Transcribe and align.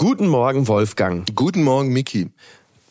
Guten 0.00 0.28
Morgen, 0.28 0.66
Wolfgang. 0.66 1.26
Guten 1.34 1.62
Morgen, 1.62 1.92
Miki. 1.92 2.30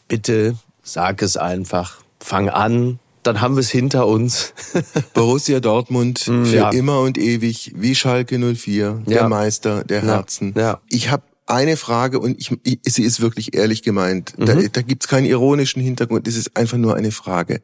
Bitte 0.07 0.55
sag 0.83 1.23
es 1.23 1.37
einfach. 1.37 2.01
Fang 2.19 2.49
an, 2.49 2.99
dann 3.23 3.41
haben 3.41 3.55
wir 3.55 3.61
es 3.61 3.71
hinter 3.71 4.05
uns. 4.05 4.53
Borussia 5.15 5.59
Dortmund 5.59 6.19
hm, 6.19 6.45
für 6.45 6.55
ja. 6.55 6.69
immer 6.69 6.99
und 6.99 7.17
ewig, 7.17 7.71
wie 7.75 7.95
Schalke 7.95 8.37
04, 8.37 9.01
der 9.07 9.21
ja. 9.21 9.27
Meister 9.27 9.83
der 9.83 10.03
Herzen. 10.03 10.53
Ja. 10.55 10.81
Ich 10.87 11.09
habe 11.09 11.23
eine 11.49 11.77
Frage 11.77 12.19
und 12.19 12.39
ich, 12.39 12.51
ich, 12.63 12.79
sie 12.85 13.03
ist 13.03 13.21
wirklich 13.21 13.53
ehrlich 13.55 13.81
gemeint. 13.81 14.37
Mhm. 14.37 14.45
Da, 14.45 14.53
da 14.55 14.81
gibt 14.81 15.03
es 15.03 15.09
keinen 15.09 15.25
ironischen 15.25 15.81
Hintergrund, 15.81 16.27
es 16.27 16.35
ist 16.35 16.55
einfach 16.55 16.77
nur 16.77 16.95
eine 16.95 17.11
Frage. 17.11 17.61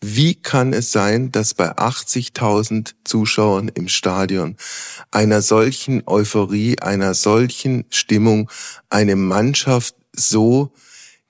Wie 0.00 0.34
kann 0.34 0.72
es 0.72 0.92
sein, 0.92 1.32
dass 1.32 1.54
bei 1.54 1.70
80.000 1.72 2.94
Zuschauern 3.04 3.68
im 3.68 3.88
Stadion 3.88 4.56
einer 5.10 5.42
solchen 5.42 6.02
Euphorie, 6.06 6.78
einer 6.80 7.14
solchen 7.14 7.84
Stimmung 7.90 8.50
eine 8.90 9.16
Mannschaft 9.16 9.94
so 10.14 10.72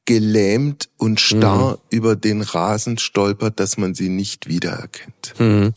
gelähmt 0.08 0.88
und 0.96 1.20
starr 1.20 1.72
mhm. 1.72 1.76
über 1.90 2.16
den 2.16 2.40
Rasen 2.40 2.96
stolpert, 2.96 3.60
dass 3.60 3.76
man 3.76 3.94
sie 3.94 4.08
nicht 4.08 4.48
wiedererkennt. 4.48 5.34
Mhm. 5.38 5.74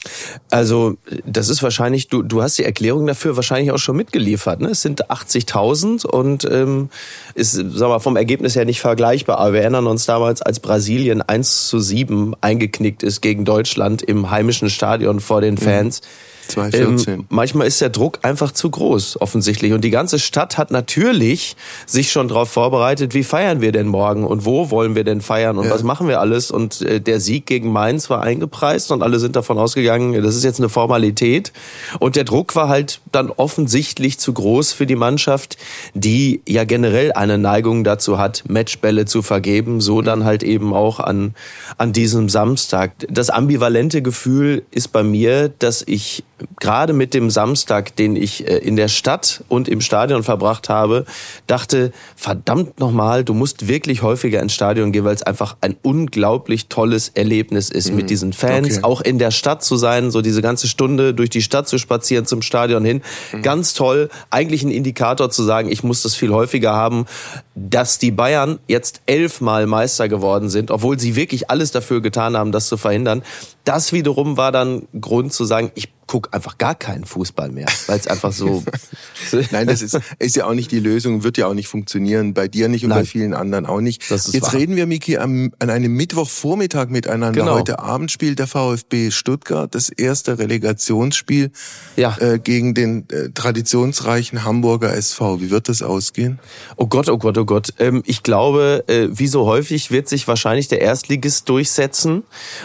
Also 0.50 0.96
das 1.26 1.50
ist 1.50 1.62
wahrscheinlich, 1.62 2.08
du, 2.08 2.22
du 2.22 2.42
hast 2.42 2.58
die 2.58 2.64
Erklärung 2.64 3.06
dafür 3.08 3.36
wahrscheinlich 3.36 3.72
auch 3.72 3.78
schon 3.78 3.98
mitgeliefert. 3.98 4.62
Ne? 4.62 4.70
Es 4.70 4.84
sind 4.84 5.12
80.000 5.12 6.06
und 6.06 6.46
ähm, 6.46 6.90
ist 7.36 7.52
sag 7.52 7.90
mal, 7.90 8.00
vom 8.00 8.16
Ergebnis 8.16 8.56
her 8.56 8.64
nicht 8.64 8.80
vergleichbar. 8.80 9.38
Aber 9.38 9.52
wir 9.52 9.62
erinnern 9.64 9.86
uns 9.86 10.06
damals, 10.06 10.42
als 10.42 10.62
Brasilien 10.62 11.22
1 11.22 11.68
zu 11.68 11.82
7 11.82 12.34
eingeknickt 12.40 13.04
ist 13.04 13.20
gegen 13.20 13.44
Deutschland 13.44 14.02
im 14.02 14.32
heimischen 14.32 14.70
Stadion 14.70 15.20
vor 15.20 15.42
den 15.42 15.56
mhm. 15.56 15.60
Fans. 15.60 16.00
Mhm 16.00 16.32
2014. 16.52 17.14
Ähm, 17.14 17.26
manchmal 17.30 17.68
ist 17.68 17.82
der 17.82 17.90
Druck 17.90 18.20
einfach 18.22 18.52
zu 18.52 18.70
groß, 18.70 19.22
offensichtlich. 19.22 19.74
Und 19.74 19.84
die 19.84 19.90
ganze 19.90 20.20
Stadt 20.20 20.58
hat 20.58 20.72
natürlich 20.72 21.56
sich 21.86 22.12
schon 22.12 22.28
darauf 22.28 22.50
vorbereitet, 22.50 23.14
wie 23.14 23.24
feiern 23.24 23.62
wir 23.62 23.72
denn 23.72 23.88
morgen 23.88 24.26
und 24.26 24.46
wo 24.46 24.72
wollen 24.72 24.96
wir 24.96 25.04
denn 25.04 25.22
feiern 25.22 25.58
und 25.58 25.66
ja. 25.66 25.72
was 25.72 25.84
machen 25.84 26.08
wir 26.08 26.20
alles. 26.20 26.52
Und 26.52 26.82
äh, 26.82 27.02
der 27.02 27.20
Sieg 27.20 27.46
gegen 27.46 27.72
Mainz 27.72 28.10
war 28.10 28.22
eingepreist 28.22 28.92
und 28.92 29.04
alle 29.04 29.20
sind 29.20 29.36
davon 29.36 29.58
ausgegangen, 29.58 30.22
das 30.22 30.36
ist 30.36 30.44
jetzt 30.44 30.60
eine 30.60 30.70
Formalität. 30.70 31.52
Und 32.00 32.16
der 32.16 32.24
Druck 32.24 32.56
war 32.56 32.70
halt 32.70 33.02
dann 33.12 33.30
offensichtlich 33.30 34.20
zu 34.20 34.34
groß 34.34 34.74
für 34.74 34.86
die 34.86 34.96
Mannschaft, 34.96 35.58
die 35.94 36.42
ja 36.48 36.64
generell 36.64 37.12
eine 37.14 37.38
Neigung 37.38 37.84
dazu 37.84 38.18
hat, 38.18 38.44
Matchbälle 38.48 39.06
zu 39.06 39.22
vergeben, 39.22 39.82
so 39.82 40.02
dann 40.02 40.24
halt 40.24 40.44
eben 40.44 40.74
auch 40.74 41.00
an, 41.00 41.36
an 41.78 41.94
diesem 41.94 42.30
Samstag. 42.30 42.92
Das 43.10 43.30
ambivalente 43.30 44.02
Gefühl 44.02 44.64
ist 44.72 44.90
bei 44.90 45.04
mir, 45.04 45.50
dass 45.50 45.84
ich 45.86 46.24
gerade 46.60 46.94
mit 46.94 47.14
dem 47.14 47.30
Samstag, 47.30 47.96
den 47.96 48.16
ich 48.16 48.48
äh, 48.48 48.58
in 48.58 48.76
der 48.76 48.88
Stadt 48.88 49.44
und 49.48 49.68
im 49.68 49.82
Stadion 49.82 50.24
verbracht 50.24 50.70
habe, 50.70 51.06
dachte, 51.48 51.92
verdammt 52.16 52.80
nochmal, 52.80 53.24
du 53.24 53.34
musst 53.34 53.68
wirklich 53.68 54.02
häufiger 54.02 54.42
ins 54.42 54.54
Stadion 54.54 54.92
gehen, 54.92 55.04
weil 55.04 55.16
es 55.16 55.24
einfach 55.24 55.58
ein 55.62 55.76
unglaublich 55.82 56.68
tolles 56.68 57.10
Erlebnis 57.10 57.70
ist, 57.70 57.90
mhm. 57.90 57.98
mit 57.98 58.10
diesen 58.10 58.34
Fans, 58.34 58.78
okay. 58.78 58.84
auch 58.84 59.02
in 59.02 59.20
der 59.20 59.32
Stadt 59.32 59.64
zu 59.64 59.76
sein, 59.76 60.12
so 60.12 60.22
diese 60.22 60.42
ganze 60.42 60.68
Stunde 60.68 61.14
durch 61.14 61.30
die 61.30 61.42
Stadt 61.42 61.68
zu 61.68 61.78
spazieren 61.78 62.26
zum 62.26 62.42
Stadion 62.42 62.86
hin. 62.86 63.02
Mhm. 63.32 63.42
Ganz 63.42 63.74
toll, 63.74 64.10
eigentlich 64.30 64.64
ein 64.64 64.72
Indikator 64.72 65.30
zu 65.30 65.44
sagen, 65.44 65.72
ich 65.72 65.84
muss 65.84 66.02
das 66.02 66.16
viel 66.16 66.32
häufiger 66.32 66.74
haben, 66.74 67.06
dass 67.56 67.98
die 67.98 68.12
Bayern 68.12 68.60
jetzt 68.68 69.02
elfmal 69.06 69.68
Meister 69.68 70.08
geworden 70.08 70.50
sind, 70.50 70.72
obwohl 70.72 71.00
sie 71.00 71.16
wirklich 71.16 71.50
alles 71.50 71.72
dafür 71.72 72.02
getan 72.02 72.38
haben, 72.38 72.52
das 72.52 72.68
zu 72.68 72.78
verhindern. 72.78 73.24
Das 73.64 73.94
wiederum 73.94 74.38
war 74.38 74.52
dann 74.52 74.88
Grund 75.00 75.34
zu 75.34 75.46
sagen, 75.46 75.72
ich 75.76 75.90
guck 76.12 76.36
einfach 76.36 76.58
gar 76.58 76.76
keinen 76.76 77.06
Fußball 77.06 77.52
mehr, 77.52 77.68
weil 77.88 77.98
es 77.98 78.06
einfach 78.06 78.34
so. 78.34 78.66
Nein, 79.52 79.66
das 79.66 79.82
ist, 79.82 79.98
ist 80.20 80.36
ja 80.36 80.46
auch 80.46 80.54
nicht 80.54 80.70
die 80.70 80.82
Lösung, 80.82 81.24
wird 81.24 81.38
ja 81.38 81.48
auch 81.48 81.54
nicht 81.54 81.70
funktionieren, 81.70 82.34
bei 82.34 82.50
dir 82.50 82.68
nicht 82.68 82.84
und 82.84 82.90
Nein. 82.90 83.00
bei 83.00 83.06
vielen 83.06 83.34
anderen 83.34 83.66
auch 83.66 83.80
nicht. 83.80 84.04
Jetzt 84.10 84.42
wahr. 84.42 84.54
reden 84.56 84.76
wir, 84.76 84.88
Miki, 84.88 85.18
am, 85.18 85.54
an 85.60 85.70
einem 85.70 85.94
Mittwochvormittag 85.94 86.90
miteinander. 86.90 87.40
Genau. 87.40 87.56
Heute 87.56 87.80
Abend 87.80 88.12
spielt 88.12 88.40
der 88.40 88.48
VfB 88.48 89.10
Stuttgart 89.10 89.74
das 89.74 89.88
erste 89.88 90.38
Relegationsspiel 90.38 91.52
ja. 91.96 92.18
äh, 92.20 92.40
gegen 92.40 92.74
den 92.74 93.10
äh, 93.10 93.30
traditionsreichen 93.30 94.44
Hamburger 94.44 94.94
SV. 94.94 95.40
Wie 95.40 95.50
wird 95.50 95.70
das 95.70 95.82
ausgehen? 95.82 96.40
Oh 96.76 96.88
Gott, 96.88 97.08
oh 97.08 97.20
Gott, 97.20 97.38
oh 97.38 97.46
Gott. 97.46 97.74
Ähm, 97.80 98.04
ich 98.06 98.22
glaube, 98.22 98.84
äh, 98.88 99.08
wie 99.12 99.28
so 99.28 99.46
häufig 99.46 99.92
wird 99.92 100.10
sich 100.10 100.28
wahrscheinlich 100.28 100.68
der 100.68 100.82
Erstligist 100.82 101.48
durchsetzen 101.48 102.24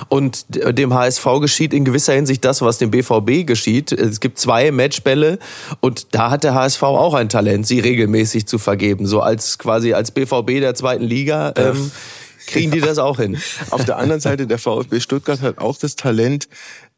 und 0.09 0.47
dem 0.49 0.93
HSV 0.93 1.25
geschieht 1.41 1.73
in 1.73 1.85
gewisser 1.85 2.15
Hinsicht 2.15 2.45
das, 2.45 2.61
was 2.61 2.79
dem 2.79 2.91
BVB 2.91 3.36
geschieht. 3.45 3.93
Es 3.93 4.21
gibt 4.21 4.39
zwei 4.39 4.71
Matchbälle 4.71 5.39
und 5.81 6.09
da 6.13 6.31
hat 6.31 6.45
der 6.45 6.55
HSV 6.55 6.83
auch 6.83 7.15
ein 7.15 7.29
Talent, 7.29 7.67
sie 7.67 7.81
regelmäßig 7.81 8.47
zu 8.47 8.59
vergeben. 8.59 9.07
So 9.07 9.21
als 9.21 9.59
quasi 9.59 9.93
als 9.93 10.11
BVB 10.11 10.61
der 10.61 10.75
zweiten 10.75 11.05
Liga. 11.05 11.53
Ähm, 11.57 11.91
kriegen 12.47 12.71
die 12.71 12.81
das 12.81 12.99
auch 12.99 13.19
hin. 13.19 13.37
Auf 13.71 13.85
der 13.85 13.99
anderen 13.99 14.21
Seite, 14.21 14.47
der 14.47 14.59
VfB 14.59 15.01
Stuttgart 15.01 15.41
hat 15.41 15.59
auch 15.59 15.77
das 15.77 15.97
Talent, 15.97 16.49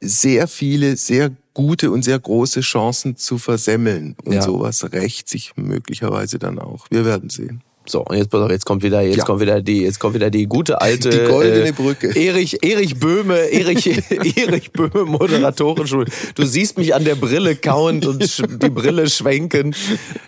sehr 0.00 0.46
viele, 0.46 0.96
sehr 0.96 1.30
gute 1.54 1.90
und 1.90 2.02
sehr 2.02 2.18
große 2.18 2.60
Chancen 2.60 3.16
zu 3.16 3.38
versemmeln. 3.38 4.14
Und 4.24 4.34
ja. 4.34 4.42
sowas 4.42 4.92
rächt 4.92 5.28
sich 5.28 5.52
möglicherweise 5.56 6.38
dann 6.38 6.58
auch. 6.58 6.86
Wir 6.90 7.04
werden 7.04 7.30
sehen. 7.30 7.62
So, 7.88 8.04
und 8.04 8.16
jetzt, 8.16 8.32
jetzt 8.32 8.66
kommt 8.66 8.82
wieder, 8.82 9.00
jetzt 9.00 9.18
ja. 9.18 9.24
kommt 9.24 9.40
wieder 9.40 9.62
die, 9.62 9.82
jetzt 9.82 9.98
kommt 9.98 10.14
wieder 10.14 10.30
die 10.30 10.46
gute 10.46 10.80
alte. 10.80 11.10
Die 11.10 11.30
goldene 11.30 11.68
äh, 11.68 11.72
Brücke. 11.72 12.08
Erich, 12.14 12.62
Erich 12.62 12.98
Böhme, 12.98 13.36
Erich, 13.36 13.86
Erich 14.36 14.72
Böhme 14.72 15.04
Moderatorenschule. 15.04 16.06
Du 16.34 16.44
siehst 16.44 16.78
mich 16.78 16.94
an 16.94 17.04
der 17.04 17.14
Brille 17.14 17.56
kauend 17.56 18.06
und 18.06 18.42
die 18.62 18.70
Brille 18.70 19.08
schwenken. 19.08 19.74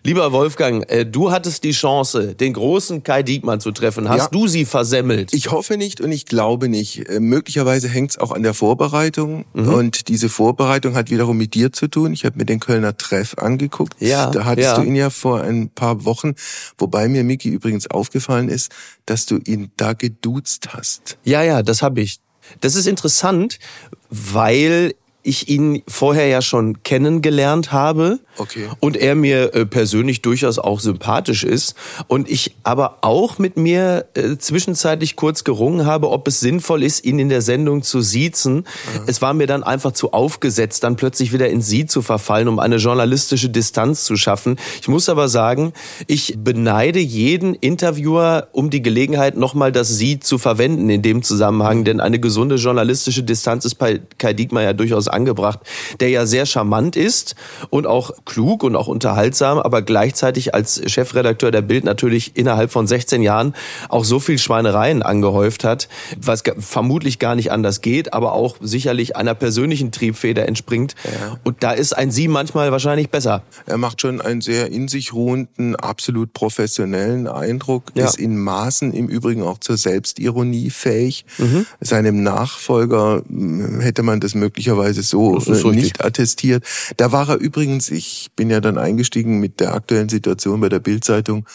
Lieber 0.03 0.33
Wolfgang, 0.33 0.91
äh, 0.91 1.05
du 1.05 1.31
hattest 1.31 1.65
die 1.65 1.73
Chance, 1.73 2.35
den 2.35 2.55
großen 2.55 3.03
Kai 3.03 3.23
Diekmann 3.23 3.61
zu 3.61 3.73
treffen. 3.73 4.09
Hast 4.09 4.19
ja. 4.19 4.29
du 4.31 4.47
sie 4.47 4.65
versemmelt? 4.65 5.35
Ich 5.35 5.51
hoffe 5.51 5.77
nicht 5.77 6.01
und 6.01 6.13
ich 6.13 6.27
glaube 6.27 6.69
nicht. 6.69 7.09
Äh, 7.09 7.21
möglicherweise 7.21 7.89
hängt 7.89 8.13
es 8.13 8.19
auch 8.19 8.33
an 8.33 8.43
der 8.43 8.55
Vorbereitung. 8.55 9.45
Mhm. 9.53 9.69
Und 9.69 10.09
diese 10.09 10.29
Vorbereitung 10.29 10.95
hat 10.95 11.11
wiederum 11.11 11.37
mit 11.37 11.55
dir 11.55 11.73
zu 11.73 11.89
tun. 11.89 12.13
Ich 12.13 12.25
habe 12.25 12.39
mir 12.39 12.47
den 12.47 12.61
Kölner 12.61 12.97
Treff 12.97 13.35
angeguckt. 13.39 13.95
Ja, 14.01 14.31
da 14.31 14.45
hattest 14.45 14.69
ja. 14.69 14.77
du 14.77 14.83
ihn 14.83 14.97
ja 14.97 15.11
vor 15.11 15.43
ein 15.43 15.69
paar 15.69 16.05
Wochen, 16.05 16.35
wobei 16.79 17.09
mir 17.09 17.25
Miki 17.25 17.50
übrigens 17.51 17.89
aufgefallen 17.89 18.49
ist, 18.49 18.73
dass 19.07 19.27
du 19.27 19.39
ihn 19.39 19.71
da 19.77 19.93
geduzt 19.93 20.73
hast. 20.73 21.19
Ja, 21.25 21.43
ja, 21.43 21.63
das 21.63 21.83
habe 21.83 22.01
ich. 22.01 22.21
Das 22.61 22.75
ist 22.75 22.87
interessant, 22.87 23.59
weil 24.09 24.95
ich 25.23 25.49
ihn 25.49 25.83
vorher 25.87 26.27
ja 26.27 26.43
schon 26.43 26.83
kennengelernt 26.83 27.73
habe 27.73 28.21
okay. 28.41 28.69
und 28.81 28.97
er 28.97 29.15
mir 29.15 29.55
äh, 29.55 29.67
persönlich 29.67 30.23
durchaus 30.23 30.59
auch 30.59 30.81
sympathisch 30.81 31.45
ist 31.45 31.75
und 32.09 32.31
ich 32.31 32.57
aber 32.63 32.99
auch 33.03 33.39
mit 33.39 33.57
mir 33.57 34.07
äh, 34.15 34.37
zwischenzeitlich 34.37 35.17
kurz 35.17 35.45
gerungen 35.45 35.87
habe, 35.87 36.11
ob 36.11 36.27
es 36.29 36.41
sinnvoll 36.41 36.83
ist, 36.83 37.05
ihn 37.05 37.19
in 37.19 37.29
der 37.29 37.43
Sendung 37.43 37.83
zu 37.83 38.01
siezen. 38.01 38.57
Mhm. 38.57 38.65
Es 39.07 39.23
war 39.23 39.35
mir 39.35 39.47
dann 39.47 39.63
einfach 39.63 39.93
zu 39.93 40.13
aufgesetzt, 40.13 40.85
dann 40.85 40.97
plötzlich 40.97 41.33
wieder 41.33 41.49
in 41.49 41.61
sie 41.61 41.87
zu 41.87 42.03
verfallen, 42.03 42.49
um 42.49 42.59
eine 42.59 42.77
journalistische 42.77 43.49
Distanz 43.49 44.05
zu 44.05 44.17
schaffen. 44.17 44.57
Ich 44.81 44.89
muss 44.89 45.09
aber 45.09 45.29
sagen, 45.29 45.73
ich 46.07 46.37
beneide 46.39 46.99
jeden 46.99 47.55
Interviewer 47.55 48.49
um 48.53 48.71
die 48.71 48.83
Gelegenheit, 48.83 49.37
nochmal 49.37 49.73
das 49.73 49.89
Sie 49.89 50.21
zu 50.21 50.39
verwenden 50.39 50.89
in 50.91 51.03
dem 51.03 51.23
Zusammenhang, 51.23 51.85
denn 51.85 52.01
eine 52.01 52.19
gesunde 52.21 52.57
journalistische 52.57 53.23
Distanz 53.23 53.65
ist 53.65 53.75
bei 53.77 54.01
Kai 54.19 54.33
Diekmann 54.33 54.65
ja 54.65 54.73
durchaus 54.73 55.09
angebracht, 55.09 55.61
der 56.01 56.09
ja 56.11 56.27
sehr 56.27 56.47
charmant 56.47 56.97
ist 56.97 57.35
und 57.71 57.87
auch 57.87 58.13
klug 58.31 58.63
und 58.63 58.77
auch 58.77 58.87
unterhaltsam, 58.87 59.59
aber 59.59 59.83
gleichzeitig 59.83 60.55
als 60.55 60.81
Chefredakteur 60.87 61.51
der 61.51 61.63
Bild 61.63 61.83
natürlich 61.85 62.37
innerhalb 62.37 62.71
von 62.71 62.87
16 62.87 63.23
Jahren 63.23 63.55
auch 63.89 64.05
so 64.05 64.21
viel 64.21 64.39
Schweinereien 64.39 65.03
angehäuft 65.03 65.65
hat, 65.65 65.89
was 66.17 66.45
vermutlich 66.59 67.19
gar 67.19 67.35
nicht 67.35 67.51
anders 67.51 67.81
geht, 67.81 68.15
aber 68.15 68.35
auch 68.35 68.57
sicherlich 68.61 69.17
einer 69.17 69.35
persönlichen 69.35 69.91
Triebfeder 69.91 70.47
entspringt. 70.47 70.95
Ja. 71.05 71.39
Und 71.43 71.65
da 71.65 71.73
ist 71.73 71.93
ein 71.93 72.13
Sie 72.13 72.29
manchmal 72.29 72.71
wahrscheinlich 72.71 73.11
besser. 73.11 73.43
Er 73.67 73.79
macht 73.79 74.01
schon 74.01 74.21
einen 74.21 74.43
sehr 74.43 74.71
in 74.71 74.87
sich 74.87 75.13
ruhenden, 75.13 75.75
absolut 75.75 76.33
professionellen 76.33 77.27
Eindruck, 77.27 77.91
ja. 77.95 78.05
ist 78.05 78.17
in 78.17 78.39
Maßen 78.39 78.93
im 78.93 79.09
Übrigen 79.09 79.43
auch 79.43 79.59
zur 79.59 79.77
Selbstironie 79.77 80.71
fähig. 80.71 81.25
Mhm. 81.39 81.67
Seinem 81.81 82.23
Nachfolger 82.23 83.23
hm, 83.27 83.81
hätte 83.81 84.05
man 84.05 84.21
das 84.21 84.37
möglicherweise 84.37 85.03
so 85.03 85.37
äh, 85.37 85.75
nicht 85.75 86.05
attestiert. 86.05 86.65
Da 86.97 87.11
war 87.11 87.29
er 87.29 87.37
übrigens, 87.37 87.91
ich 87.91 88.10
bin 88.37 88.51
ja 88.51 88.61
dann 88.61 88.79
eingestiegen 88.79 89.41
mit 89.41 89.61
der 89.61 89.75
aktuellen 89.75 90.09
Situation 90.09 90.61
bei 90.61 90.69
der 90.69 90.81
Bildzeitung 90.81 91.47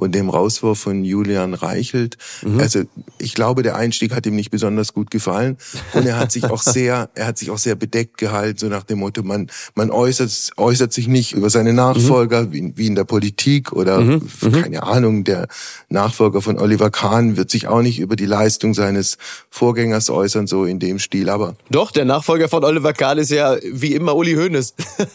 und 0.00 0.14
dem 0.14 0.28
Rauswurf 0.30 0.78
von 0.80 1.04
Julian 1.04 1.54
Reichelt. 1.54 2.16
Mhm. 2.42 2.58
Also 2.58 2.82
ich 3.18 3.34
glaube, 3.34 3.62
der 3.62 3.76
Einstieg 3.76 4.14
hat 4.14 4.26
ihm 4.26 4.34
nicht 4.34 4.50
besonders 4.50 4.94
gut 4.94 5.10
gefallen 5.10 5.58
und 5.92 6.06
er 6.06 6.18
hat 6.18 6.32
sich 6.32 6.44
auch 6.44 6.62
sehr, 6.62 7.10
er 7.14 7.26
hat 7.26 7.38
sich 7.38 7.50
auch 7.50 7.58
sehr 7.58 7.74
bedeckt 7.74 8.18
gehalten, 8.18 8.58
so 8.58 8.66
nach 8.68 8.84
dem 8.84 9.00
Motto, 9.00 9.22
man, 9.22 9.50
man 9.74 9.90
äußert, 9.90 10.52
äußert 10.56 10.92
sich 10.92 11.06
nicht 11.06 11.32
über 11.32 11.50
seine 11.50 11.72
Nachfolger, 11.72 12.42
mhm. 12.42 12.52
wie, 12.52 12.72
wie, 12.76 12.86
in 12.86 12.94
der 12.94 13.04
Politik 13.04 13.72
oder 13.72 14.00
mhm. 14.00 14.28
mhm. 14.40 14.52
keine 14.52 14.82
Ahnung, 14.82 15.24
der 15.24 15.48
Nachfolger 15.88 16.40
von 16.40 16.58
Oliver 16.58 16.90
Kahn 16.90 17.36
wird 17.36 17.50
sich 17.50 17.68
auch 17.68 17.82
nicht 17.82 18.00
über 18.00 18.16
die 18.16 18.26
Leistung 18.26 18.74
seines 18.74 19.18
Vorgängers 19.50 20.10
äußern, 20.10 20.46
so 20.46 20.64
in 20.64 20.78
dem 20.78 20.98
Stil, 20.98 21.28
aber. 21.28 21.56
Doch, 21.70 21.90
der 21.90 22.04
Nachfolger 22.04 22.48
von 22.48 22.64
Oliver 22.64 22.92
Kahn 22.92 23.18
ist 23.18 23.30
ja 23.30 23.56
wie 23.70 23.94
immer 23.94 24.16
Uli 24.16 24.34
Hoeneß. 24.34 24.74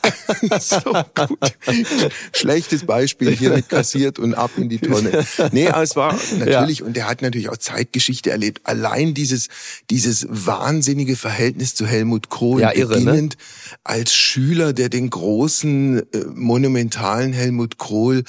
so 0.59 0.91
gut. 1.15 1.39
Schlechtes 2.33 2.85
Beispiel 2.85 3.31
hier 3.31 3.49
mit 3.49 3.69
kassiert 3.69 4.19
und 4.19 4.33
ab 4.33 4.51
in 4.57 4.69
die 4.69 4.74
Tonne. 4.79 5.25
Nee, 5.51 5.67
aber 5.69 5.83
es 5.83 5.95
war 5.95 6.17
natürlich, 6.37 6.79
ja. 6.79 6.85
und 6.85 6.97
er 6.97 7.07
hat 7.07 7.21
natürlich 7.21 7.49
auch 7.49 7.57
Zeitgeschichte 7.57 8.31
erlebt. 8.31 8.61
Allein 8.63 9.13
dieses, 9.13 9.49
dieses 9.89 10.27
wahnsinnige 10.29 11.15
Verhältnis 11.15 11.75
zu 11.75 11.85
Helmut 11.85 12.29
Kohl, 12.29 12.61
ja, 12.61 12.71
irre, 12.71 12.99
ne? 12.99 13.05
beginnend 13.05 13.37
ne? 13.37 13.77
als 13.83 14.13
Schüler, 14.13 14.73
der 14.73 14.89
den 14.89 15.09
großen, 15.09 15.99
äh, 15.99 16.03
monumentalen 16.33 17.33
Helmut 17.33 17.77
Kohl 17.77 18.23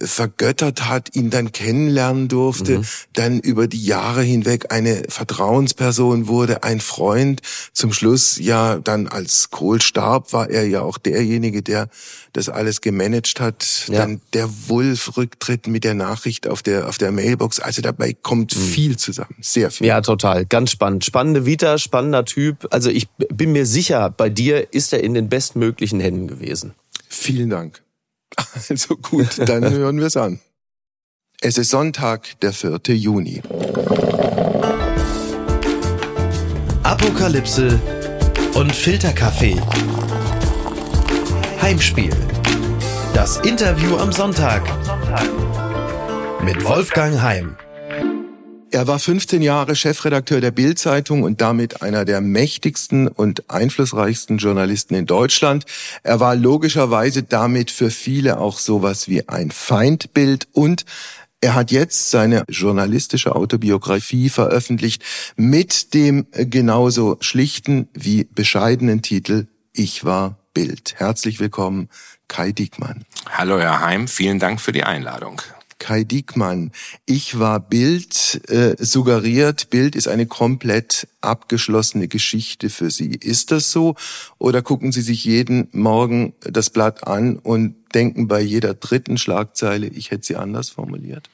äh, 0.00 0.06
vergöttert 0.06 0.88
hat, 0.88 1.14
ihn 1.14 1.30
dann 1.30 1.52
kennenlernen 1.52 2.28
durfte, 2.28 2.78
mhm. 2.78 2.84
dann 3.12 3.40
über 3.40 3.66
die 3.66 3.84
Jahre 3.84 4.22
hinweg 4.22 4.72
eine 4.72 5.04
Vertrauensperson 5.08 6.28
wurde, 6.28 6.62
ein 6.62 6.80
Freund, 6.80 7.42
zum 7.72 7.92
Schluss 7.92 8.38
ja 8.38 8.78
dann 8.78 9.08
als 9.08 9.50
Kohl 9.50 9.80
starb, 9.80 10.32
war 10.32 10.50
er 10.50 10.66
ja 10.66 10.82
auch 10.82 10.98
derjenige, 10.98 11.62
der 11.62 11.88
das 12.32 12.48
alles 12.48 12.80
gemanagt 12.80 13.40
hat. 13.40 13.86
Ja. 13.88 14.00
Dann 14.00 14.20
der 14.32 14.48
Wulf-Rücktritt 14.68 15.66
mit 15.66 15.84
der 15.84 15.91
Nachricht 15.94 16.48
auf 16.48 16.62
der, 16.62 16.88
auf 16.88 16.98
der 16.98 17.12
Mailbox. 17.12 17.60
Also 17.60 17.82
dabei 17.82 18.14
kommt 18.14 18.56
mhm. 18.56 18.60
viel 18.60 18.96
zusammen. 18.96 19.36
Sehr 19.40 19.70
viel. 19.70 19.86
Ja, 19.86 20.00
total. 20.00 20.46
Ganz 20.46 20.70
spannend. 20.70 21.04
Spannende 21.04 21.46
Vita, 21.46 21.78
spannender 21.78 22.24
Typ. 22.24 22.68
Also 22.70 22.90
ich 22.90 23.08
bin 23.10 23.52
mir 23.52 23.66
sicher, 23.66 24.10
bei 24.10 24.28
dir 24.28 24.72
ist 24.72 24.92
er 24.92 25.02
in 25.02 25.14
den 25.14 25.28
bestmöglichen 25.28 26.00
Händen 26.00 26.28
gewesen. 26.28 26.74
Vielen 27.08 27.50
Dank. 27.50 27.82
Also 28.68 28.96
gut, 28.96 29.28
dann 29.38 29.70
hören 29.70 29.98
wir 29.98 30.06
es 30.06 30.16
an. 30.16 30.40
Es 31.40 31.58
ist 31.58 31.70
Sonntag, 31.70 32.40
der 32.40 32.52
4. 32.52 32.80
Juni. 32.94 33.42
Apokalypse 36.82 37.80
und 38.54 38.74
Filterkaffee. 38.74 39.60
Heimspiel. 41.60 42.14
Das 43.12 43.38
Interview 43.38 43.96
am 43.96 44.12
Sonntag. 44.12 44.62
Mit 46.44 46.64
Wolfgang 46.64 47.22
Heim. 47.22 47.56
Er 48.72 48.88
war 48.88 48.98
15 48.98 49.42
Jahre 49.42 49.76
Chefredakteur 49.76 50.40
der 50.40 50.50
Bild-Zeitung 50.50 51.22
und 51.22 51.40
damit 51.40 51.82
einer 51.82 52.04
der 52.04 52.20
mächtigsten 52.20 53.06
und 53.06 53.48
einflussreichsten 53.48 54.38
Journalisten 54.38 54.94
in 54.94 55.06
Deutschland. 55.06 55.66
Er 56.02 56.18
war 56.18 56.34
logischerweise 56.34 57.22
damit 57.22 57.70
für 57.70 57.90
viele 57.90 58.38
auch 58.38 58.58
sowas 58.58 59.08
wie 59.08 59.28
ein 59.28 59.52
Feindbild 59.52 60.48
und 60.52 60.84
er 61.40 61.54
hat 61.54 61.70
jetzt 61.70 62.10
seine 62.10 62.44
journalistische 62.48 63.36
Autobiografie 63.36 64.28
veröffentlicht 64.28 65.04
mit 65.36 65.94
dem 65.94 66.26
genauso 66.32 67.18
schlichten 67.20 67.88
wie 67.94 68.24
bescheidenen 68.24 69.02
Titel 69.02 69.46
Ich 69.72 70.04
war 70.04 70.38
Bild. 70.54 70.94
Herzlich 70.96 71.40
willkommen, 71.40 71.88
Kai 72.28 72.52
Diekmann. 72.52 73.04
Hallo, 73.30 73.58
Herr 73.60 73.80
Heim. 73.80 74.08
Vielen 74.08 74.38
Dank 74.38 74.60
für 74.60 74.72
die 74.72 74.84
Einladung. 74.84 75.40
Kai 75.82 76.04
Diekmann, 76.04 76.70
ich 77.06 77.40
war 77.40 77.58
Bild 77.58 78.48
äh, 78.48 78.76
suggeriert, 78.78 79.68
Bild 79.68 79.96
ist 79.96 80.06
eine 80.06 80.26
komplett 80.26 81.08
abgeschlossene 81.20 82.06
Geschichte 82.06 82.70
für 82.70 82.88
Sie. 82.88 83.16
Ist 83.16 83.50
das 83.50 83.72
so? 83.72 83.96
Oder 84.38 84.62
gucken 84.62 84.92
Sie 84.92 85.00
sich 85.00 85.24
jeden 85.24 85.66
Morgen 85.72 86.34
das 86.42 86.70
Blatt 86.70 87.08
an 87.08 87.36
und 87.36 87.74
denken 87.96 88.28
bei 88.28 88.40
jeder 88.40 88.74
dritten 88.74 89.18
Schlagzeile, 89.18 89.88
ich 89.88 90.12
hätte 90.12 90.24
sie 90.24 90.36
anders 90.36 90.70
formuliert? 90.70 91.28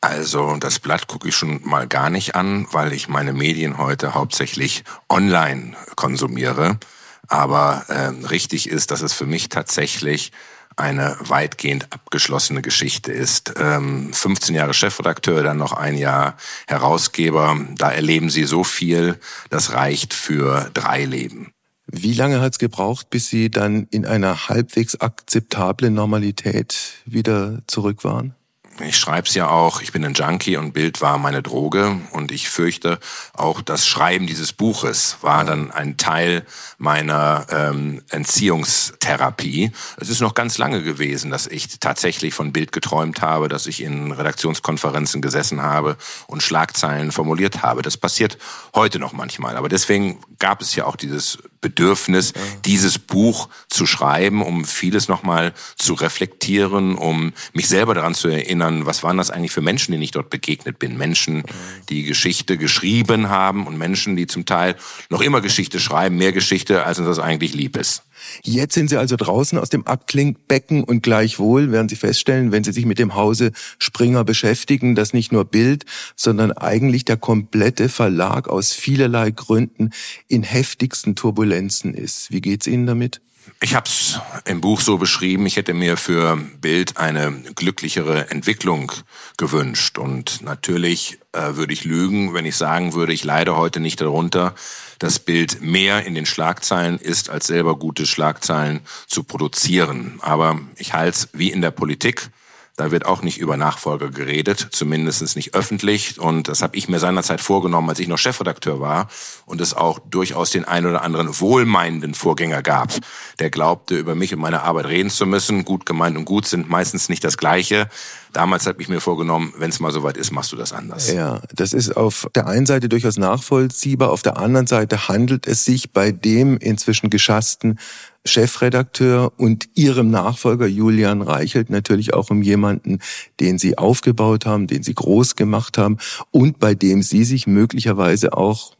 Also 0.00 0.56
das 0.60 0.78
Blatt 0.78 1.08
gucke 1.08 1.26
ich 1.30 1.34
schon 1.34 1.60
mal 1.64 1.88
gar 1.88 2.08
nicht 2.08 2.36
an, 2.36 2.68
weil 2.70 2.92
ich 2.92 3.08
meine 3.08 3.32
Medien 3.32 3.78
heute 3.78 4.14
hauptsächlich 4.14 4.84
online 5.08 5.74
konsumiere. 5.96 6.78
Aber 7.26 7.84
ähm, 7.88 8.24
richtig 8.24 8.68
ist, 8.68 8.92
dass 8.92 9.02
es 9.02 9.12
für 9.12 9.26
mich 9.26 9.48
tatsächlich 9.48 10.30
eine 10.78 11.16
weitgehend 11.20 11.92
abgeschlossene 11.92 12.62
Geschichte 12.62 13.12
ist. 13.12 13.54
Ähm, 13.58 14.12
15 14.12 14.54
Jahre 14.54 14.74
Chefredakteur, 14.74 15.42
dann 15.42 15.58
noch 15.58 15.72
ein 15.72 15.96
Jahr 15.96 16.36
Herausgeber. 16.66 17.56
Da 17.76 17.90
erleben 17.90 18.30
Sie 18.30 18.44
so 18.44 18.64
viel, 18.64 19.18
das 19.50 19.72
reicht 19.72 20.14
für 20.14 20.70
drei 20.74 21.04
Leben. 21.04 21.52
Wie 21.90 22.12
lange 22.12 22.40
hat 22.40 22.52
es 22.52 22.58
gebraucht, 22.58 23.08
bis 23.10 23.28
Sie 23.28 23.50
dann 23.50 23.86
in 23.90 24.04
einer 24.04 24.48
halbwegs 24.48 25.00
akzeptablen 25.00 25.94
Normalität 25.94 26.76
wieder 27.06 27.62
zurück 27.66 28.04
waren? 28.04 28.34
Ich 28.80 28.96
schreibe 28.96 29.26
es 29.26 29.34
ja 29.34 29.48
auch, 29.48 29.82
ich 29.82 29.92
bin 29.92 30.04
ein 30.04 30.14
Junkie 30.14 30.56
und 30.56 30.72
Bild 30.72 31.00
war 31.00 31.18
meine 31.18 31.42
Droge 31.42 32.00
und 32.12 32.30
ich 32.30 32.48
fürchte, 32.48 32.98
auch 33.32 33.60
das 33.60 33.86
Schreiben 33.86 34.26
dieses 34.26 34.52
Buches 34.52 35.16
war 35.20 35.44
dann 35.44 35.72
ein 35.72 35.96
Teil 35.96 36.46
meiner 36.78 37.46
ähm, 37.50 38.02
Entziehungstherapie. 38.10 39.72
Es 39.96 40.10
ist 40.10 40.20
noch 40.20 40.34
ganz 40.34 40.58
lange 40.58 40.82
gewesen, 40.82 41.30
dass 41.30 41.46
ich 41.46 41.80
tatsächlich 41.80 42.34
von 42.34 42.52
Bild 42.52 42.70
geträumt 42.70 43.20
habe, 43.20 43.48
dass 43.48 43.66
ich 43.66 43.82
in 43.82 44.12
Redaktionskonferenzen 44.12 45.20
gesessen 45.22 45.62
habe 45.62 45.96
und 46.28 46.42
Schlagzeilen 46.42 47.10
formuliert 47.10 47.62
habe. 47.62 47.82
Das 47.82 47.96
passiert 47.96 48.38
heute 48.74 48.98
noch 49.00 49.12
manchmal, 49.12 49.56
aber 49.56 49.68
deswegen 49.68 50.20
gab 50.38 50.62
es 50.62 50.76
ja 50.76 50.84
auch 50.84 50.96
dieses 50.96 51.38
Bedürfnis, 51.60 52.32
ja. 52.34 52.42
dieses 52.64 52.98
Buch 52.98 53.48
zu 53.68 53.86
schreiben, 53.86 54.42
um 54.42 54.64
vieles 54.64 55.08
nochmal 55.08 55.52
zu 55.76 55.94
reflektieren, 55.94 56.96
um 56.96 57.32
mich 57.52 57.68
selber 57.68 57.94
daran 57.94 58.14
zu 58.14 58.28
erinnern, 58.28 58.86
was 58.86 59.02
waren 59.02 59.16
das 59.16 59.30
eigentlich 59.30 59.52
für 59.52 59.60
Menschen, 59.60 59.92
denen 59.92 60.02
ich 60.02 60.10
dort 60.10 60.30
begegnet 60.30 60.78
bin. 60.78 60.96
Menschen, 60.96 61.42
die 61.88 62.04
Geschichte 62.04 62.58
geschrieben 62.58 63.28
haben 63.28 63.66
und 63.66 63.78
Menschen, 63.78 64.16
die 64.16 64.26
zum 64.26 64.46
Teil 64.46 64.76
noch 65.10 65.20
immer 65.20 65.40
Geschichte 65.40 65.80
schreiben, 65.80 66.16
mehr 66.16 66.32
Geschichte, 66.32 66.84
als 66.84 66.98
uns 66.98 67.08
das 67.08 67.18
eigentlich 67.18 67.54
lieb 67.54 67.76
ist. 67.76 68.02
Jetzt 68.42 68.74
sind 68.74 68.90
Sie 68.90 68.96
also 68.96 69.16
draußen 69.16 69.58
aus 69.58 69.68
dem 69.68 69.86
Abklingbecken 69.86 70.84
und 70.84 71.02
gleichwohl 71.02 71.72
werden 71.72 71.88
Sie 71.88 71.96
feststellen, 71.96 72.52
wenn 72.52 72.64
Sie 72.64 72.72
sich 72.72 72.86
mit 72.86 72.98
dem 72.98 73.14
Hause 73.14 73.52
Springer 73.78 74.24
beschäftigen, 74.24 74.94
dass 74.94 75.12
nicht 75.12 75.32
nur 75.32 75.44
Bild, 75.44 75.84
sondern 76.16 76.52
eigentlich 76.52 77.04
der 77.04 77.16
komplette 77.16 77.88
Verlag 77.88 78.48
aus 78.48 78.72
vielerlei 78.72 79.30
Gründen 79.30 79.90
in 80.28 80.42
heftigsten 80.42 81.14
Turbulenzen 81.14 81.94
ist. 81.94 82.30
Wie 82.30 82.40
geht's 82.40 82.66
Ihnen 82.66 82.86
damit? 82.86 83.20
Ich 83.60 83.74
habe 83.74 83.88
es 83.88 84.20
im 84.44 84.60
Buch 84.60 84.80
so 84.80 84.98
beschrieben, 84.98 85.44
ich 85.44 85.56
hätte 85.56 85.74
mir 85.74 85.96
für 85.96 86.36
Bild 86.36 86.96
eine 86.96 87.32
glücklichere 87.56 88.30
Entwicklung 88.30 88.92
gewünscht. 89.36 89.98
Und 89.98 90.42
natürlich 90.42 91.18
äh, 91.32 91.56
würde 91.56 91.72
ich 91.72 91.84
lügen, 91.84 92.34
wenn 92.34 92.46
ich 92.46 92.54
sagen 92.54 92.94
würde, 92.94 93.12
ich 93.12 93.24
leide 93.24 93.56
heute 93.56 93.80
nicht 93.80 94.00
darunter, 94.00 94.54
dass 95.00 95.18
Bild 95.18 95.60
mehr 95.60 96.06
in 96.06 96.14
den 96.14 96.24
Schlagzeilen 96.24 97.00
ist, 97.00 97.30
als 97.30 97.48
selber 97.48 97.76
gute 97.76 98.06
Schlagzeilen 98.06 98.80
zu 99.08 99.24
produzieren. 99.24 100.20
Aber 100.20 100.60
ich 100.76 100.92
halte 100.92 101.16
es 101.16 101.28
wie 101.32 101.50
in 101.50 101.60
der 101.60 101.72
Politik. 101.72 102.30
Da 102.78 102.92
wird 102.92 103.06
auch 103.06 103.22
nicht 103.22 103.38
über 103.38 103.56
Nachfolger 103.56 104.08
geredet, 104.08 104.68
zumindest 104.70 105.34
nicht 105.34 105.54
öffentlich. 105.56 106.20
Und 106.20 106.46
das 106.46 106.62
habe 106.62 106.76
ich 106.76 106.88
mir 106.88 107.00
seinerzeit 107.00 107.40
vorgenommen, 107.40 107.90
als 107.90 107.98
ich 107.98 108.06
noch 108.06 108.18
Chefredakteur 108.18 108.78
war 108.78 109.08
und 109.46 109.60
es 109.60 109.74
auch 109.74 109.98
durchaus 109.98 110.52
den 110.52 110.64
einen 110.64 110.86
oder 110.86 111.02
anderen 111.02 111.40
wohlmeinenden 111.40 112.14
Vorgänger 112.14 112.62
gab, 112.62 112.92
der 113.40 113.50
glaubte, 113.50 113.98
über 113.98 114.14
mich 114.14 114.32
und 114.32 114.38
meine 114.38 114.62
Arbeit 114.62 114.86
reden 114.86 115.10
zu 115.10 115.26
müssen. 115.26 115.64
Gut 115.64 115.86
gemeint 115.86 116.16
und 116.16 116.24
gut 116.24 116.46
sind 116.46 116.70
meistens 116.70 117.08
nicht 117.08 117.24
das 117.24 117.36
Gleiche. 117.36 117.88
Damals 118.32 118.66
habe 118.68 118.80
ich 118.80 118.88
mir 118.88 119.00
vorgenommen, 119.00 119.52
wenn 119.56 119.70
es 119.70 119.80
mal 119.80 119.90
soweit 119.90 120.16
ist, 120.16 120.30
machst 120.30 120.52
du 120.52 120.56
das 120.56 120.72
anders. 120.72 121.12
Ja, 121.12 121.40
das 121.52 121.72
ist 121.72 121.96
auf 121.96 122.28
der 122.36 122.46
einen 122.46 122.66
Seite 122.66 122.88
durchaus 122.88 123.16
nachvollziehbar, 123.16 124.10
auf 124.10 124.22
der 124.22 124.36
anderen 124.38 124.68
Seite 124.68 125.08
handelt 125.08 125.48
es 125.48 125.64
sich 125.64 125.92
bei 125.92 126.12
dem 126.12 126.58
inzwischen 126.58 127.10
geschassten 127.10 127.80
Chefredakteur 128.24 129.32
und 129.38 129.68
Ihrem 129.74 130.10
Nachfolger 130.10 130.66
Julian 130.66 131.22
Reichelt 131.22 131.70
natürlich 131.70 132.14
auch 132.14 132.30
um 132.30 132.42
jemanden, 132.42 132.98
den 133.40 133.58
Sie 133.58 133.78
aufgebaut 133.78 134.44
haben, 134.46 134.66
den 134.66 134.82
Sie 134.82 134.94
groß 134.94 135.36
gemacht 135.36 135.78
haben 135.78 135.98
und 136.30 136.58
bei 136.58 136.74
dem 136.74 137.02
Sie 137.02 137.24
sich 137.24 137.46
möglicherweise 137.46 138.36
auch 138.36 138.76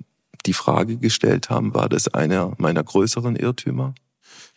die 0.47 0.53
Frage 0.53 0.97
gestellt 0.97 1.51
haben, 1.51 1.75
war 1.75 1.89
das 1.89 2.09
einer 2.09 2.55
meiner 2.59 2.83
größeren 2.83 3.37
Irrtümer? 3.37 3.95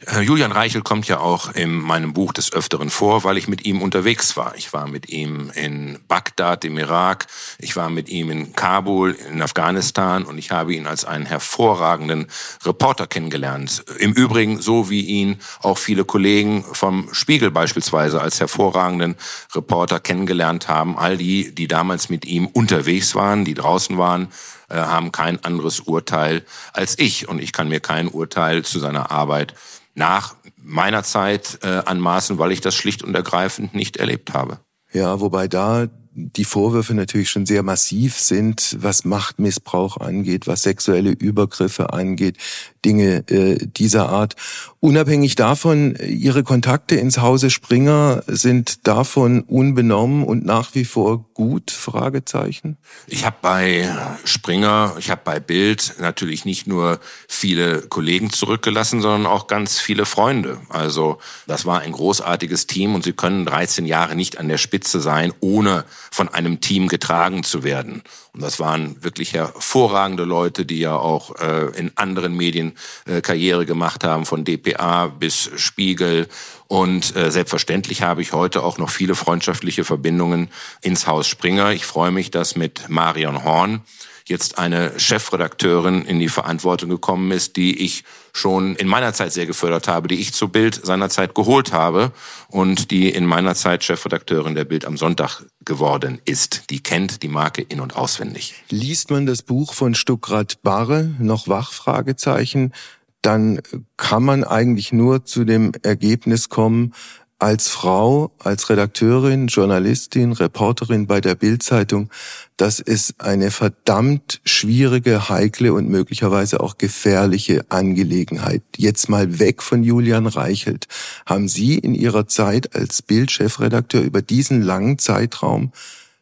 Äh, 0.07 0.21
Julian 0.21 0.51
Reichel 0.51 0.81
kommt 0.81 1.07
ja 1.07 1.19
auch 1.19 1.53
in 1.53 1.79
meinem 1.79 2.13
Buch 2.13 2.33
des 2.33 2.53
Öfteren 2.53 2.89
vor, 2.89 3.23
weil 3.23 3.37
ich 3.37 3.47
mit 3.47 3.65
ihm 3.65 3.81
unterwegs 3.81 4.35
war. 4.35 4.55
Ich 4.55 4.73
war 4.73 4.87
mit 4.87 5.09
ihm 5.09 5.51
in 5.53 5.99
Bagdad 6.07 6.65
im 6.65 6.79
Irak, 6.79 7.27
ich 7.59 7.75
war 7.75 7.89
mit 7.89 8.09
ihm 8.09 8.31
in 8.31 8.53
Kabul 8.53 9.15
in 9.31 9.41
Afghanistan 9.43 10.23
und 10.23 10.39
ich 10.39 10.49
habe 10.49 10.73
ihn 10.73 10.87
als 10.87 11.05
einen 11.05 11.27
hervorragenden 11.27 12.27
Reporter 12.65 13.05
kennengelernt. 13.05 13.83
Im 13.99 14.13
Übrigen 14.13 14.59
so 14.59 14.89
wie 14.89 15.01
ihn 15.01 15.39
auch 15.61 15.77
viele 15.77 16.03
Kollegen 16.03 16.63
vom 16.63 17.09
Spiegel 17.11 17.51
beispielsweise 17.51 18.21
als 18.21 18.39
hervorragenden 18.39 19.15
Reporter 19.53 19.99
kennengelernt 19.99 20.67
haben. 20.67 20.97
All 20.97 21.15
die, 21.15 21.53
die 21.53 21.67
damals 21.67 22.09
mit 22.09 22.25
ihm 22.25 22.47
unterwegs 22.47 23.13
waren, 23.13 23.45
die 23.45 23.53
draußen 23.53 23.99
waren, 23.99 24.29
äh, 24.69 24.77
haben 24.77 25.11
kein 25.11 25.43
anderes 25.43 25.81
Urteil 25.81 26.43
als 26.73 26.97
ich 26.97 27.27
und 27.29 27.39
ich 27.39 27.53
kann 27.53 27.69
mir 27.69 27.81
kein 27.81 28.07
Urteil 28.07 28.63
zu 28.63 28.79
seiner 28.79 29.11
Arbeit 29.11 29.53
nach 29.93 30.35
meiner 30.57 31.03
Zeit 31.03 31.59
äh, 31.63 31.67
anmaßen, 31.67 32.37
weil 32.37 32.51
ich 32.51 32.61
das 32.61 32.75
schlicht 32.75 33.03
und 33.03 33.15
ergreifend 33.15 33.73
nicht 33.73 33.97
erlebt 33.97 34.33
habe. 34.33 34.59
Ja, 34.93 35.19
wobei 35.19 35.47
da 35.47 35.87
die 36.13 36.45
Vorwürfe 36.45 36.93
natürlich 36.93 37.29
schon 37.29 37.45
sehr 37.45 37.63
massiv 37.63 38.19
sind, 38.19 38.77
was 38.79 39.05
Machtmissbrauch 39.05 39.97
angeht, 39.97 40.45
was 40.45 40.63
sexuelle 40.63 41.11
Übergriffe 41.11 41.93
angeht, 41.93 42.37
Dinge 42.83 43.23
äh, 43.29 43.57
dieser 43.65 44.09
Art. 44.09 44.35
Unabhängig 44.83 45.35
davon, 45.35 45.95
Ihre 46.03 46.41
Kontakte 46.41 46.95
ins 46.95 47.19
Hause 47.19 47.51
Springer 47.51 48.23
sind 48.25 48.87
davon 48.87 49.41
unbenommen 49.41 50.23
und 50.23 50.43
nach 50.43 50.73
wie 50.73 50.85
vor 50.85 51.23
gut? 51.35 51.69
Fragezeichen. 51.69 52.77
Ich 53.05 53.23
habe 53.23 53.35
bei 53.43 53.87
Springer, 54.23 54.95
ich 54.97 55.11
habe 55.11 55.21
bei 55.23 55.39
Bild 55.39 55.97
natürlich 55.99 56.45
nicht 56.45 56.65
nur 56.65 56.99
viele 57.27 57.83
Kollegen 57.83 58.31
zurückgelassen, 58.31 59.01
sondern 59.01 59.27
auch 59.27 59.45
ganz 59.45 59.79
viele 59.79 60.07
Freunde. 60.07 60.57
Also 60.69 61.19
das 61.45 61.67
war 61.67 61.81
ein 61.81 61.91
großartiges 61.91 62.65
Team 62.65 62.95
und 62.95 63.03
Sie 63.03 63.13
können 63.13 63.45
13 63.45 63.85
Jahre 63.85 64.15
nicht 64.15 64.39
an 64.39 64.47
der 64.47 64.57
Spitze 64.57 64.99
sein, 64.99 65.31
ohne 65.41 65.85
von 66.09 66.27
einem 66.27 66.59
Team 66.59 66.87
getragen 66.87 67.43
zu 67.43 67.63
werden. 67.63 68.01
Und 68.33 68.43
das 68.43 68.61
waren 68.61 69.03
wirklich 69.03 69.33
hervorragende 69.33 70.23
Leute, 70.23 70.65
die 70.65 70.79
ja 70.79 70.95
auch 70.95 71.35
äh, 71.39 71.77
in 71.77 71.91
anderen 71.95 72.33
Medien 72.35 72.77
äh, 73.05 73.19
Karriere 73.19 73.65
gemacht 73.65 74.05
haben, 74.05 74.25
von 74.25 74.45
dpa 74.45 75.07
bis 75.07 75.51
Spiegel. 75.57 76.29
Und 76.67 77.13
äh, 77.17 77.29
selbstverständlich 77.29 78.03
habe 78.03 78.21
ich 78.21 78.31
heute 78.31 78.63
auch 78.63 78.77
noch 78.77 78.89
viele 78.89 79.15
freundschaftliche 79.15 79.83
Verbindungen 79.83 80.49
ins 80.81 81.07
Haus 81.07 81.27
Springer. 81.27 81.71
Ich 81.71 81.85
freue 81.85 82.11
mich, 82.11 82.31
dass 82.31 82.55
mit 82.55 82.87
Marion 82.87 83.43
Horn 83.43 83.81
jetzt 84.25 84.57
eine 84.57 84.97
Chefredakteurin 84.97 86.05
in 86.05 86.19
die 86.19 86.29
Verantwortung 86.29 86.89
gekommen 86.89 87.31
ist, 87.31 87.57
die 87.57 87.83
ich 87.83 88.05
schon 88.33 88.75
in 88.75 88.87
meiner 88.87 89.13
Zeit 89.13 89.33
sehr 89.33 89.45
gefördert 89.45 89.87
habe, 89.87 90.07
die 90.07 90.19
ich 90.19 90.33
zu 90.33 90.49
Bild 90.49 90.79
seinerzeit 90.83 91.35
geholt 91.35 91.73
habe 91.73 92.11
und 92.47 92.91
die 92.91 93.09
in 93.09 93.25
meiner 93.25 93.55
Zeit 93.55 93.83
Chefredakteurin 93.83 94.55
der 94.55 94.65
Bild 94.65 94.85
am 94.85 94.97
Sonntag 94.97 95.43
geworden 95.65 96.19
ist. 96.25 96.69
Die 96.69 96.81
kennt 96.81 97.23
die 97.23 97.27
Marke 97.27 97.61
in- 97.61 97.81
und 97.81 97.95
auswendig. 97.95 98.55
Liest 98.69 99.11
man 99.11 99.25
das 99.25 99.41
Buch 99.41 99.73
von 99.73 99.95
Stuckrad 99.95 100.61
Barre, 100.61 101.11
noch 101.19 101.47
wach, 101.47 101.71
Fragezeichen, 101.71 102.73
dann 103.21 103.61
kann 103.97 104.23
man 104.23 104.43
eigentlich 104.43 104.91
nur 104.91 105.25
zu 105.25 105.45
dem 105.45 105.71
Ergebnis 105.83 106.49
kommen, 106.49 106.93
als 107.41 107.69
Frau, 107.69 108.31
als 108.37 108.69
Redakteurin, 108.69 109.47
Journalistin, 109.47 110.31
Reporterin 110.31 111.07
bei 111.07 111.21
der 111.21 111.33
Bildzeitung, 111.33 112.11
das 112.55 112.79
ist 112.79 113.15
eine 113.17 113.49
verdammt 113.49 114.41
schwierige, 114.45 115.27
heikle 115.27 115.73
und 115.73 115.89
möglicherweise 115.89 116.59
auch 116.59 116.77
gefährliche 116.77 117.65
Angelegenheit. 117.69 118.61
Jetzt 118.77 119.09
mal 119.09 119.39
weg 119.39 119.63
von 119.63 119.83
Julian 119.83 120.27
Reichelt. 120.27 120.87
Haben 121.25 121.47
Sie 121.47 121.79
in 121.79 121.95
Ihrer 121.95 122.27
Zeit 122.27 122.75
als 122.75 123.01
Bildchefredakteur 123.01 124.03
über 124.03 124.21
diesen 124.21 124.61
langen 124.61 124.99
Zeitraum 124.99 125.71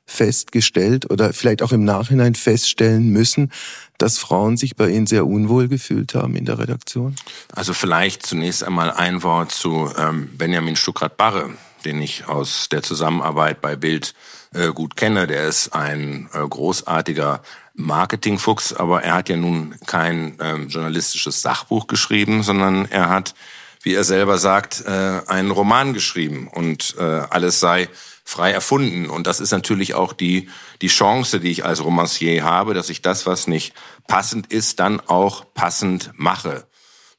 festgestellt 0.06 1.12
oder 1.12 1.34
vielleicht 1.34 1.62
auch 1.62 1.74
im 1.74 1.84
Nachhinein 1.84 2.34
feststellen 2.34 3.10
müssen, 3.10 3.52
dass 4.00 4.18
Frauen 4.18 4.58
sich 4.58 4.76
bei 4.76 4.90
Ihnen 4.90 5.06
sehr 5.06 5.28
unwohl 5.28 5.68
gefühlt 5.68 6.16
haben 6.16 6.36
in 6.36 6.46
der 6.46 6.58
Redaktion? 6.58 7.16
Also 7.54 7.74
vielleicht 7.74 8.26
zunächst 8.26 8.64
einmal 8.64 8.92
ein 8.92 9.22
Wort 9.22 9.52
zu 9.52 9.92
ähm, 9.98 10.30
Benjamin 10.38 10.76
Stuckrad-Barre, 10.76 11.52
den 11.86 12.02
ich 12.02 12.28
aus 12.28 12.70
der 12.70 12.82
Zusammenarbeit 12.82 13.62
bei 13.62 13.76
Bild 13.76 14.16
äh, 14.54 14.70
gut 14.70 14.96
kenne. 14.96 15.28
Der 15.28 15.48
ist 15.48 15.70
ein 15.70 16.30
äh, 16.34 16.40
großartiger 16.40 17.42
Marketingfuchs, 17.76 18.74
aber 18.74 19.04
er 19.04 19.16
hat 19.16 19.30
ja 19.30 19.38
nun 19.38 19.76
kein 19.86 20.38
ähm, 20.40 20.70
journalistisches 20.70 21.42
Sachbuch 21.42 21.88
geschrieben, 21.88 22.42
sondern 22.42 22.86
er 22.86 23.10
hat, 23.10 23.36
wie 23.84 23.94
er 23.94 24.04
selber 24.04 24.38
sagt, 24.38 24.84
äh, 24.86 25.22
einen 25.28 25.52
Roman 25.52 25.94
geschrieben 25.94 26.48
und 26.48 26.96
alles 26.98 27.60
sei 27.60 27.90
frei 28.30 28.52
erfunden. 28.52 29.10
Und 29.10 29.26
das 29.26 29.40
ist 29.40 29.52
natürlich 29.52 29.96
auch 29.96 30.14
die, 30.14 30.50
die 30.84 30.88
Chance, 30.88 31.40
die 31.40 31.50
ich 31.50 31.66
als 31.66 31.84
Romancier 31.84 32.44
habe, 32.44 32.76
dass 32.76 32.92
ich 32.92 33.02
das, 33.02 33.26
was 33.26 33.48
nicht 33.48 33.74
passend 34.08 34.54
ist, 34.54 34.80
dann 34.80 35.00
auch 35.00 35.46
passend 35.56 36.12
mache. 36.14 36.68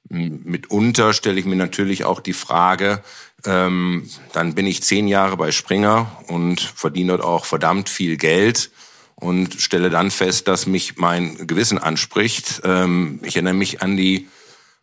Mitunter 0.08 1.12
stelle 1.12 1.40
ich 1.40 1.46
mir 1.46 1.56
natürlich 1.56 2.04
auch 2.04 2.20
die 2.20 2.32
Frage, 2.32 3.02
ähm, 3.44 4.08
dann 4.32 4.54
bin 4.54 4.66
ich 4.66 4.84
zehn 4.84 5.08
Jahre 5.08 5.36
bei 5.36 5.50
Springer 5.50 6.10
und 6.28 6.60
verdiene 6.60 7.08
dort 7.16 7.22
auch 7.22 7.44
verdammt 7.44 7.88
viel 7.88 8.16
Geld 8.16 8.70
und 9.16 9.60
stelle 9.60 9.90
dann 9.90 10.12
fest, 10.12 10.46
dass 10.46 10.66
mich 10.66 10.96
mein 10.96 11.46
Gewissen 11.46 11.78
anspricht. 11.78 12.62
Ähm, 12.64 13.18
ich 13.24 13.34
erinnere 13.34 13.54
mich 13.54 13.82
an 13.82 13.96
die 13.96 14.28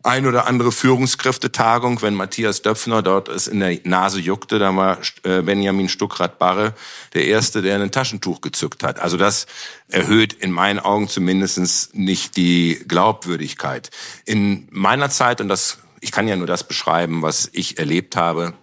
ein 0.04 0.28
oder 0.28 0.48
andere 0.48 0.72
Führungskräftetagung, 0.72 2.02
wenn 2.02 2.14
Matthias 2.14 2.62
Döpfner 2.62 3.02
dort 3.02 3.30
es 3.30 3.48
in 3.48 3.60
der 3.60 3.80
Nase 3.84 4.20
juckte, 4.20 4.60
da 4.60 4.76
war 4.76 5.00
äh, 5.24 5.42
Benjamin 5.42 5.90
Stuckrad-Barre 5.90 6.74
der 7.14 7.26
Erste, 7.26 7.62
der 7.62 7.82
ein 7.82 7.92
Taschentuch 7.92 8.42
gezückt 8.42 8.84
hat. 8.84 9.00
Also 9.00 9.18
das 9.18 9.48
erhöht 9.90 10.34
in 10.34 10.52
meinen 10.52 10.80
Augen 10.80 11.08
zumindest 11.08 11.96
nicht 11.96 12.38
die 12.38 12.80
Glaubwürdigkeit. 12.88 13.90
In 14.26 14.68
meiner 14.72 15.10
Zeit, 15.10 15.42
und 15.42 15.50
das, 15.50 15.80
ich 16.00 16.12
kann 16.12 16.28
ja 16.28 16.36
nur 16.36 16.48
das 16.48 16.64
beschreiben, 16.64 17.22
was 17.22 17.50
ich 17.52 17.80
erlebt 17.80 18.16
habe, 18.16 18.54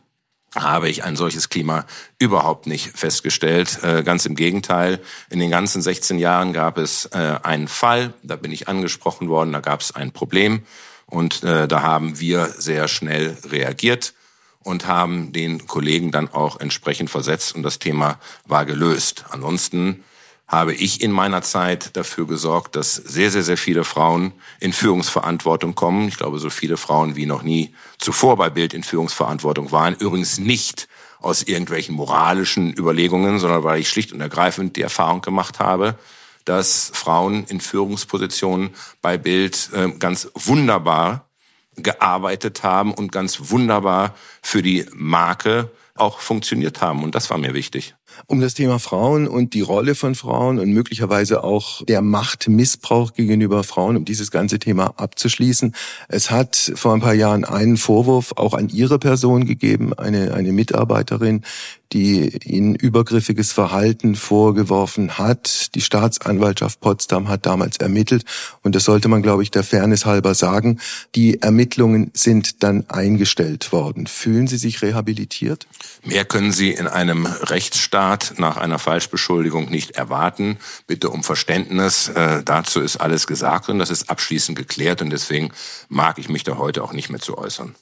habe 0.55 0.89
ich 0.89 1.03
ein 1.03 1.17
solches 1.17 1.49
Klima 1.49 1.85
überhaupt 2.21 2.69
nicht 2.69 2.97
festgestellt. 2.97 3.81
Äh, 3.83 4.03
ganz 4.05 4.25
im 4.25 4.37
Gegenteil. 4.37 5.01
In 5.31 5.41
den 5.41 5.51
ganzen 5.51 5.83
16 5.83 6.19
Jahren 6.19 6.53
gab 6.53 6.79
es 6.79 7.07
äh, 7.07 7.39
einen 7.43 7.67
Fall, 7.67 8.15
da 8.23 8.37
bin 8.37 8.53
ich 8.53 8.69
angesprochen 8.69 9.29
worden, 9.29 9.53
da 9.53 9.61
gab 9.61 9.81
es 9.81 9.95
ein 9.95 10.13
Problem. 10.13 10.63
Und 11.07 11.43
äh, 11.43 11.69
da 11.69 11.83
haben 11.83 12.21
wir 12.21 12.47
sehr 12.59 12.89
schnell 12.89 13.37
reagiert 13.45 14.15
und 14.65 14.87
haben 14.87 15.33
den 15.33 15.67
Kollegen 15.67 16.11
dann 16.11 16.29
auch 16.29 16.59
entsprechend 16.59 17.11
versetzt 17.11 17.55
und 17.55 17.63
das 17.63 17.79
Thema 17.79 18.19
war 18.47 18.65
gelöst. 18.65 19.25
Ansonsten 19.31 20.03
habe 20.47 20.75
ich 20.75 21.01
in 21.01 21.11
meiner 21.11 21.43
Zeit 21.43 21.97
dafür 21.97 22.27
gesorgt, 22.27 22.77
dass 22.77 22.95
sehr, 22.95 23.31
sehr, 23.31 23.43
sehr 23.43 23.57
viele 23.57 23.85
Frauen 23.85 24.33
in 24.61 24.73
Führungsverantwortung 24.73 25.75
kommen. 25.75 26.09
Ich 26.09 26.17
glaube, 26.17 26.39
so 26.39 26.51
viele 26.51 26.77
Frauen 26.77 27.17
wie 27.17 27.27
noch 27.27 27.43
nie 27.43 27.75
zuvor 27.99 28.37
bei 28.37 28.51
Bild 28.51 28.75
in 28.75 28.83
Führungsverantwortung 28.83 29.73
waren. 29.73 29.95
Übrigens 29.95 30.39
nicht 30.39 30.89
aus 31.21 31.43
irgendwelchen 31.43 31.95
moralischen 31.95 32.77
Überlegungen, 32.77 33.39
sondern 33.39 33.65
weil 33.65 33.81
ich 33.81 33.89
schlicht 33.89 34.13
und 34.13 34.21
ergreifend 34.21 34.77
die 34.77 34.83
Erfahrung 34.83 35.23
gemacht 35.23 35.59
habe, 35.59 35.99
dass 36.45 36.91
Frauen 36.95 37.45
in 37.45 37.61
Führungspositionen 37.61 38.71
bei 39.03 39.19
Bild 39.19 39.71
äh, 39.75 39.91
ganz 39.99 40.31
wunderbar 40.35 41.29
gearbeitet 41.77 42.63
haben 42.63 42.95
und 42.95 43.11
ganz 43.13 43.51
wunderbar 43.51 44.15
für 44.43 44.63
die 44.63 44.87
Marke 44.93 45.71
auch 45.97 46.19
funktioniert 46.19 46.81
haben. 46.81 47.05
Und 47.05 47.15
das 47.15 47.31
war 47.31 47.39
mir 47.39 47.55
wichtig. 47.55 47.95
Um 48.27 48.41
das 48.41 48.55
Thema 48.55 48.79
Frauen 48.79 49.29
und 49.29 49.55
die 49.55 49.61
Rolle 49.61 49.95
von 49.95 50.15
Frauen 50.15 50.59
und 50.59 50.73
möglicherweise 50.73 51.45
auch 51.45 51.85
der 51.85 52.03
Machtmissbrauch 52.03 53.13
gegenüber 53.13 53.63
Frauen, 53.65 53.97
um 53.97 54.05
dieses 54.05 54.31
ganze 54.31 54.59
Thema 54.59 54.95
abzuschließen. 54.97 55.75
Es 56.09 56.31
hat 56.31 56.73
vor 56.75 56.95
ein 56.95 57.01
paar 57.01 57.15
Jahren 57.15 57.45
einen 57.45 57.77
Vorwurf 57.77 58.33
auch 58.37 58.55
an 58.55 58.69
Ihre 58.69 58.99
Person 58.99 59.47
gegeben, 59.47 59.95
eine, 59.95 60.35
eine 60.35 60.53
Mitarbeiterin, 60.53 61.45
die 61.95 62.37
ihnen 62.45 62.75
übergriffiges 62.75 63.53
Verhalten 63.53 64.17
vorgeworfen 64.17 65.17
hat. 65.17 65.75
Die 65.77 65.81
Staatsanwaltschaft 65.81 66.81
Potsdam 66.81 67.29
hat 67.29 67.47
damals 67.47 67.77
ermittelt 67.77 68.25
und 68.63 68.75
das 68.75 68.85
sollte 68.85 69.09
man, 69.09 69.23
glaube 69.23 69.45
ich, 69.45 69.53
der 69.53 69.63
Fairness 69.63 70.05
halber 70.05 70.35
sagen. 70.35 70.81
Die 71.15 71.41
Ermittlungen 71.41 72.11
sind 72.13 72.65
dann 72.65 72.91
eingestellt 72.91 73.71
worden. 73.73 74.09
Fühlen 74.09 74.49
Sie 74.49 74.57
sich 74.57 74.83
rehabilitiert? 74.83 75.69
Mehr 76.03 76.25
können 76.25 76.51
Sie 76.51 76.73
in 76.73 76.89
einem 76.89 77.27
Rechtsstaat 77.27 78.35
nach 78.39 78.57
einer 78.57 78.81
Falschbeschuldigung 78.81 79.71
nicht 79.71 79.93
erwarten. 79.93 80.59
Bitte 80.89 81.11
um 81.11 81.23
Verständnis. 81.23 82.09
Äh, 82.09 82.43
dazu 82.45 82.81
ist 82.81 82.97
alles 82.97 83.29
gesagt 83.29 83.69
und 83.69 83.79
das 83.79 83.91
ist 83.91 84.11
abschließend 84.11 84.59
geklärt 84.59 85.01
und 85.01 85.11
deswegen 85.11 85.53
mag 85.89 86.19
ich 86.19 86.29
mich 86.29 86.43
da 86.43 86.59
heute 86.59 86.83
auch 86.83 86.93
nicht 86.93 87.11
mehr 87.11 87.21
zu 87.21 87.39
äußern. 87.39 87.77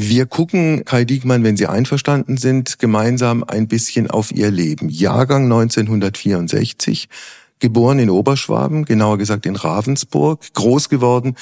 Wir 0.00 0.26
gucken, 0.26 0.84
Kai 0.84 1.04
Diekmann, 1.04 1.42
wenn 1.42 1.56
Sie 1.56 1.66
einverstanden 1.66 2.36
sind, 2.36 2.78
gemeinsam 2.78 3.42
ein 3.42 3.66
bisschen 3.66 4.08
auf 4.08 4.30
Ihr 4.30 4.52
Leben. 4.52 4.88
Jahrgang 4.88 5.46
1964, 5.46 7.08
geboren 7.58 7.98
in 7.98 8.08
Oberschwaben, 8.08 8.84
genauer 8.84 9.18
gesagt 9.18 9.44
in 9.44 9.56
Ravensburg, 9.56 10.54
groß 10.54 10.88
geworden 10.88 11.34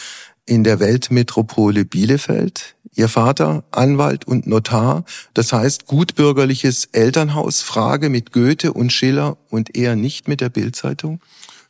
in 0.47 0.65
der 0.65 0.81
Weltmetropole 0.81 1.85
Bielefeld. 1.85 2.77
Ihr 2.95 3.11
Vater 3.11 3.63
Anwalt 3.73 4.27
und 4.27 4.47
Notar, 4.47 5.05
das 5.35 5.53
heißt 5.53 5.85
gutbürgerliches 5.85 6.87
Elternhaus, 6.93 7.61
Frage 7.61 8.09
mit 8.09 8.33
Goethe 8.33 8.73
und 8.73 8.91
Schiller 8.91 9.37
und 9.51 9.77
eher 9.77 9.97
nicht 9.97 10.29
mit 10.29 10.41
der 10.41 10.49
Bildzeitung? 10.49 11.21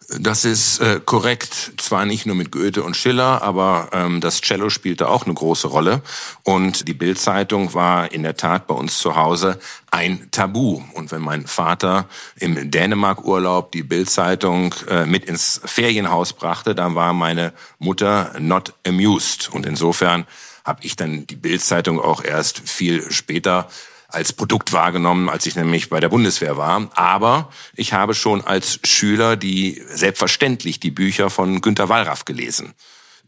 Das 0.09 0.45
ist 0.45 0.79
äh, 0.79 1.01
korrekt, 1.05 1.73
zwar 1.79 2.07
nicht 2.07 2.27
nur 2.27 2.37
mit 2.37 2.53
Goethe 2.53 2.85
und 2.85 2.97
Schiller, 2.97 3.43
aber 3.43 3.89
ähm, 3.93 4.21
das 4.21 4.41
Cello 4.41 4.71
spielte 4.71 5.09
auch 5.09 5.25
eine 5.25 5.35
große 5.35 5.67
Rolle. 5.67 6.01
Und 6.45 6.87
die 6.87 6.95
Bildzeitung 6.95 7.75
war 7.75 8.13
in 8.13 8.23
der 8.23 8.37
Tat 8.37 8.69
bei 8.69 8.75
uns 8.75 8.99
zu 8.99 9.17
Hause 9.17 9.59
ein 9.91 10.29
Tabu. 10.31 10.81
Und 10.93 11.11
wenn 11.11 11.23
mein 11.23 11.49
Vater 11.49 12.07
im 12.39 12.71
Dänemark-Urlaub 12.71 13.73
die 13.73 13.83
Bildzeitung 13.83 14.75
äh, 14.89 15.07
mit 15.07 15.25
ins 15.25 15.61
Ferienhaus 15.65 16.35
brachte, 16.35 16.77
dann 16.77 16.95
war 16.95 17.13
meine 17.13 17.53
Mutter 17.81 18.33
not 18.39 18.75
amused. 18.87 19.53
Und 19.53 19.67
insofern 19.67 20.25
habe 20.65 20.81
ich 20.83 20.95
dann 20.95 21.27
die 21.27 21.37
Bildzeitung 21.37 22.01
auch 22.01 22.23
erst 22.23 22.61
viel 22.69 23.11
später 23.11 23.69
als 24.17 24.33
Produkt 24.33 24.73
wahrgenommen, 24.73 25.29
als 25.29 25.45
ich 25.45 25.57
nämlich 25.57 25.91
bei 25.91 26.01
der 26.01 26.09
Bundeswehr 26.09 26.57
war. 26.57 26.89
Aber 26.95 27.51
ich 27.75 27.93
habe 27.93 28.15
schon 28.15 28.41
als 28.41 28.81
Schüler 28.83 29.37
die 29.37 29.83
selbstverständlich 29.91 30.81
die 30.81 30.91
Bücher 30.91 31.29
von 31.29 31.61
Günter 31.61 31.91
Wallraff 31.91 32.25
gelesen 32.25 32.75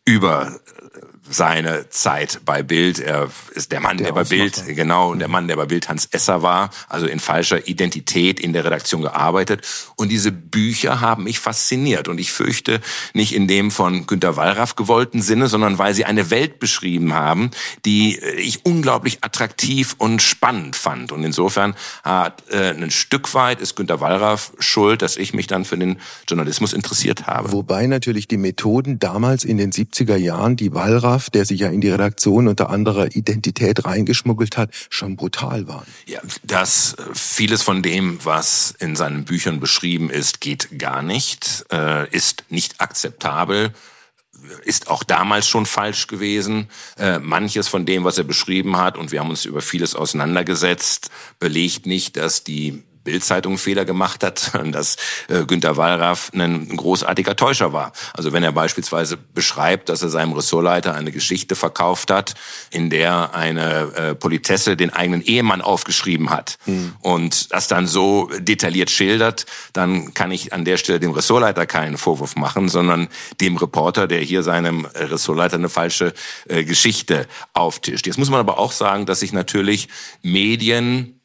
über 0.08 0.58
seine 1.30 1.88
Zeit 1.90 2.40
bei 2.44 2.62
Bild. 2.62 2.98
Er 2.98 3.28
ist 3.54 3.72
der 3.72 3.80
Mann, 3.80 3.96
der, 3.98 4.08
der 4.08 4.14
bei 4.14 4.24
Bild, 4.24 4.64
genau, 4.68 5.14
der 5.14 5.28
Mann, 5.28 5.48
der 5.48 5.56
bei 5.56 5.66
Bild 5.66 5.88
Hans 5.88 6.06
Esser 6.06 6.42
war, 6.42 6.70
also 6.88 7.06
in 7.06 7.20
falscher 7.20 7.68
Identität 7.68 8.40
in 8.40 8.52
der 8.52 8.64
Redaktion 8.64 9.02
gearbeitet. 9.02 9.66
Und 9.96 10.10
diese 10.10 10.32
Bücher 10.32 11.00
haben 11.00 11.24
mich 11.24 11.38
fasziniert. 11.38 12.08
Und 12.08 12.18
ich 12.18 12.32
fürchte 12.32 12.80
nicht 13.12 13.34
in 13.34 13.46
dem 13.46 13.70
von 13.70 14.06
Günter 14.06 14.36
Wallraff 14.36 14.76
gewollten 14.76 15.22
Sinne, 15.22 15.48
sondern 15.48 15.78
weil 15.78 15.94
sie 15.94 16.04
eine 16.04 16.30
Welt 16.30 16.58
beschrieben 16.58 17.14
haben, 17.14 17.50
die 17.84 18.18
ich 18.18 18.64
unglaublich 18.64 19.18
attraktiv 19.22 19.94
und 19.98 20.22
spannend 20.22 20.76
fand. 20.76 21.12
Und 21.12 21.24
insofern 21.24 21.74
hat 22.02 22.44
äh, 22.50 22.70
ein 22.70 22.90
Stück 22.90 23.34
weit 23.34 23.60
ist 23.60 23.76
Günter 23.76 24.00
Wallraff 24.00 24.52
schuld, 24.58 25.02
dass 25.02 25.16
ich 25.16 25.34
mich 25.34 25.46
dann 25.46 25.64
für 25.64 25.76
den 25.76 26.00
Journalismus 26.26 26.72
interessiert 26.72 27.26
habe. 27.26 27.52
Wobei 27.52 27.86
natürlich 27.86 28.28
die 28.28 28.36
Methoden 28.36 28.98
damals 28.98 29.44
in 29.44 29.58
den 29.58 29.72
70er 29.98 30.16
Jahren, 30.16 30.56
die 30.56 30.74
Wallraff 30.74 31.30
der 31.30 31.44
sich 31.44 31.60
ja 31.60 31.68
in 31.68 31.80
die 31.80 31.90
Redaktion 31.90 32.48
unter 32.48 32.70
anderer 32.70 33.14
Identität 33.14 33.84
reingeschmuggelt 33.84 34.56
hat, 34.56 34.70
schon 34.90 35.16
brutal 35.16 35.66
waren. 35.66 35.86
Ja, 36.06 36.20
das 36.42 36.96
vieles 37.12 37.62
von 37.62 37.82
dem, 37.82 38.18
was 38.24 38.74
in 38.78 38.96
seinen 38.96 39.24
Büchern 39.24 39.60
beschrieben 39.60 40.10
ist, 40.10 40.40
geht 40.40 40.78
gar 40.78 41.02
nicht, 41.02 41.64
äh, 41.72 42.08
ist 42.10 42.44
nicht 42.48 42.80
akzeptabel 42.80 43.72
ist 44.64 44.88
auch 44.88 45.02
damals 45.02 45.48
schon 45.48 45.66
falsch 45.66 46.06
gewesen. 46.06 46.68
Äh, 46.96 47.18
manches 47.18 47.66
von 47.66 47.84
dem, 47.86 48.04
was 48.04 48.18
er 48.18 48.24
beschrieben 48.24 48.76
hat, 48.76 48.96
und 48.96 49.10
wir 49.10 49.18
haben 49.18 49.30
uns 49.30 49.44
über 49.44 49.60
vieles 49.60 49.96
auseinandergesetzt, 49.96 51.10
belegt 51.40 51.86
nicht, 51.86 52.16
dass 52.16 52.44
die 52.44 52.84
Bildzeitung 53.08 53.56
Fehler 53.56 53.86
gemacht 53.86 54.22
hat, 54.22 54.52
dass 54.72 54.96
äh, 55.28 55.44
Günter 55.44 55.76
Wallraff 55.78 56.30
ein 56.34 56.68
großartiger 56.76 57.36
Täuscher 57.36 57.72
war. 57.72 57.92
Also 58.12 58.32
wenn 58.32 58.42
er 58.42 58.52
beispielsweise 58.52 59.16
beschreibt, 59.16 59.88
dass 59.88 60.02
er 60.02 60.10
seinem 60.10 60.34
Ressortleiter 60.34 60.94
eine 60.94 61.10
Geschichte 61.10 61.56
verkauft 61.56 62.10
hat, 62.10 62.34
in 62.70 62.90
der 62.90 63.34
eine 63.34 63.92
äh, 63.94 64.14
Politesse 64.14 64.76
den 64.76 64.92
eigenen 64.92 65.22
Ehemann 65.22 65.62
aufgeschrieben 65.62 66.28
hat 66.28 66.58
mhm. 66.66 66.92
und 67.00 67.52
das 67.52 67.66
dann 67.66 67.86
so 67.86 68.30
detailliert 68.38 68.90
schildert, 68.90 69.46
dann 69.72 70.12
kann 70.12 70.30
ich 70.30 70.52
an 70.52 70.66
der 70.66 70.76
Stelle 70.76 71.00
dem 71.00 71.12
Ressortleiter 71.12 71.64
keinen 71.64 71.96
Vorwurf 71.96 72.36
machen, 72.36 72.68
sondern 72.68 73.08
dem 73.40 73.56
Reporter, 73.56 74.06
der 74.06 74.20
hier 74.20 74.42
seinem 74.42 74.84
Ressortleiter 74.84 75.56
eine 75.56 75.70
falsche 75.70 76.12
äh, 76.46 76.64
Geschichte 76.64 77.26
auftischt. 77.54 78.06
Jetzt 78.06 78.18
muss 78.18 78.28
man 78.28 78.40
aber 78.40 78.58
auch 78.58 78.72
sagen, 78.72 79.06
dass 79.06 79.20
sich 79.20 79.32
natürlich 79.32 79.88
Medien 80.22 81.17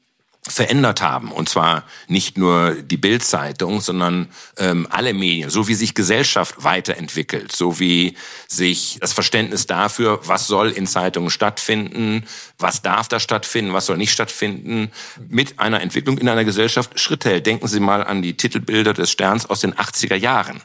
verändert 0.48 1.02
haben. 1.02 1.32
Und 1.32 1.48
zwar 1.48 1.84
nicht 2.08 2.38
nur 2.38 2.76
die 2.76 2.98
Bildzeitung, 2.98 3.80
sondern 3.80 4.28
ähm, 4.58 4.88
alle 4.90 5.14
Medien, 5.14 5.50
so 5.50 5.68
wie 5.68 5.74
sich 5.74 5.96
Gesellschaft 5.96 6.64
weiterentwickelt, 6.64 7.56
so 7.56 7.80
wie 7.80 8.16
sich 8.48 8.98
das 9.00 9.14
Verständnis 9.14 9.68
dafür, 9.68 10.20
was 10.26 10.48
soll 10.48 10.72
in 10.72 10.86
Zeitungen 10.86 11.30
stattfinden, 11.30 12.26
was 12.60 12.82
darf 12.82 13.08
da 13.08 13.20
stattfinden, 13.20 13.74
was 13.74 13.86
soll 13.86 13.98
nicht 13.98 14.12
stattfinden, 14.12 14.92
mit 15.30 15.60
einer 15.60 15.82
Entwicklung 15.82 16.18
in 16.18 16.28
einer 16.28 16.44
Gesellschaft 16.44 17.00
Schritt 17.00 17.24
hält. 17.24 17.46
Denken 17.46 17.68
Sie 17.68 17.80
mal 17.80 18.04
an 18.04 18.22
die 18.22 18.36
Titelbilder 18.36 18.94
des 18.94 19.12
Sterns 19.12 19.46
aus 19.46 19.62
den 19.62 19.74
80er 19.74 20.16
Jahren. 20.16 20.62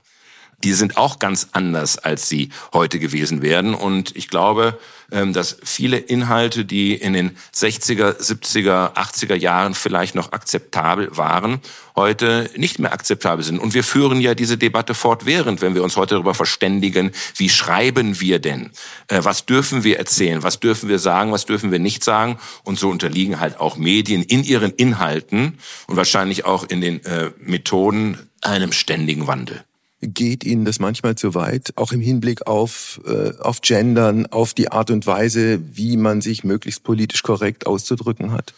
Die 0.64 0.72
sind 0.72 0.96
auch 0.96 1.20
ganz 1.20 1.48
anders, 1.52 1.98
als 1.98 2.28
sie 2.28 2.50
heute 2.72 2.98
gewesen 2.98 3.42
wären. 3.42 3.74
Und 3.74 4.16
ich 4.16 4.28
glaube, 4.28 4.76
ähm, 5.12 5.32
dass 5.32 5.56
viele 5.62 5.98
Inhalte, 5.98 6.64
die 6.64 6.94
in 6.94 7.12
den 7.12 7.36
60er, 7.54 8.18
70er, 8.18 8.94
80er 8.94 9.36
Jahren 9.36 9.74
vielleicht 9.74 10.16
noch 10.16 10.32
akzeptabel 10.32 11.16
waren, 11.16 11.60
heute 11.94 12.50
nicht 12.56 12.80
mehr 12.80 12.92
akzeptabel 12.92 13.44
sind. 13.44 13.60
Und 13.60 13.72
wir 13.72 13.84
führen 13.84 14.20
ja 14.20 14.34
diese 14.34 14.58
Debatte 14.58 14.94
fortwährend, 14.94 15.62
wenn 15.62 15.76
wir 15.76 15.84
uns 15.84 15.96
heute 15.96 16.16
darüber 16.16 16.34
verständigen, 16.34 17.12
wie 17.36 17.48
schreiben 17.48 18.20
wir 18.20 18.40
denn? 18.40 18.70
Äh, 19.06 19.20
was 19.22 19.46
dürfen 19.46 19.84
wir 19.84 19.98
erzählen? 19.98 20.42
Was 20.42 20.58
dürfen 20.58 20.88
wir 20.88 20.98
sagen? 20.98 21.30
Was 21.30 21.46
dürfen 21.46 21.70
wir 21.70 21.78
nicht 21.78 22.02
sagen? 22.02 22.36
Und 22.64 22.80
so 22.80 22.90
unterliegen 22.90 23.38
halt 23.38 23.60
auch 23.60 23.76
Medien 23.76 24.24
in 24.24 24.42
ihren 24.42 24.72
Inhalten 24.72 25.58
und 25.86 25.96
wahrscheinlich 25.96 26.44
auch 26.44 26.64
in 26.64 26.80
den 26.80 27.04
äh, 27.04 27.30
Methoden 27.38 28.18
einem 28.40 28.72
ständigen 28.72 29.28
Wandel 29.28 29.64
geht 30.00 30.44
Ihnen 30.44 30.64
das 30.64 30.78
manchmal 30.78 31.16
zu 31.16 31.34
weit, 31.34 31.72
auch 31.76 31.92
im 31.92 32.00
Hinblick 32.00 32.46
auf, 32.46 33.00
äh, 33.06 33.32
auf 33.40 33.60
Gendern, 33.60 34.26
auf 34.26 34.54
die 34.54 34.70
Art 34.70 34.90
und 34.90 35.06
Weise, 35.06 35.60
wie 35.76 35.96
man 35.96 36.20
sich 36.20 36.44
möglichst 36.44 36.84
politisch 36.84 37.22
korrekt 37.22 37.66
auszudrücken 37.66 38.32
hat? 38.32 38.54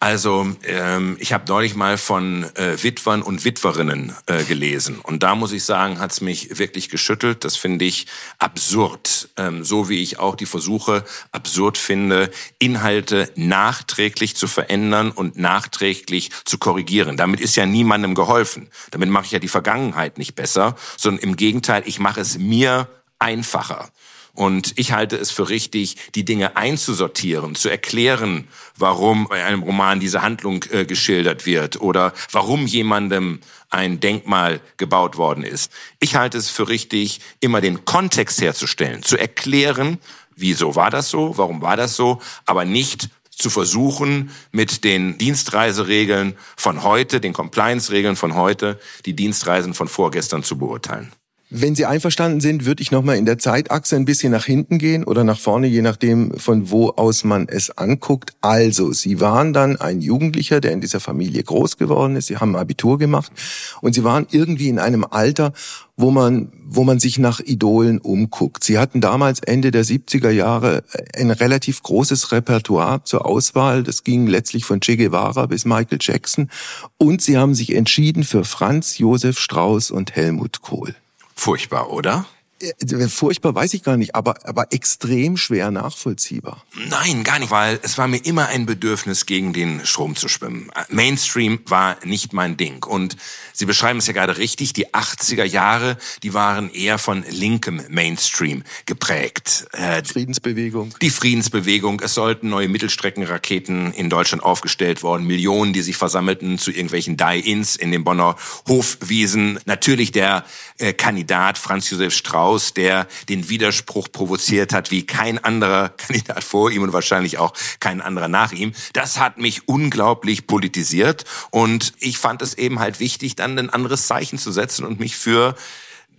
Also 0.00 0.54
ähm, 0.64 1.16
ich 1.18 1.32
habe 1.32 1.44
neulich 1.48 1.74
mal 1.74 1.98
von 1.98 2.44
äh, 2.54 2.80
Witwern 2.82 3.20
und 3.20 3.44
Witwerinnen 3.44 4.14
äh, 4.26 4.44
gelesen 4.44 5.00
und 5.00 5.24
da 5.24 5.34
muss 5.34 5.50
ich 5.50 5.64
sagen, 5.64 5.98
hat's 5.98 6.20
mich 6.20 6.58
wirklich 6.58 6.88
geschüttelt. 6.88 7.44
Das 7.44 7.56
finde 7.56 7.84
ich 7.84 8.06
absurd, 8.38 9.28
ähm, 9.36 9.64
so 9.64 9.88
wie 9.88 10.00
ich 10.00 10.20
auch 10.20 10.36
die 10.36 10.46
Versuche 10.46 11.04
absurd 11.32 11.78
finde, 11.78 12.30
Inhalte 12.60 13.32
nachträglich 13.34 14.36
zu 14.36 14.46
verändern 14.46 15.10
und 15.10 15.36
nachträglich 15.36 16.30
zu 16.44 16.58
korrigieren. 16.58 17.16
Damit 17.16 17.40
ist 17.40 17.56
ja 17.56 17.66
niemandem 17.66 18.14
geholfen. 18.14 18.68
Damit 18.92 19.10
mache 19.10 19.26
ich 19.26 19.32
ja 19.32 19.40
die 19.40 19.48
Vergangenheit 19.48 20.16
nicht 20.16 20.36
besser, 20.36 20.76
sondern 20.96 21.24
im 21.24 21.36
Gegenteil, 21.36 21.82
ich 21.86 21.98
mache 21.98 22.20
es 22.20 22.38
mir 22.38 22.88
einfacher. 23.18 23.90
Und 24.38 24.74
ich 24.76 24.92
halte 24.92 25.16
es 25.16 25.32
für 25.32 25.48
richtig, 25.48 25.96
die 26.14 26.24
Dinge 26.24 26.56
einzusortieren, 26.56 27.56
zu 27.56 27.68
erklären, 27.68 28.46
warum 28.76 29.26
bei 29.26 29.44
einem 29.44 29.64
Roman 29.64 29.98
diese 29.98 30.22
Handlung 30.22 30.64
äh, 30.70 30.84
geschildert 30.84 31.44
wird 31.44 31.80
oder 31.80 32.12
warum 32.30 32.64
jemandem 32.64 33.40
ein 33.68 33.98
Denkmal 33.98 34.60
gebaut 34.76 35.16
worden 35.16 35.42
ist. 35.42 35.72
Ich 35.98 36.14
halte 36.14 36.38
es 36.38 36.50
für 36.50 36.68
richtig, 36.68 37.20
immer 37.40 37.60
den 37.60 37.84
Kontext 37.84 38.40
herzustellen, 38.40 39.02
zu 39.02 39.16
erklären, 39.16 39.98
wieso 40.36 40.76
war 40.76 40.90
das 40.90 41.10
so, 41.10 41.36
warum 41.36 41.60
war 41.60 41.76
das 41.76 41.96
so, 41.96 42.20
aber 42.46 42.64
nicht 42.64 43.10
zu 43.28 43.50
versuchen, 43.50 44.30
mit 44.52 44.84
den 44.84 45.18
Dienstreiseregeln 45.18 46.36
von 46.56 46.84
heute, 46.84 47.20
den 47.20 47.32
Compliance-Regeln 47.32 48.14
von 48.14 48.36
heute, 48.36 48.78
die 49.04 49.14
Dienstreisen 49.14 49.74
von 49.74 49.88
vorgestern 49.88 50.44
zu 50.44 50.56
beurteilen. 50.58 51.10
Wenn 51.50 51.74
Sie 51.74 51.86
einverstanden 51.86 52.40
sind, 52.40 52.66
würde 52.66 52.82
ich 52.82 52.90
nochmal 52.90 53.16
in 53.16 53.24
der 53.24 53.38
Zeitachse 53.38 53.96
ein 53.96 54.04
bisschen 54.04 54.32
nach 54.32 54.44
hinten 54.44 54.76
gehen 54.76 55.02
oder 55.02 55.24
nach 55.24 55.40
vorne, 55.40 55.66
je 55.66 55.80
nachdem, 55.80 56.38
von 56.38 56.70
wo 56.70 56.90
aus 56.90 57.24
man 57.24 57.48
es 57.48 57.70
anguckt. 57.70 58.34
Also, 58.42 58.92
Sie 58.92 59.18
waren 59.18 59.54
dann 59.54 59.76
ein 59.76 60.02
Jugendlicher, 60.02 60.60
der 60.60 60.72
in 60.72 60.82
dieser 60.82 61.00
Familie 61.00 61.42
groß 61.42 61.78
geworden 61.78 62.16
ist. 62.16 62.26
Sie 62.26 62.36
haben 62.36 62.54
Abitur 62.54 62.98
gemacht 62.98 63.32
und 63.80 63.94
Sie 63.94 64.04
waren 64.04 64.26
irgendwie 64.30 64.68
in 64.68 64.78
einem 64.78 65.06
Alter, 65.08 65.54
wo 65.96 66.10
man, 66.10 66.52
wo 66.66 66.84
man 66.84 67.00
sich 67.00 67.18
nach 67.18 67.40
Idolen 67.40 67.98
umguckt. 67.98 68.62
Sie 68.62 68.78
hatten 68.78 69.00
damals 69.00 69.40
Ende 69.40 69.70
der 69.70 69.86
70er 69.86 70.30
Jahre 70.30 70.84
ein 71.16 71.30
relativ 71.30 71.82
großes 71.82 72.30
Repertoire 72.30 73.04
zur 73.04 73.24
Auswahl. 73.24 73.84
Das 73.84 74.04
ging 74.04 74.26
letztlich 74.26 74.66
von 74.66 74.80
Che 74.80 74.98
Guevara 74.98 75.46
bis 75.46 75.64
Michael 75.64 75.98
Jackson. 75.98 76.50
Und 76.98 77.22
Sie 77.22 77.38
haben 77.38 77.54
sich 77.54 77.74
entschieden 77.74 78.24
für 78.24 78.44
Franz 78.44 78.98
Josef 78.98 79.38
Strauß 79.38 79.90
und 79.90 80.14
Helmut 80.14 80.60
Kohl. 80.60 80.94
Furchtbar, 81.38 81.90
oder? 81.90 82.26
Äh, 82.60 83.08
furchtbar 83.08 83.54
weiß 83.54 83.74
ich 83.74 83.82
gar 83.82 83.96
nicht, 83.96 84.14
aber, 84.14 84.46
aber 84.46 84.72
extrem 84.72 85.36
schwer 85.36 85.70
nachvollziehbar. 85.70 86.64
Nein, 86.88 87.24
gar 87.24 87.38
nicht, 87.38 87.50
weil 87.50 87.78
es 87.82 87.98
war 87.98 88.08
mir 88.08 88.24
immer 88.24 88.48
ein 88.48 88.66
Bedürfnis, 88.66 89.26
gegen 89.26 89.52
den 89.52 89.84
Strom 89.84 90.16
zu 90.16 90.28
schwimmen. 90.28 90.70
Mainstream 90.88 91.60
war 91.66 91.96
nicht 92.04 92.32
mein 92.32 92.56
Ding. 92.56 92.84
Und 92.84 93.16
Sie 93.58 93.66
beschreiben 93.66 93.98
es 93.98 94.06
ja 94.06 94.12
gerade 94.12 94.38
richtig, 94.38 94.72
die 94.72 94.88
80er 94.94 95.42
Jahre, 95.42 95.96
die 96.22 96.32
waren 96.32 96.70
eher 96.70 96.96
von 96.98 97.24
linkem 97.28 97.82
Mainstream 97.88 98.62
geprägt. 98.86 99.66
Äh, 99.72 100.04
Friedensbewegung. 100.04 100.94
Die 101.02 101.10
Friedensbewegung. 101.10 102.00
Es 102.00 102.14
sollten 102.14 102.50
neue 102.50 102.68
Mittelstreckenraketen 102.68 103.92
in 103.94 104.10
Deutschland 104.10 104.44
aufgestellt 104.44 105.02
worden. 105.02 105.26
Millionen, 105.26 105.72
die 105.72 105.82
sich 105.82 105.96
versammelten 105.96 106.58
zu 106.58 106.70
irgendwelchen 106.70 107.16
Die-Ins 107.16 107.74
in 107.74 107.90
den 107.90 108.04
Bonner 108.04 108.36
Hofwiesen. 108.68 109.58
Natürlich 109.64 110.12
der 110.12 110.44
äh, 110.78 110.92
Kandidat 110.92 111.58
Franz 111.58 111.90
Josef 111.90 112.14
Strauß, 112.14 112.47
der 112.56 113.06
den 113.28 113.48
Widerspruch 113.48 114.08
provoziert 114.12 114.72
hat 114.72 114.90
wie 114.90 115.04
kein 115.04 115.42
anderer 115.42 115.88
Kandidat 115.96 116.44
vor 116.44 116.70
ihm 116.70 116.82
und 116.82 116.92
wahrscheinlich 116.92 117.38
auch 117.38 117.52
kein 117.80 118.00
anderer 118.00 118.28
nach 118.28 118.52
ihm. 118.52 118.72
Das 118.92 119.18
hat 119.18 119.38
mich 119.38 119.68
unglaublich 119.68 120.46
politisiert 120.46 121.24
und 121.50 121.92
ich 121.98 122.18
fand 122.18 122.40
es 122.42 122.54
eben 122.54 122.78
halt 122.78 123.00
wichtig, 123.00 123.36
dann 123.36 123.48
dann 123.56 123.66
ein 123.66 123.70
anderes 123.70 124.06
Zeichen 124.06 124.38
zu 124.38 124.52
setzen 124.52 124.84
und 124.84 125.00
mich 125.00 125.16
für 125.16 125.54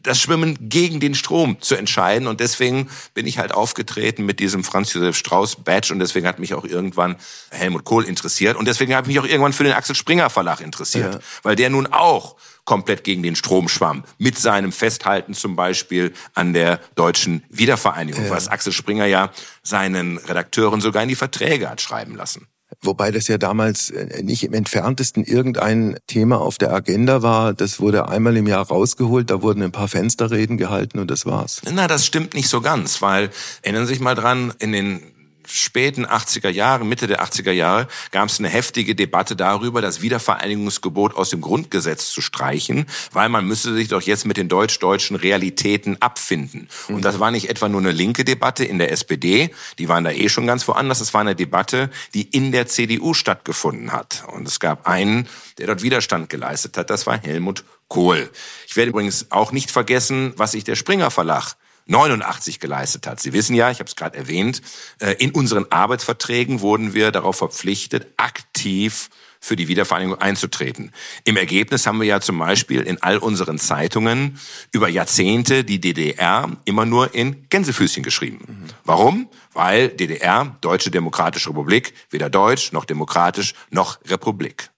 das 0.03 0.19
Schwimmen 0.19 0.57
gegen 0.69 1.01
den 1.01 1.13
Strom 1.13 1.61
zu 1.61 1.75
entscheiden. 1.75 2.27
Und 2.27 2.39
deswegen 2.39 2.89
bin 3.13 3.27
ich 3.27 3.37
halt 3.37 3.51
aufgetreten 3.51 4.25
mit 4.25 4.39
diesem 4.39 4.63
Franz 4.63 4.93
Josef 4.93 5.17
Strauß 5.17 5.57
Badge 5.57 5.91
und 5.91 5.99
deswegen 5.99 6.25
hat 6.25 6.39
mich 6.39 6.53
auch 6.53 6.63
irgendwann 6.63 7.17
Helmut 7.49 7.83
Kohl 7.83 8.05
interessiert 8.05 8.55
und 8.55 8.65
deswegen 8.65 8.95
habe 8.95 9.05
ich 9.09 9.15
mich 9.15 9.19
auch 9.19 9.29
irgendwann 9.29 9.53
für 9.53 9.65
den 9.65 9.73
Axel 9.73 9.95
Springer 9.95 10.29
Verlag 10.29 10.61
interessiert, 10.61 11.15
ja. 11.15 11.19
weil 11.43 11.55
der 11.57 11.69
nun 11.69 11.87
auch 11.87 12.37
komplett 12.65 13.03
gegen 13.03 13.23
den 13.23 13.35
Strom 13.35 13.67
schwamm. 13.67 14.03
Mit 14.17 14.37
seinem 14.37 14.71
Festhalten 14.71 15.33
zum 15.33 15.55
Beispiel 15.55 16.13
an 16.33 16.53
der 16.53 16.79
deutschen 16.95 17.43
Wiedervereinigung, 17.49 18.25
ja. 18.25 18.31
was 18.31 18.47
Axel 18.47 18.73
Springer 18.73 19.05
ja 19.05 19.31
seinen 19.63 20.17
Redakteuren 20.17 20.81
sogar 20.81 21.03
in 21.03 21.09
die 21.09 21.15
Verträge 21.15 21.69
hat 21.69 21.81
schreiben 21.81 22.15
lassen. 22.15 22.47
Wobei 22.81 23.11
das 23.11 23.27
ja 23.27 23.37
damals 23.37 23.89
äh, 23.89 24.21
nicht 24.21 24.43
im 24.43 24.53
entferntesten 24.53 25.23
irgendein 25.23 25.97
Thema 26.07 26.39
auf 26.39 26.57
der 26.57 26.71
Agenda 26.71 27.23
war. 27.23 27.53
Das 27.53 27.79
wurde 27.79 28.07
einmal 28.07 28.37
im 28.37 28.47
Jahr 28.47 28.67
rausgeholt, 28.67 29.29
da 29.29 29.41
wurden 29.41 29.63
ein 29.63 29.71
paar 29.71 29.87
Fensterreden 29.87 30.57
gehalten 30.57 30.99
und 30.99 31.09
das 31.09 31.25
war's. 31.25 31.61
Na, 31.69 31.87
das 31.87 32.05
stimmt 32.05 32.35
nicht 32.35 32.47
so 32.47 32.61
ganz, 32.61 33.01
weil 33.01 33.31
erinnern 33.63 33.87
Sie 33.87 33.93
sich 33.93 34.01
mal 34.01 34.15
dran, 34.15 34.53
in 34.59 34.71
den 34.71 35.01
späten 35.51 36.05
80er 36.05 36.49
Jahre, 36.49 36.85
Mitte 36.85 37.07
der 37.07 37.23
80er 37.23 37.51
Jahre, 37.51 37.87
gab 38.11 38.29
es 38.29 38.39
eine 38.39 38.49
heftige 38.49 38.95
Debatte 38.95 39.35
darüber, 39.35 39.81
das 39.81 40.01
Wiedervereinigungsgebot 40.01 41.15
aus 41.15 41.29
dem 41.29 41.41
Grundgesetz 41.41 42.09
zu 42.11 42.21
streichen, 42.21 42.85
weil 43.11 43.29
man 43.29 43.45
müsste 43.45 43.73
sich 43.73 43.87
doch 43.87 44.01
jetzt 44.01 44.25
mit 44.25 44.37
den 44.37 44.49
deutsch-deutschen 44.49 45.15
Realitäten 45.15 46.01
abfinden. 46.01 46.69
Und 46.87 47.03
das 47.05 47.19
war 47.19 47.31
nicht 47.31 47.49
etwa 47.49 47.69
nur 47.69 47.81
eine 47.81 47.91
linke 47.91 48.23
Debatte 48.23 48.65
in 48.65 48.79
der 48.79 48.91
SPD, 48.91 49.49
die 49.77 49.89
waren 49.89 50.03
da 50.03 50.11
eh 50.11 50.29
schon 50.29 50.47
ganz 50.47 50.67
woanders, 50.67 51.01
es 51.01 51.13
war 51.13 51.21
eine 51.21 51.35
Debatte, 51.35 51.89
die 52.13 52.23
in 52.23 52.51
der 52.51 52.67
CDU 52.67 53.13
stattgefunden 53.13 53.91
hat. 53.91 54.23
Und 54.31 54.47
es 54.47 54.59
gab 54.59 54.87
einen, 54.87 55.27
der 55.57 55.67
dort 55.67 55.83
Widerstand 55.83 56.29
geleistet 56.29 56.77
hat, 56.77 56.89
das 56.89 57.07
war 57.07 57.17
Helmut 57.17 57.63
Kohl. 57.87 58.29
Ich 58.67 58.75
werde 58.75 58.89
übrigens 58.89 59.31
auch 59.31 59.51
nicht 59.51 59.71
vergessen, 59.71 60.33
was 60.37 60.51
sich 60.51 60.63
der 60.63 60.75
Springer 60.75 61.11
Verlag 61.11 61.55
89 61.89 62.59
geleistet 62.59 63.07
hat. 63.07 63.19
Sie 63.19 63.33
wissen 63.33 63.55
ja, 63.55 63.71
ich 63.71 63.79
habe 63.79 63.87
es 63.87 63.95
gerade 63.95 64.17
erwähnt, 64.17 64.61
äh, 64.99 65.13
in 65.13 65.31
unseren 65.31 65.65
Arbeitsverträgen 65.71 66.61
wurden 66.61 66.93
wir 66.93 67.11
darauf 67.11 67.37
verpflichtet, 67.37 68.07
aktiv 68.17 69.09
für 69.39 69.55
die 69.55 69.67
Wiedervereinigung 69.67 70.19
einzutreten. 70.19 70.91
Im 71.23 71.37
Ergebnis 71.37 71.87
haben 71.87 71.99
wir 71.99 72.07
ja 72.07 72.19
zum 72.19 72.37
Beispiel 72.39 72.81
in 72.81 73.01
all 73.01 73.17
unseren 73.17 73.57
Zeitungen 73.57 74.37
über 74.71 74.89
Jahrzehnte 74.89 75.63
die 75.63 75.79
DDR 75.79 76.51
immer 76.65 76.85
nur 76.85 77.15
in 77.15 77.47
Gänsefüßchen 77.49 78.03
geschrieben. 78.03 78.65
Warum? 78.83 79.29
Weil 79.53 79.89
DDR, 79.89 80.57
Deutsche 80.61 80.91
Demokratische 80.91 81.49
Republik, 81.49 81.93
weder 82.09 82.29
deutsch 82.29 82.73
noch 82.73 82.85
demokratisch 82.85 83.53
noch 83.69 83.99
Republik. 84.05 84.71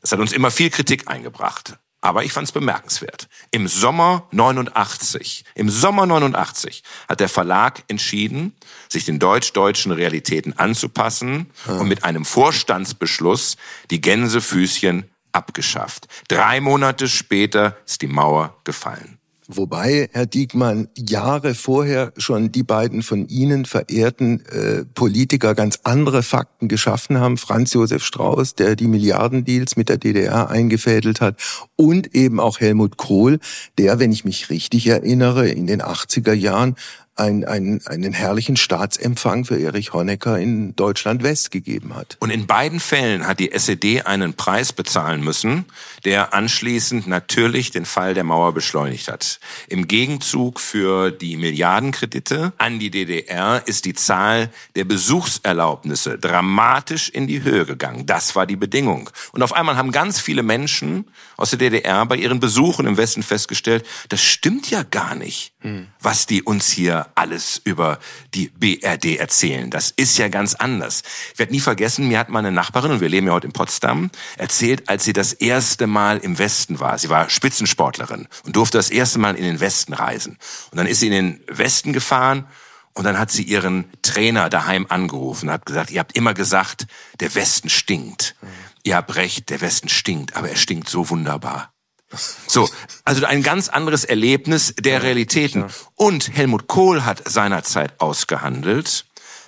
Das 0.00 0.12
hat 0.12 0.18
uns 0.18 0.32
immer 0.32 0.50
viel 0.50 0.70
Kritik 0.70 1.08
eingebracht. 1.08 1.78
Aber 2.06 2.22
ich 2.22 2.32
fand 2.32 2.46
es 2.46 2.52
bemerkenswert. 2.52 3.26
Im 3.50 3.66
Sommer 3.66 4.28
89, 4.30 5.44
im 5.56 5.68
Sommer 5.68 6.06
89 6.06 6.84
hat 7.08 7.18
der 7.18 7.28
Verlag 7.28 7.82
entschieden, 7.88 8.54
sich 8.88 9.04
den 9.06 9.18
deutsch-deutschen 9.18 9.90
Realitäten 9.90 10.52
anzupassen 10.52 11.50
ah. 11.66 11.78
und 11.78 11.88
mit 11.88 12.04
einem 12.04 12.24
Vorstandsbeschluss 12.24 13.56
die 13.90 14.00
Gänsefüßchen 14.00 15.10
abgeschafft. 15.32 16.06
Drei 16.28 16.60
Monate 16.60 17.08
später 17.08 17.76
ist 17.84 18.02
die 18.02 18.06
Mauer 18.06 18.56
gefallen. 18.62 19.15
Wobei, 19.48 20.08
Herr 20.12 20.26
Diekmann, 20.26 20.88
Jahre 20.96 21.54
vorher 21.54 22.12
schon 22.16 22.50
die 22.50 22.64
beiden 22.64 23.02
von 23.02 23.28
Ihnen 23.28 23.64
verehrten 23.64 24.44
äh, 24.46 24.84
Politiker 24.84 25.54
ganz 25.54 25.80
andere 25.84 26.24
Fakten 26.24 26.66
geschaffen 26.66 27.20
haben. 27.20 27.36
Franz 27.36 27.72
Josef 27.72 28.04
Strauß, 28.04 28.56
der 28.56 28.74
die 28.74 28.88
Milliardendeals 28.88 29.76
mit 29.76 29.88
der 29.88 29.98
DDR 29.98 30.50
eingefädelt 30.50 31.20
hat 31.20 31.40
und 31.76 32.12
eben 32.14 32.40
auch 32.40 32.58
Helmut 32.58 32.96
Kohl, 32.96 33.38
der, 33.78 34.00
wenn 34.00 34.10
ich 34.10 34.24
mich 34.24 34.50
richtig 34.50 34.88
erinnere, 34.88 35.48
in 35.48 35.68
den 35.68 35.80
80er 35.80 36.32
Jahren 36.32 36.74
ein, 37.16 37.44
ein, 37.44 37.80
einen 37.86 38.12
herrlichen 38.12 38.56
Staatsempfang 38.56 39.44
für 39.46 39.58
Erich 39.58 39.92
Honecker 39.94 40.38
in 40.38 40.76
Deutschland 40.76 41.22
West 41.22 41.50
gegeben 41.50 41.94
hat. 41.94 42.16
Und 42.20 42.30
in 42.30 42.46
beiden 42.46 42.78
Fällen 42.78 43.26
hat 43.26 43.40
die 43.40 43.52
SED 43.52 44.02
einen 44.02 44.34
Preis 44.34 44.72
bezahlen 44.72 45.22
müssen, 45.22 45.64
der 46.04 46.34
anschließend 46.34 47.06
natürlich 47.06 47.70
den 47.70 47.86
Fall 47.86 48.14
der 48.14 48.24
Mauer 48.24 48.52
beschleunigt 48.52 49.08
hat. 49.08 49.40
Im 49.68 49.88
Gegenzug 49.88 50.60
für 50.60 51.10
die 51.10 51.36
Milliardenkredite 51.36 52.52
an 52.58 52.78
die 52.78 52.90
DDR 52.90 53.62
ist 53.66 53.86
die 53.86 53.94
Zahl 53.94 54.50
der 54.74 54.84
Besuchserlaubnisse 54.84 56.18
dramatisch 56.18 57.08
in 57.08 57.26
die 57.26 57.42
Höhe 57.42 57.64
gegangen. 57.64 58.04
Das 58.06 58.36
war 58.36 58.46
die 58.46 58.56
Bedingung. 58.56 59.08
Und 59.32 59.42
auf 59.42 59.54
einmal 59.54 59.76
haben 59.76 59.90
ganz 59.90 60.20
viele 60.20 60.42
Menschen 60.42 61.06
aus 61.36 61.50
der 61.50 61.58
DDR 61.58 62.04
bei 62.04 62.16
ihren 62.16 62.40
Besuchen 62.40 62.86
im 62.86 62.96
Westen 62.96 63.22
festgestellt, 63.22 63.86
das 64.10 64.20
stimmt 64.20 64.70
ja 64.70 64.82
gar 64.82 65.14
nicht, 65.14 65.54
hm. 65.60 65.86
was 66.00 66.26
die 66.26 66.42
uns 66.42 66.70
hier 66.70 67.05
alles 67.14 67.60
über 67.64 67.98
die 68.34 68.48
BRD 68.48 69.16
erzählen. 69.16 69.70
Das 69.70 69.90
ist 69.90 70.18
ja 70.18 70.28
ganz 70.28 70.54
anders. 70.54 71.02
Ich 71.32 71.38
werde 71.38 71.52
nie 71.52 71.60
vergessen, 71.60 72.08
mir 72.08 72.18
hat 72.18 72.28
meine 72.28 72.52
Nachbarin, 72.52 72.92
und 72.92 73.00
wir 73.00 73.08
leben 73.08 73.26
ja 73.26 73.32
heute 73.32 73.46
in 73.46 73.52
Potsdam, 73.52 74.10
erzählt, 74.36 74.88
als 74.88 75.04
sie 75.04 75.12
das 75.12 75.32
erste 75.32 75.86
Mal 75.86 76.18
im 76.18 76.38
Westen 76.38 76.80
war. 76.80 76.98
Sie 76.98 77.08
war 77.08 77.30
Spitzensportlerin 77.30 78.28
und 78.44 78.56
durfte 78.56 78.78
das 78.78 78.90
erste 78.90 79.18
Mal 79.18 79.36
in 79.36 79.44
den 79.44 79.60
Westen 79.60 79.92
reisen. 79.92 80.38
Und 80.70 80.78
dann 80.78 80.86
ist 80.86 81.00
sie 81.00 81.06
in 81.06 81.12
den 81.12 81.40
Westen 81.46 81.92
gefahren 81.92 82.46
und 82.94 83.04
dann 83.04 83.18
hat 83.18 83.30
sie 83.30 83.42
ihren 83.42 83.84
Trainer 84.02 84.48
daheim 84.48 84.86
angerufen 84.88 85.48
und 85.48 85.52
hat 85.52 85.66
gesagt, 85.66 85.90
ihr 85.90 86.00
habt 86.00 86.16
immer 86.16 86.32
gesagt, 86.32 86.86
der 87.20 87.34
Westen 87.34 87.68
stinkt. 87.68 88.36
Ihr 88.84 88.96
habt 88.96 89.14
recht, 89.16 89.50
der 89.50 89.60
Westen 89.60 89.88
stinkt, 89.88 90.34
aber 90.34 90.48
er 90.48 90.56
stinkt 90.56 90.88
so 90.88 91.10
wunderbar. 91.10 91.75
So, 92.10 92.68
also 93.04 93.24
ein 93.26 93.42
ganz 93.42 93.68
anderes 93.68 94.04
Erlebnis 94.04 94.74
der 94.78 95.02
Realitäten. 95.02 95.64
Und 95.94 96.36
Helmut 96.36 96.68
Kohl 96.68 97.04
hat 97.04 97.28
seinerzeit 97.28 98.00
ausgehandelt, 98.00 99.06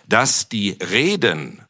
dass 0.09 0.49
die 0.49 0.77
Reden 0.81 1.63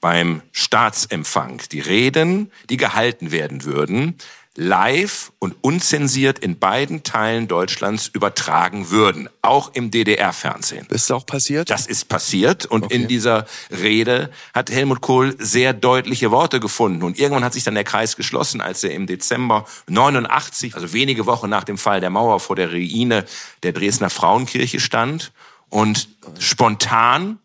beim 0.00 0.40
Staatsempfang, 0.52 1.60
die 1.70 1.80
Reden, 1.80 2.50
die 2.70 2.78
gehalten 2.78 3.32
werden 3.32 3.64
würden, 3.64 4.16
live 4.60 5.32
und 5.38 5.56
unzensiert 5.62 6.38
in 6.38 6.58
beiden 6.58 7.02
Teilen 7.02 7.48
Deutschlands 7.48 8.08
übertragen 8.08 8.90
würden, 8.90 9.30
auch 9.40 9.72
im 9.72 9.90
DDR-Fernsehen. 9.90 10.86
Das 10.90 11.04
ist 11.04 11.10
auch 11.10 11.24
passiert? 11.24 11.70
Das 11.70 11.86
ist 11.86 12.10
passiert 12.10 12.66
und 12.66 12.84
okay. 12.84 12.94
in 12.94 13.08
dieser 13.08 13.46
Rede 13.70 14.30
hat 14.52 14.70
Helmut 14.70 15.00
Kohl 15.00 15.34
sehr 15.38 15.72
deutliche 15.72 16.30
Worte 16.30 16.60
gefunden 16.60 17.02
und 17.02 17.18
irgendwann 17.18 17.42
hat 17.42 17.54
sich 17.54 17.64
dann 17.64 17.74
der 17.74 17.84
Kreis 17.84 18.16
geschlossen, 18.16 18.60
als 18.60 18.84
er 18.84 18.90
im 18.90 19.06
Dezember 19.06 19.64
89, 19.88 20.74
also 20.74 20.92
wenige 20.92 21.24
Wochen 21.24 21.48
nach 21.48 21.64
dem 21.64 21.78
Fall 21.78 22.00
der 22.00 22.10
Mauer 22.10 22.38
vor 22.38 22.54
der 22.54 22.70
Ruine 22.70 23.24
der 23.62 23.72
Dresdner 23.72 24.10
Frauenkirche 24.10 24.78
stand 24.78 25.32
und 25.70 26.10
spontan 26.38 27.38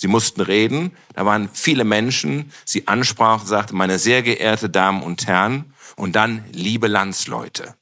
Sie 0.00 0.08
mussten 0.08 0.40
reden, 0.40 0.92
da 1.12 1.26
waren 1.26 1.50
viele 1.52 1.84
Menschen, 1.84 2.50
sie 2.64 2.88
ansprach 2.88 3.42
und 3.42 3.46
sagte, 3.46 3.74
meine 3.74 3.98
sehr 3.98 4.22
geehrte 4.22 4.70
Damen 4.70 5.02
und 5.02 5.26
Herren, 5.26 5.74
und 5.94 6.16
dann 6.16 6.42
liebe 6.52 6.88
Landsleute. 6.88 7.74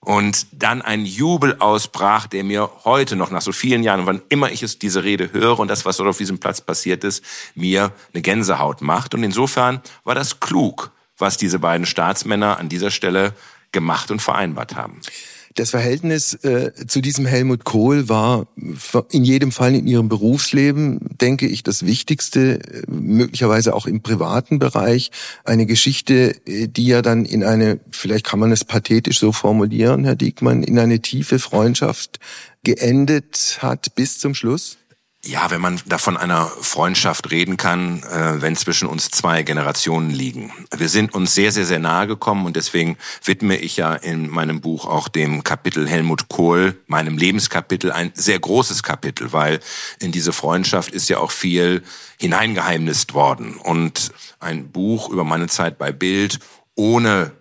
Und 0.00 0.46
dann 0.52 0.80
ein 0.80 1.04
Jubel 1.04 1.56
ausbrach, 1.58 2.26
der 2.26 2.42
mir 2.42 2.70
heute 2.84 3.16
noch 3.16 3.30
nach 3.30 3.42
so 3.42 3.52
vielen 3.52 3.82
Jahren, 3.82 4.06
wann 4.06 4.22
immer 4.30 4.50
ich 4.50 4.62
es 4.62 4.78
diese 4.78 5.04
Rede 5.04 5.30
höre 5.34 5.58
und 5.58 5.68
das, 5.68 5.84
was 5.84 5.98
dort 5.98 6.08
auf 6.08 6.16
diesem 6.16 6.38
Platz 6.38 6.62
passiert 6.62 7.04
ist, 7.04 7.22
mir 7.54 7.92
eine 8.14 8.22
Gänsehaut 8.22 8.80
macht. 8.80 9.14
Und 9.14 9.22
insofern 9.22 9.82
war 10.04 10.14
das 10.14 10.40
klug, 10.40 10.90
was 11.18 11.36
diese 11.36 11.58
beiden 11.58 11.84
Staatsmänner 11.84 12.58
an 12.58 12.70
dieser 12.70 12.90
Stelle 12.90 13.34
gemacht 13.72 14.10
und 14.10 14.22
vereinbart 14.22 14.74
haben. 14.74 15.02
Das 15.56 15.70
Verhältnis 15.70 16.34
äh, 16.44 16.72
zu 16.86 17.00
diesem 17.00 17.24
Helmut 17.24 17.64
Kohl 17.64 18.10
war 18.10 18.46
in 19.10 19.24
jedem 19.24 19.52
Fall 19.52 19.74
in 19.74 19.86
ihrem 19.86 20.10
Berufsleben, 20.10 21.00
denke 21.18 21.46
ich, 21.46 21.62
das 21.62 21.86
Wichtigste, 21.86 22.60
äh, 22.60 22.82
möglicherweise 22.88 23.74
auch 23.74 23.86
im 23.86 24.02
privaten 24.02 24.58
Bereich. 24.58 25.10
Eine 25.44 25.64
Geschichte, 25.64 26.36
äh, 26.46 26.68
die 26.68 26.86
ja 26.86 27.00
dann 27.00 27.24
in 27.24 27.42
eine, 27.42 27.80
vielleicht 27.90 28.26
kann 28.26 28.38
man 28.38 28.52
es 28.52 28.66
pathetisch 28.66 29.18
so 29.18 29.32
formulieren, 29.32 30.04
Herr 30.04 30.14
Diekmann, 30.14 30.62
in 30.62 30.78
eine 30.78 31.00
tiefe 31.00 31.38
Freundschaft 31.38 32.20
geendet 32.62 33.60
hat 33.62 33.94
bis 33.94 34.18
zum 34.18 34.34
Schluss? 34.34 34.76
Ja, 35.26 35.50
wenn 35.50 35.60
man 35.60 35.80
da 35.86 35.98
von 35.98 36.16
einer 36.16 36.46
Freundschaft 36.46 37.32
reden 37.32 37.56
kann, 37.56 38.04
äh, 38.04 38.40
wenn 38.40 38.54
zwischen 38.54 38.86
uns 38.86 39.10
zwei 39.10 39.42
Generationen 39.42 40.10
liegen. 40.10 40.52
Wir 40.76 40.88
sind 40.88 41.14
uns 41.14 41.34
sehr, 41.34 41.50
sehr, 41.50 41.66
sehr 41.66 41.80
nahe 41.80 42.06
gekommen 42.06 42.46
und 42.46 42.54
deswegen 42.54 42.96
widme 43.24 43.56
ich 43.56 43.76
ja 43.76 43.94
in 43.94 44.30
meinem 44.30 44.60
Buch 44.60 44.86
auch 44.86 45.08
dem 45.08 45.42
Kapitel 45.42 45.88
Helmut 45.88 46.28
Kohl, 46.28 46.80
meinem 46.86 47.18
Lebenskapitel, 47.18 47.90
ein 47.90 48.12
sehr 48.14 48.38
großes 48.38 48.84
Kapitel, 48.84 49.32
weil 49.32 49.58
in 49.98 50.12
diese 50.12 50.32
Freundschaft 50.32 50.92
ist 50.92 51.08
ja 51.08 51.18
auch 51.18 51.32
viel 51.32 51.82
hineingeheimnist 52.20 53.14
worden. 53.14 53.56
Und 53.56 54.12
ein 54.38 54.70
Buch 54.70 55.10
über 55.10 55.24
meine 55.24 55.48
Zeit 55.48 55.76
bei 55.76 55.90
Bild, 55.90 56.38
ohne 56.76 57.32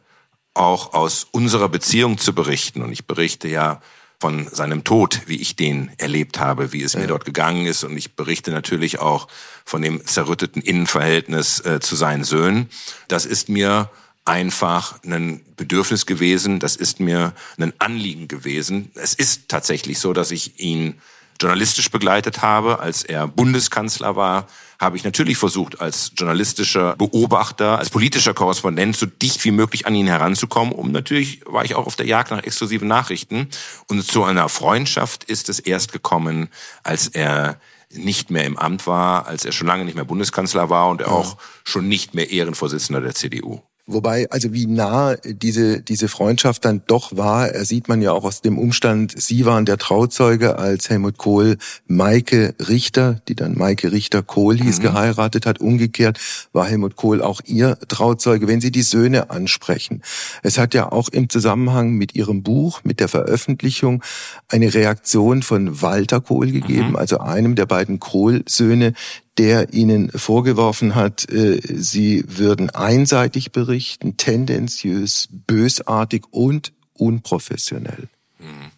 auch 0.55 0.93
aus 0.93 1.27
unserer 1.29 1.69
Beziehung 1.69 2.17
zu 2.17 2.33
berichten. 2.33 2.81
Und 2.81 2.91
ich 2.91 3.05
berichte 3.05 3.47
ja 3.47 3.79
von 4.25 4.47
seinem 4.51 4.83
Tod, 4.83 5.21
wie 5.27 5.39
ich 5.39 5.55
den 5.55 5.91
erlebt 5.99 6.39
habe, 6.39 6.73
wie 6.73 6.81
es 6.81 6.93
ja. 6.93 7.01
mir 7.01 7.05
dort 7.05 7.25
gegangen 7.25 7.67
ist. 7.67 7.83
Und 7.83 7.95
ich 7.95 8.15
berichte 8.15 8.49
natürlich 8.49 8.97
auch 8.97 9.27
von 9.65 9.83
dem 9.83 10.03
zerrütteten 10.03 10.63
Innenverhältnis 10.63 11.59
äh, 11.59 11.79
zu 11.79 11.95
seinen 11.95 12.23
Söhnen. 12.23 12.71
Das 13.07 13.27
ist 13.27 13.49
mir 13.49 13.91
einfach 14.23 14.95
ein 15.03 15.45
Bedürfnis 15.57 16.07
gewesen, 16.07 16.59
das 16.59 16.75
ist 16.75 16.99
mir 16.99 17.35
ein 17.59 17.71
Anliegen 17.77 18.27
gewesen. 18.27 18.89
Es 18.95 19.13
ist 19.13 19.47
tatsächlich 19.47 19.99
so, 19.99 20.11
dass 20.11 20.31
ich 20.31 20.59
ihn 20.59 20.95
journalistisch 21.39 21.91
begleitet 21.91 22.41
habe, 22.41 22.79
als 22.79 23.03
er 23.03 23.27
Bundeskanzler 23.27 24.15
war, 24.15 24.47
habe 24.79 24.97
ich 24.97 25.03
natürlich 25.03 25.37
versucht, 25.37 25.81
als 25.81 26.11
journalistischer 26.15 26.95
Beobachter, 26.95 27.79
als 27.79 27.89
politischer 27.89 28.33
Korrespondent 28.33 28.95
so 28.95 29.05
dicht 29.05 29.43
wie 29.45 29.51
möglich 29.51 29.87
an 29.87 29.95
ihn 29.95 30.07
heranzukommen. 30.07 30.73
Um 30.73 30.91
natürlich 30.91 31.41
war 31.45 31.63
ich 31.65 31.75
auch 31.75 31.87
auf 31.87 31.95
der 31.95 32.05
Jagd 32.05 32.31
nach 32.31 32.43
exklusiven 32.43 32.87
Nachrichten. 32.87 33.49
Und 33.87 34.05
zu 34.05 34.23
einer 34.23 34.49
Freundschaft 34.49 35.23
ist 35.23 35.49
es 35.49 35.59
erst 35.59 35.91
gekommen, 35.91 36.49
als 36.83 37.07
er 37.07 37.59
nicht 37.91 38.29
mehr 38.31 38.45
im 38.45 38.57
Amt 38.57 38.87
war, 38.87 39.27
als 39.27 39.45
er 39.45 39.51
schon 39.51 39.67
lange 39.67 39.85
nicht 39.85 39.95
mehr 39.95 40.05
Bundeskanzler 40.05 40.69
war 40.69 40.89
und 40.89 41.01
er 41.01 41.11
auch 41.11 41.37
schon 41.63 41.87
nicht 41.87 42.13
mehr 42.13 42.29
Ehrenvorsitzender 42.29 43.01
der 43.01 43.15
CDU. 43.15 43.61
Wobei, 43.87 44.27
also 44.31 44.51
wie 44.51 44.65
nah 44.65 45.15
diese, 45.23 45.79
diese 45.81 46.07
Freundschaft 46.07 46.65
dann 46.65 46.81
doch 46.87 47.15
war, 47.15 47.53
sieht 47.65 47.87
man 47.87 48.01
ja 48.01 48.13
auch 48.13 48.23
aus 48.23 48.41
dem 48.41 48.57
Umstand, 48.57 49.13
Sie 49.15 49.45
waren 49.45 49.65
der 49.65 49.77
Trauzeuge, 49.77 50.57
als 50.57 50.89
Helmut 50.89 51.19
Kohl 51.19 51.57
Maike 51.85 52.55
Richter, 52.67 53.21
die 53.27 53.35
dann 53.35 53.55
Maike 53.55 53.91
Richter 53.91 54.23
Kohl 54.23 54.57
hieß, 54.57 54.79
mhm. 54.79 54.83
geheiratet 54.83 55.45
hat. 55.45 55.61
Umgekehrt 55.61 56.19
war 56.51 56.65
Helmut 56.65 56.95
Kohl 56.95 57.21
auch 57.21 57.41
ihr 57.45 57.77
Trauzeuge, 57.87 58.47
wenn 58.47 58.59
Sie 58.59 58.71
die 58.71 58.81
Söhne 58.81 59.29
ansprechen. 59.29 60.01
Es 60.41 60.57
hat 60.57 60.73
ja 60.73 60.91
auch 60.91 61.09
im 61.09 61.29
Zusammenhang 61.29 61.91
mit 61.91 62.15
Ihrem 62.15 62.41
Buch, 62.41 62.81
mit 62.83 62.99
der 62.99 63.07
Veröffentlichung, 63.07 64.03
eine 64.49 64.73
Reaktion 64.73 65.43
von 65.43 65.83
Walter 65.83 66.21
Kohl 66.21 66.51
gegeben, 66.51 66.89
mhm. 66.89 66.95
also 66.95 67.19
einem 67.19 67.53
der 67.53 67.67
beiden 67.67 67.99
Kohl-Söhne, 67.99 68.93
der 69.37 69.73
ihnen 69.73 70.11
vorgeworfen 70.11 70.95
hat, 70.95 71.29
äh, 71.29 71.59
sie 71.63 72.23
würden 72.27 72.69
einseitig 72.69 73.51
berichten, 73.51 74.17
tendenziös, 74.17 75.27
bösartig 75.31 76.23
und 76.31 76.73
unprofessionell. 76.93 78.07
Mhm. 78.39 78.71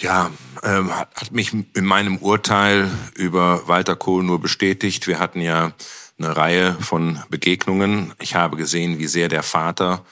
Ja, 0.00 0.30
ähm, 0.62 0.90
hat 0.94 1.32
mich 1.32 1.52
in 1.52 1.84
meinem 1.84 2.18
Urteil 2.18 2.90
über 3.14 3.66
Walter 3.68 3.96
Kohl 3.96 4.24
nur 4.24 4.40
bestätigt. 4.40 5.06
Wir 5.06 5.18
hatten 5.18 5.40
ja 5.40 5.72
eine 6.18 6.36
Reihe 6.36 6.74
von 6.80 7.20
Begegnungen. 7.30 8.12
Ich 8.20 8.34
habe 8.34 8.56
gesehen, 8.56 8.98
wie 8.98 9.06
sehr 9.06 9.28
der 9.28 9.42
Vater 9.42 10.04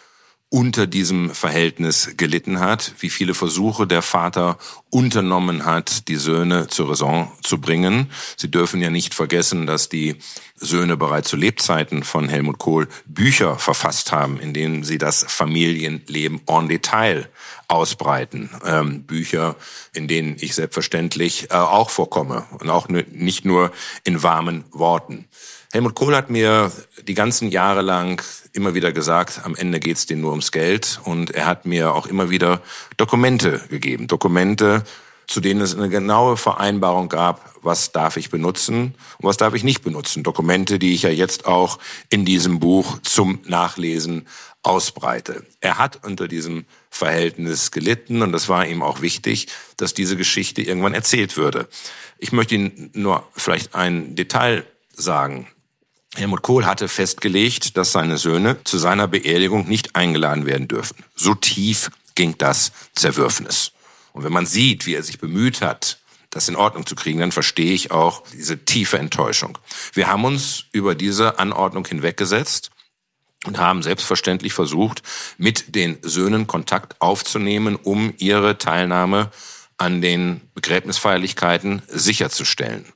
unter 0.52 0.86
diesem 0.86 1.30
Verhältnis 1.30 2.10
gelitten 2.18 2.60
hat, 2.60 2.92
wie 3.00 3.08
viele 3.08 3.32
Versuche 3.32 3.86
der 3.86 4.02
Vater 4.02 4.58
unternommen 4.90 5.64
hat, 5.64 6.08
die 6.08 6.16
Söhne 6.16 6.66
zur 6.68 6.90
Raison 6.90 7.32
zu 7.42 7.58
bringen. 7.58 8.10
Sie 8.36 8.50
dürfen 8.50 8.82
ja 8.82 8.90
nicht 8.90 9.14
vergessen, 9.14 9.66
dass 9.66 9.88
die 9.88 10.16
Söhne 10.54 10.98
bereits 10.98 11.30
zu 11.30 11.36
Lebzeiten 11.36 12.02
von 12.02 12.28
Helmut 12.28 12.58
Kohl 12.58 12.86
Bücher 13.06 13.58
verfasst 13.58 14.12
haben, 14.12 14.38
in 14.40 14.52
denen 14.52 14.84
sie 14.84 14.98
das 14.98 15.24
Familienleben 15.26 16.42
en 16.46 16.68
Detail 16.68 17.30
ausbreiten. 17.68 18.50
Ähm, 18.66 19.04
Bücher, 19.04 19.56
in 19.94 20.06
denen 20.06 20.36
ich 20.38 20.54
selbstverständlich 20.54 21.50
äh, 21.50 21.54
auch 21.54 21.88
vorkomme 21.88 22.44
und 22.58 22.68
auch 22.68 22.88
nicht 22.88 23.46
nur 23.46 23.72
in 24.04 24.22
warmen 24.22 24.64
Worten. 24.70 25.28
Helmut 25.72 25.94
Kohl 25.94 26.14
hat 26.14 26.28
mir 26.28 26.70
die 27.08 27.14
ganzen 27.14 27.50
Jahre 27.50 27.80
lang 27.80 28.22
immer 28.52 28.74
wieder 28.74 28.92
gesagt, 28.92 29.40
am 29.44 29.56
Ende 29.56 29.80
geht's 29.80 30.04
denen 30.04 30.20
nur 30.20 30.32
ums 30.32 30.52
Geld. 30.52 31.00
Und 31.04 31.30
er 31.30 31.46
hat 31.46 31.64
mir 31.64 31.94
auch 31.94 32.06
immer 32.06 32.28
wieder 32.28 32.60
Dokumente 32.98 33.58
gegeben. 33.70 34.06
Dokumente, 34.06 34.84
zu 35.26 35.40
denen 35.40 35.62
es 35.62 35.74
eine 35.74 35.88
genaue 35.88 36.36
Vereinbarung 36.36 37.08
gab, 37.08 37.54
was 37.62 37.90
darf 37.90 38.18
ich 38.18 38.28
benutzen 38.28 38.94
und 39.16 39.26
was 39.26 39.38
darf 39.38 39.54
ich 39.54 39.64
nicht 39.64 39.82
benutzen. 39.82 40.22
Dokumente, 40.22 40.78
die 40.78 40.92
ich 40.92 41.04
ja 41.04 41.08
jetzt 41.08 41.46
auch 41.46 41.78
in 42.10 42.26
diesem 42.26 42.60
Buch 42.60 42.98
zum 43.02 43.40
Nachlesen 43.46 44.28
ausbreite. 44.62 45.42
Er 45.60 45.78
hat 45.78 46.04
unter 46.04 46.28
diesem 46.28 46.66
Verhältnis 46.90 47.70
gelitten 47.70 48.20
und 48.20 48.32
das 48.32 48.50
war 48.50 48.66
ihm 48.66 48.82
auch 48.82 49.00
wichtig, 49.00 49.46
dass 49.78 49.94
diese 49.94 50.18
Geschichte 50.18 50.60
irgendwann 50.60 50.92
erzählt 50.92 51.38
würde. 51.38 51.66
Ich 52.18 52.30
möchte 52.30 52.56
Ihnen 52.56 52.90
nur 52.92 53.26
vielleicht 53.34 53.74
ein 53.74 54.16
Detail 54.16 54.66
sagen. 54.92 55.48
Helmut 56.14 56.42
Kohl 56.42 56.66
hatte 56.66 56.88
festgelegt, 56.88 57.76
dass 57.76 57.92
seine 57.92 58.18
Söhne 58.18 58.62
zu 58.64 58.78
seiner 58.78 59.08
Beerdigung 59.08 59.66
nicht 59.66 59.96
eingeladen 59.96 60.44
werden 60.44 60.68
dürfen. 60.68 61.04
So 61.14 61.34
tief 61.34 61.90
ging 62.14 62.36
das 62.36 62.72
Zerwürfnis. 62.94 63.72
Und 64.12 64.24
wenn 64.24 64.32
man 64.32 64.44
sieht, 64.44 64.84
wie 64.84 64.94
er 64.94 65.02
sich 65.02 65.18
bemüht 65.18 65.62
hat, 65.62 65.98
das 66.28 66.48
in 66.48 66.56
Ordnung 66.56 66.86
zu 66.86 66.94
kriegen, 66.94 67.20
dann 67.20 67.32
verstehe 67.32 67.72
ich 67.72 67.90
auch 67.90 68.24
diese 68.32 68.64
tiefe 68.64 68.98
Enttäuschung. 68.98 69.58
Wir 69.92 70.08
haben 70.08 70.24
uns 70.24 70.64
über 70.72 70.94
diese 70.94 71.38
Anordnung 71.38 71.86
hinweggesetzt 71.86 72.70
und 73.46 73.58
haben 73.58 73.82
selbstverständlich 73.82 74.52
versucht, 74.52 75.02
mit 75.38 75.74
den 75.74 75.98
Söhnen 76.02 76.46
Kontakt 76.46 77.00
aufzunehmen, 77.00 77.76
um 77.76 78.14
ihre 78.18 78.58
Teilnahme 78.58 79.30
an 79.76 80.00
den 80.00 80.42
Begräbnisfeierlichkeiten 80.54 81.82
sicherzustellen. 81.88 82.86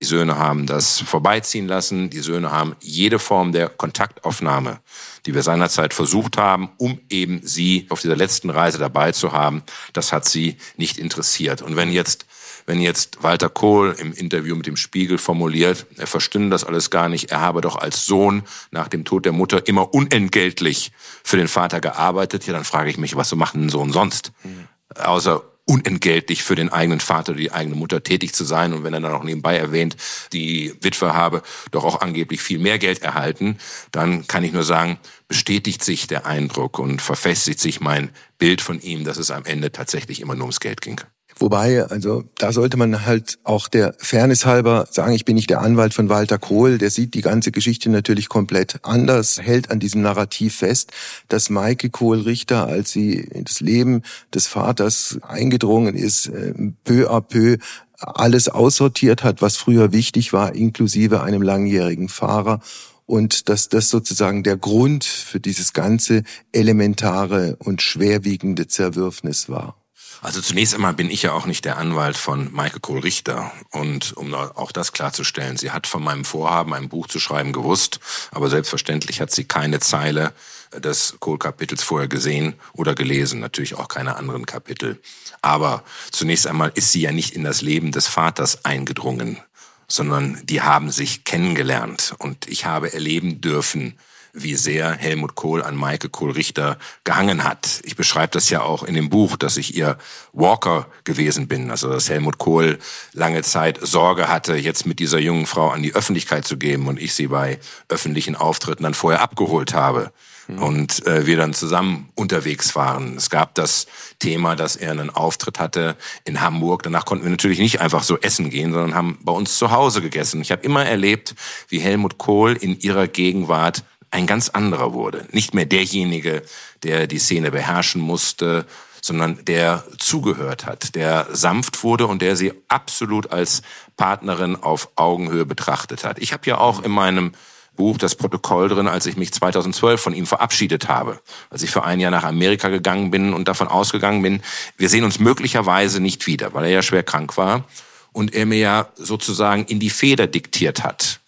Die 0.00 0.06
Söhne 0.06 0.38
haben 0.38 0.66
das 0.66 1.00
vorbeiziehen 1.00 1.66
lassen. 1.66 2.08
Die 2.08 2.20
Söhne 2.20 2.52
haben 2.52 2.76
jede 2.80 3.18
Form 3.18 3.50
der 3.50 3.68
Kontaktaufnahme, 3.68 4.78
die 5.26 5.34
wir 5.34 5.42
seinerzeit 5.42 5.92
versucht 5.92 6.36
haben, 6.36 6.70
um 6.76 7.00
eben 7.10 7.40
sie 7.42 7.86
auf 7.88 8.00
dieser 8.00 8.14
letzten 8.14 8.50
Reise 8.50 8.78
dabei 8.78 9.10
zu 9.10 9.32
haben, 9.32 9.62
das 9.92 10.12
hat 10.12 10.24
sie 10.24 10.56
nicht 10.76 10.98
interessiert. 10.98 11.62
Und 11.62 11.74
wenn 11.74 11.90
jetzt 11.90 12.26
wenn 12.68 12.82
jetzt 12.82 13.22
Walter 13.22 13.48
Kohl 13.48 13.96
im 13.98 14.12
Interview 14.12 14.54
mit 14.54 14.66
dem 14.66 14.76
Spiegel 14.76 15.16
formuliert, 15.16 15.86
er 15.96 16.06
verstünde 16.06 16.50
das 16.50 16.64
alles 16.64 16.90
gar 16.90 17.08
nicht, 17.08 17.30
er 17.30 17.40
habe 17.40 17.62
doch 17.62 17.76
als 17.76 18.04
Sohn 18.04 18.42
nach 18.70 18.88
dem 18.88 19.06
Tod 19.06 19.24
der 19.24 19.32
Mutter 19.32 19.66
immer 19.66 19.94
unentgeltlich 19.94 20.92
für 21.24 21.38
den 21.38 21.48
Vater 21.48 21.80
gearbeitet, 21.80 22.46
ja, 22.46 22.52
dann 22.52 22.64
frage 22.64 22.90
ich 22.90 22.98
mich, 22.98 23.16
was 23.16 23.30
so 23.30 23.36
macht 23.36 23.54
ein 23.54 23.70
Sohn 23.70 23.90
sonst? 23.90 24.32
Mhm. 24.44 24.68
Außer 25.02 25.42
unentgeltlich 25.68 26.42
für 26.42 26.54
den 26.54 26.70
eigenen 26.70 27.00
Vater 27.00 27.32
oder 27.32 27.40
die 27.40 27.52
eigene 27.52 27.76
Mutter 27.76 28.02
tätig 28.02 28.34
zu 28.34 28.44
sein. 28.44 28.72
Und 28.72 28.84
wenn 28.84 28.94
er 28.94 29.00
dann 29.00 29.12
auch 29.12 29.22
nebenbei 29.22 29.56
erwähnt, 29.56 29.96
die 30.32 30.74
Witwe 30.80 31.14
habe 31.14 31.42
doch 31.70 31.84
auch 31.84 32.00
angeblich 32.00 32.40
viel 32.40 32.58
mehr 32.58 32.78
Geld 32.78 33.02
erhalten, 33.02 33.58
dann 33.92 34.26
kann 34.26 34.44
ich 34.44 34.52
nur 34.52 34.64
sagen, 34.64 34.98
bestätigt 35.28 35.84
sich 35.84 36.06
der 36.06 36.24
Eindruck 36.24 36.78
und 36.78 37.02
verfestigt 37.02 37.60
sich 37.60 37.80
mein 37.80 38.10
Bild 38.38 38.62
von 38.62 38.80
ihm, 38.80 39.04
dass 39.04 39.18
es 39.18 39.30
am 39.30 39.44
Ende 39.44 39.70
tatsächlich 39.70 40.20
immer 40.20 40.34
nur 40.34 40.44
ums 40.44 40.60
Geld 40.60 40.80
ging. 40.80 41.00
Wobei, 41.40 41.84
also 41.84 42.24
da 42.36 42.52
sollte 42.52 42.76
man 42.76 43.06
halt 43.06 43.38
auch 43.44 43.68
der 43.68 43.94
Fairness 43.98 44.44
halber 44.44 44.88
sagen, 44.90 45.12
ich 45.12 45.24
bin 45.24 45.36
nicht 45.36 45.50
der 45.50 45.60
Anwalt 45.60 45.94
von 45.94 46.08
Walter 46.08 46.38
Kohl, 46.38 46.78
der 46.78 46.90
sieht 46.90 47.14
die 47.14 47.20
ganze 47.20 47.52
Geschichte 47.52 47.90
natürlich 47.90 48.28
komplett 48.28 48.80
anders, 48.82 49.40
hält 49.40 49.70
an 49.70 49.78
diesem 49.78 50.02
Narrativ 50.02 50.56
fest, 50.56 50.90
dass 51.28 51.48
Maike 51.48 51.90
Kohl 51.90 52.22
Richter, 52.22 52.66
als 52.66 52.90
sie 52.90 53.14
in 53.14 53.44
das 53.44 53.60
Leben 53.60 54.02
des 54.34 54.48
Vaters 54.48 55.18
eingedrungen 55.22 55.94
ist, 55.94 56.26
äh, 56.26 56.54
peu 56.84 57.08
à 57.08 57.20
peu 57.20 57.58
alles 57.98 58.48
aussortiert 58.48 59.22
hat, 59.22 59.42
was 59.42 59.56
früher 59.56 59.92
wichtig 59.92 60.32
war, 60.32 60.54
inklusive 60.54 61.22
einem 61.22 61.42
langjährigen 61.42 62.08
Fahrer 62.08 62.60
und 63.06 63.48
dass 63.48 63.68
das 63.68 63.88
sozusagen 63.88 64.42
der 64.42 64.56
Grund 64.56 65.04
für 65.04 65.40
dieses 65.40 65.72
ganze 65.72 66.22
elementare 66.52 67.56
und 67.58 67.80
schwerwiegende 67.80 68.66
Zerwürfnis 68.66 69.48
war. 69.48 69.77
Also 70.20 70.40
zunächst 70.40 70.74
einmal 70.74 70.94
bin 70.94 71.10
ich 71.10 71.22
ja 71.22 71.32
auch 71.32 71.46
nicht 71.46 71.64
der 71.64 71.78
Anwalt 71.78 72.16
von 72.16 72.52
Michael 72.52 72.80
Kohl 72.80 73.00
Richter. 73.00 73.52
Und 73.70 74.16
um 74.16 74.34
auch 74.34 74.72
das 74.72 74.92
klarzustellen, 74.92 75.56
sie 75.56 75.70
hat 75.70 75.86
von 75.86 76.02
meinem 76.02 76.24
Vorhaben, 76.24 76.74
ein 76.74 76.88
Buch 76.88 77.06
zu 77.06 77.20
schreiben, 77.20 77.52
gewusst. 77.52 78.00
Aber 78.32 78.50
selbstverständlich 78.50 79.20
hat 79.20 79.30
sie 79.30 79.44
keine 79.44 79.80
Zeile 79.80 80.32
des 80.74 81.16
Kohl-Kapitels 81.20 81.82
vorher 81.82 82.08
gesehen 82.08 82.54
oder 82.72 82.94
gelesen. 82.94 83.40
Natürlich 83.40 83.76
auch 83.76 83.88
keine 83.88 84.16
anderen 84.16 84.44
Kapitel. 84.44 85.00
Aber 85.40 85.84
zunächst 86.10 86.46
einmal 86.46 86.72
ist 86.74 86.92
sie 86.92 87.02
ja 87.02 87.12
nicht 87.12 87.34
in 87.34 87.44
das 87.44 87.62
Leben 87.62 87.92
des 87.92 88.08
Vaters 88.08 88.64
eingedrungen, 88.64 89.38
sondern 89.86 90.40
die 90.44 90.62
haben 90.62 90.90
sich 90.90 91.24
kennengelernt. 91.24 92.14
Und 92.18 92.48
ich 92.48 92.64
habe 92.64 92.92
erleben 92.92 93.40
dürfen, 93.40 93.98
wie 94.42 94.54
sehr 94.54 94.92
Helmut 94.92 95.34
Kohl 95.34 95.62
an 95.62 95.76
Maike 95.76 96.08
Kohl-Richter 96.08 96.78
gehangen 97.04 97.44
hat. 97.44 97.80
Ich 97.84 97.96
beschreibe 97.96 98.32
das 98.32 98.50
ja 98.50 98.62
auch 98.62 98.82
in 98.82 98.94
dem 98.94 99.10
Buch, 99.10 99.36
dass 99.36 99.56
ich 99.56 99.76
ihr 99.76 99.98
Walker 100.32 100.86
gewesen 101.04 101.48
bin. 101.48 101.70
Also 101.70 101.90
dass 101.90 102.08
Helmut 102.08 102.38
Kohl 102.38 102.78
lange 103.12 103.42
Zeit 103.42 103.78
Sorge 103.82 104.28
hatte, 104.28 104.56
jetzt 104.56 104.86
mit 104.86 104.98
dieser 104.98 105.18
jungen 105.18 105.46
Frau 105.46 105.70
an 105.70 105.82
die 105.82 105.94
Öffentlichkeit 105.94 106.46
zu 106.46 106.56
geben 106.56 106.88
und 106.88 107.00
ich 107.00 107.14
sie 107.14 107.28
bei 107.28 107.58
öffentlichen 107.88 108.36
Auftritten 108.36 108.82
dann 108.82 108.94
vorher 108.94 109.20
abgeholt 109.20 109.74
habe 109.74 110.12
mhm. 110.48 110.62
und 110.62 111.06
äh, 111.06 111.26
wir 111.26 111.36
dann 111.36 111.54
zusammen 111.54 112.08
unterwegs 112.14 112.74
waren. 112.74 113.16
Es 113.16 113.30
gab 113.30 113.54
das 113.54 113.86
Thema, 114.18 114.56
dass 114.56 114.76
er 114.76 114.90
einen 114.90 115.10
Auftritt 115.10 115.60
hatte 115.60 115.96
in 116.24 116.40
Hamburg. 116.40 116.82
Danach 116.82 117.04
konnten 117.04 117.24
wir 117.24 117.30
natürlich 117.30 117.58
nicht 117.58 117.80
einfach 117.80 118.02
so 118.02 118.18
essen 118.18 118.50
gehen, 118.50 118.72
sondern 118.72 118.94
haben 118.94 119.18
bei 119.22 119.32
uns 119.32 119.58
zu 119.58 119.70
Hause 119.70 120.00
gegessen. 120.02 120.40
Ich 120.40 120.50
habe 120.50 120.62
immer 120.62 120.84
erlebt, 120.84 121.34
wie 121.68 121.80
Helmut 121.80 122.18
Kohl 122.18 122.54
in 122.54 122.78
ihrer 122.80 123.06
Gegenwart 123.06 123.84
ein 124.10 124.26
ganz 124.26 124.48
anderer 124.48 124.92
wurde. 124.92 125.26
Nicht 125.32 125.54
mehr 125.54 125.66
derjenige, 125.66 126.42
der 126.82 127.06
die 127.06 127.18
Szene 127.18 127.50
beherrschen 127.50 128.00
musste, 128.00 128.66
sondern 129.00 129.44
der 129.44 129.84
zugehört 129.98 130.66
hat, 130.66 130.94
der 130.94 131.28
sanft 131.32 131.82
wurde 131.82 132.06
und 132.06 132.22
der 132.22 132.36
sie 132.36 132.52
absolut 132.68 133.30
als 133.30 133.62
Partnerin 133.96 134.56
auf 134.56 134.90
Augenhöhe 134.96 135.46
betrachtet 135.46 136.04
hat. 136.04 136.18
Ich 136.18 136.32
habe 136.32 136.46
ja 136.46 136.58
auch 136.58 136.82
in 136.82 136.90
meinem 136.90 137.32
Buch 137.78 137.96
das 137.96 138.16
Protokoll 138.16 138.68
drin, 138.68 138.88
als 138.88 139.06
ich 139.06 139.16
mich 139.16 139.32
2012 139.32 140.00
von 140.00 140.12
ihm 140.12 140.26
verabschiedet 140.26 140.88
habe, 140.88 141.20
als 141.48 141.62
ich 141.62 141.70
für 141.70 141.84
ein 141.84 142.00
Jahr 142.00 142.10
nach 142.10 142.24
Amerika 142.24 142.68
gegangen 142.68 143.10
bin 143.10 143.32
und 143.32 143.46
davon 143.46 143.68
ausgegangen 143.68 144.20
bin, 144.20 144.42
wir 144.76 144.88
sehen 144.88 145.04
uns 145.04 145.20
möglicherweise 145.20 146.00
nicht 146.00 146.26
wieder, 146.26 146.52
weil 146.54 146.64
er 146.64 146.70
ja 146.70 146.82
schwer 146.82 147.04
krank 147.04 147.36
war 147.36 147.64
und 148.12 148.34
er 148.34 148.46
mir 148.46 148.58
ja 148.58 148.88
sozusagen 148.96 149.64
in 149.66 149.78
die 149.78 149.90
Feder 149.90 150.26
diktiert 150.26 150.82
hat, 150.82 151.20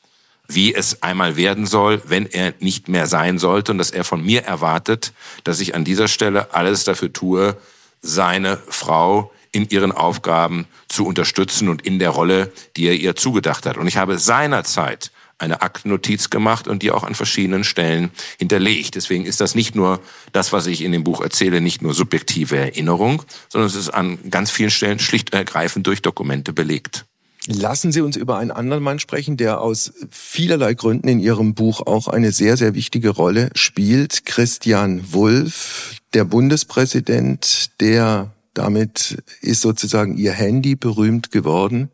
wie 0.55 0.75
es 0.75 1.03
einmal 1.03 1.37
werden 1.37 1.67
soll, 1.67 2.03
wenn 2.05 2.27
er 2.27 2.55
nicht 2.61 2.89
mehr 2.89 3.07
sein 3.07 3.39
sollte 3.39 3.73
und 3.73 3.79
dass 3.79 3.91
er 3.91 4.05
von 4.05 4.25
mir 4.25 4.43
erwartet, 4.45 5.13
dass 5.45 5.61
ich 5.61 5.75
an 5.75 5.85
dieser 5.85 6.09
Stelle 6.09 6.55
alles 6.55 6.85
dafür 6.85 7.13
tue, 7.13 7.57
seine 8.03 8.59
Frau 8.69 9.33
in 9.53 9.69
ihren 9.69 9.93
Aufgaben 9.93 10.67
zu 10.89 11.07
unterstützen 11.07 11.69
und 11.69 11.83
in 11.83 11.99
der 11.99 12.11
Rolle, 12.11 12.53
die 12.77 12.87
er 12.87 12.95
ihr 12.95 13.17
zugedacht 13.17 13.67
hat. 13.67 13.77
Und 13.77 13.87
ich 13.87 13.97
habe 13.97 14.19
seinerzeit 14.19 15.11
eine 15.39 15.63
Aktennotiz 15.63 16.31
gemacht 16.31 16.69
und 16.69 16.83
die 16.83 16.91
auch 16.91 17.03
an 17.03 17.15
verschiedenen 17.15 17.65
Stellen 17.65 18.11
hinterlegt. 18.39 18.95
Deswegen 18.95 19.25
ist 19.25 19.41
das 19.41 19.55
nicht 19.55 19.75
nur 19.75 20.01
das, 20.33 20.53
was 20.53 20.67
ich 20.67 20.83
in 20.83 20.93
dem 20.93 21.03
Buch 21.03 21.21
erzähle, 21.21 21.61
nicht 21.61 21.83
nur 21.83 21.95
subjektive 21.95 22.57
Erinnerung, 22.57 23.23
sondern 23.49 23.69
es 23.69 23.75
ist 23.75 23.89
an 23.89 24.19
ganz 24.31 24.51
vielen 24.51 24.71
Stellen 24.71 24.99
schlicht 24.99 25.33
und 25.33 25.39
ergreifend 25.39 25.87
durch 25.87 26.03
Dokumente 26.03 26.53
belegt. 26.53 27.07
Lassen 27.47 27.91
Sie 27.91 28.03
uns 28.03 28.17
über 28.17 28.37
einen 28.37 28.51
anderen 28.51 28.83
Mann 28.83 28.99
sprechen, 28.99 29.37
der 29.37 29.61
aus 29.61 29.93
vielerlei 30.11 30.75
Gründen 30.75 31.09
in 31.09 31.21
Ihrem 31.21 31.55
Buch 31.55 31.81
auch 31.87 32.07
eine 32.07 32.33
sehr, 32.33 32.57
sehr 32.57 32.75
wichtige 32.75 33.11
Rolle 33.11 33.51
spielt. 33.55 34.27
Christian 34.27 35.13
Wulff, 35.13 35.97
der 36.13 36.25
Bundespräsident, 36.25 37.71
der 37.81 38.33
damit 38.53 39.23
ist 39.41 39.63
sozusagen 39.63 40.19
Ihr 40.19 40.33
Handy 40.33 40.75
berühmt 40.75 41.31
geworden 41.31 41.91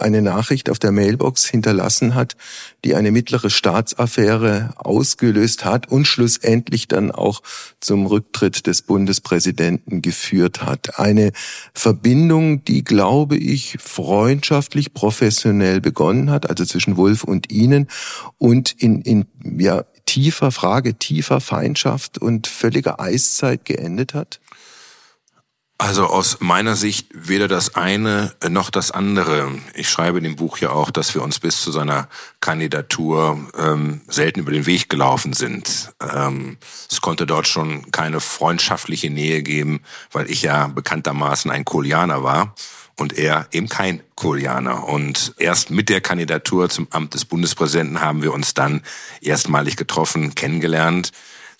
eine 0.00 0.22
Nachricht 0.22 0.70
auf 0.70 0.78
der 0.78 0.92
Mailbox 0.92 1.46
hinterlassen 1.46 2.14
hat, 2.14 2.36
die 2.84 2.94
eine 2.94 3.10
mittlere 3.10 3.50
Staatsaffäre 3.50 4.74
ausgelöst 4.76 5.64
hat 5.64 5.88
und 5.88 6.06
schlussendlich 6.06 6.88
dann 6.88 7.10
auch 7.10 7.42
zum 7.80 8.06
Rücktritt 8.06 8.66
des 8.66 8.82
Bundespräsidenten 8.82 10.02
geführt 10.02 10.62
hat. 10.62 10.98
Eine 10.98 11.32
Verbindung, 11.74 12.64
die, 12.64 12.84
glaube 12.84 13.36
ich, 13.36 13.76
freundschaftlich, 13.80 14.94
professionell 14.94 15.80
begonnen 15.80 16.30
hat, 16.30 16.48
also 16.48 16.64
zwischen 16.64 16.96
Wolf 16.96 17.24
und 17.24 17.50
Ihnen 17.52 17.88
und 18.38 18.72
in, 18.72 19.02
in 19.02 19.26
ja, 19.58 19.84
tiefer 20.06 20.50
Frage, 20.50 20.94
tiefer 20.94 21.40
Feindschaft 21.40 22.18
und 22.18 22.46
völliger 22.46 23.00
Eiszeit 23.00 23.64
geendet 23.64 24.14
hat? 24.14 24.40
Also 25.80 26.08
aus 26.08 26.40
meiner 26.40 26.76
Sicht 26.76 27.06
weder 27.14 27.48
das 27.48 27.74
eine 27.74 28.34
noch 28.46 28.68
das 28.68 28.90
andere. 28.90 29.50
Ich 29.72 29.88
schreibe 29.88 30.18
in 30.18 30.24
dem 30.24 30.36
Buch 30.36 30.58
ja 30.58 30.72
auch, 30.72 30.90
dass 30.90 31.14
wir 31.14 31.22
uns 31.22 31.38
bis 31.38 31.62
zu 31.62 31.72
seiner 31.72 32.06
Kandidatur 32.42 33.48
ähm, 33.58 34.02
selten 34.06 34.40
über 34.40 34.52
den 34.52 34.66
Weg 34.66 34.90
gelaufen 34.90 35.32
sind. 35.32 35.94
Ähm, 36.14 36.58
es 36.90 37.00
konnte 37.00 37.24
dort 37.24 37.48
schon 37.48 37.90
keine 37.92 38.20
freundschaftliche 38.20 39.08
Nähe 39.08 39.42
geben, 39.42 39.80
weil 40.12 40.30
ich 40.30 40.42
ja 40.42 40.66
bekanntermaßen 40.66 41.50
ein 41.50 41.64
Kolianer 41.64 42.22
war 42.22 42.54
und 42.98 43.16
er 43.16 43.48
eben 43.50 43.70
kein 43.70 44.02
Kolianer. 44.16 44.86
Und 44.86 45.32
erst 45.38 45.70
mit 45.70 45.88
der 45.88 46.02
Kandidatur 46.02 46.68
zum 46.68 46.88
Amt 46.90 47.14
des 47.14 47.24
Bundespräsidenten 47.24 48.02
haben 48.02 48.22
wir 48.22 48.34
uns 48.34 48.52
dann 48.52 48.82
erstmalig 49.22 49.76
getroffen, 49.76 50.34
kennengelernt. 50.34 51.10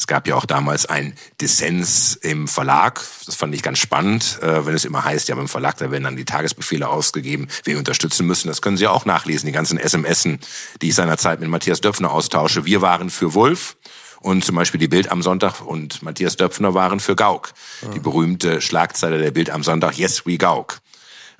Es 0.00 0.06
gab 0.06 0.26
ja 0.26 0.34
auch 0.34 0.46
damals 0.46 0.86
ein 0.86 1.12
Dissens 1.42 2.14
im 2.14 2.48
Verlag. 2.48 3.02
Das 3.26 3.34
fand 3.34 3.54
ich 3.54 3.62
ganz 3.62 3.78
spannend, 3.78 4.38
äh, 4.40 4.64
wenn 4.64 4.74
es 4.74 4.86
immer 4.86 5.04
heißt, 5.04 5.28
ja, 5.28 5.34
beim 5.34 5.46
Verlag, 5.46 5.76
da 5.76 5.90
werden 5.90 6.04
dann 6.04 6.16
die 6.16 6.24
Tagesbefehle 6.24 6.88
ausgegeben, 6.88 7.48
wir 7.64 7.76
unterstützen 7.76 8.26
müssen. 8.26 8.48
Das 8.48 8.62
können 8.62 8.78
Sie 8.78 8.86
auch 8.86 9.04
nachlesen, 9.04 9.44
die 9.44 9.52
ganzen 9.52 9.78
SMSen, 9.78 10.40
die 10.80 10.88
ich 10.88 10.94
seinerzeit 10.94 11.40
mit 11.40 11.50
Matthias 11.50 11.82
Döpfner 11.82 12.12
austausche. 12.12 12.64
Wir 12.64 12.80
waren 12.80 13.10
für 13.10 13.34
Wolf. 13.34 13.76
Und 14.20 14.42
zum 14.42 14.56
Beispiel 14.56 14.80
die 14.80 14.88
Bild 14.88 15.10
am 15.10 15.22
Sonntag 15.22 15.60
und 15.60 16.02
Matthias 16.02 16.36
Döpfner 16.36 16.72
waren 16.72 17.00
für 17.00 17.14
Gauck. 17.14 17.52
Die 17.94 18.00
berühmte 18.00 18.62
Schlagzeile 18.62 19.18
der 19.18 19.32
Bild 19.32 19.50
am 19.50 19.62
Sonntag, 19.62 19.98
Yes, 19.98 20.24
we 20.24 20.38
Gauck. 20.38 20.80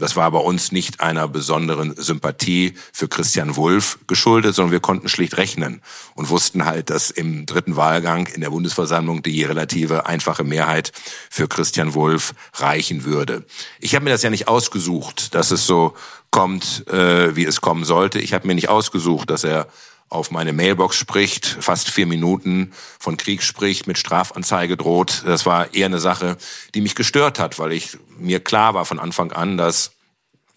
Das 0.01 0.17
war 0.17 0.31
bei 0.31 0.39
uns 0.39 0.73
nicht 0.73 1.01
einer 1.01 1.29
besonderen 1.29 1.95
Sympathie 1.97 2.75
für 2.93 3.07
Christian 3.07 3.57
Wulff 3.57 3.99
geschuldet, 4.07 4.55
sondern 4.55 4.73
wir 4.73 4.81
konnten 4.81 5.09
schlicht 5.09 5.37
rechnen 5.37 5.83
und 6.15 6.31
wussten 6.31 6.65
halt, 6.65 6.91
dass 6.91 7.11
im 7.11 7.47
dritten 7.47 7.77
Wahlgang 7.77 8.27
in 8.27 8.41
der 8.41 8.51
Bundesversammlung 8.51 9.23
die 9.23 9.45
relative 9.45 10.07
einfache 10.07 10.43
Mehrheit 10.43 10.93
für 11.29 11.47
Christian 11.47 11.95
Wulff 11.95 12.35
reichen 12.55 13.05
würde. 13.05 13.45
Ich 13.79 13.95
habe 13.95 14.05
mir 14.05 14.11
das 14.11 14.23
ja 14.23 14.31
nicht 14.31 14.49
ausgesucht, 14.49 15.35
dass 15.35 15.51
es 15.51 15.67
so 15.67 15.95
kommt, 16.31 16.87
äh, 16.89 17.37
wie 17.37 17.45
es 17.45 17.61
kommen 17.61 17.85
sollte. 17.85 18.21
Ich 18.21 18.33
habe 18.33 18.47
mir 18.47 18.55
nicht 18.55 18.69
ausgesucht, 18.69 19.31
dass 19.31 19.45
er 19.45 19.67
auf 20.11 20.33
meine 20.33 20.53
Mailbox 20.53 20.97
spricht, 20.97 21.47
fast 21.47 21.89
vier 21.89 22.07
Minuten 22.07 22.73
von 22.99 23.17
Krieg 23.17 23.43
spricht, 23.43 23.87
mit 23.87 23.97
Strafanzeige 23.97 24.77
droht. 24.77 25.23
Das 25.25 25.47
war 25.47 25.73
eher 25.73 25.87
eine 25.87 26.01
Sache, 26.01 26.37
die 26.75 26.81
mich 26.81 26.97
gestört 26.97 27.39
hat, 27.39 27.59
weil 27.61 27.73
ich 27.73 27.97
mir 28.19 28.41
klar 28.41 28.75
war 28.75 28.85
von 28.85 28.99
Anfang 28.99 29.33
an, 29.33 29.57
dass 29.57 29.93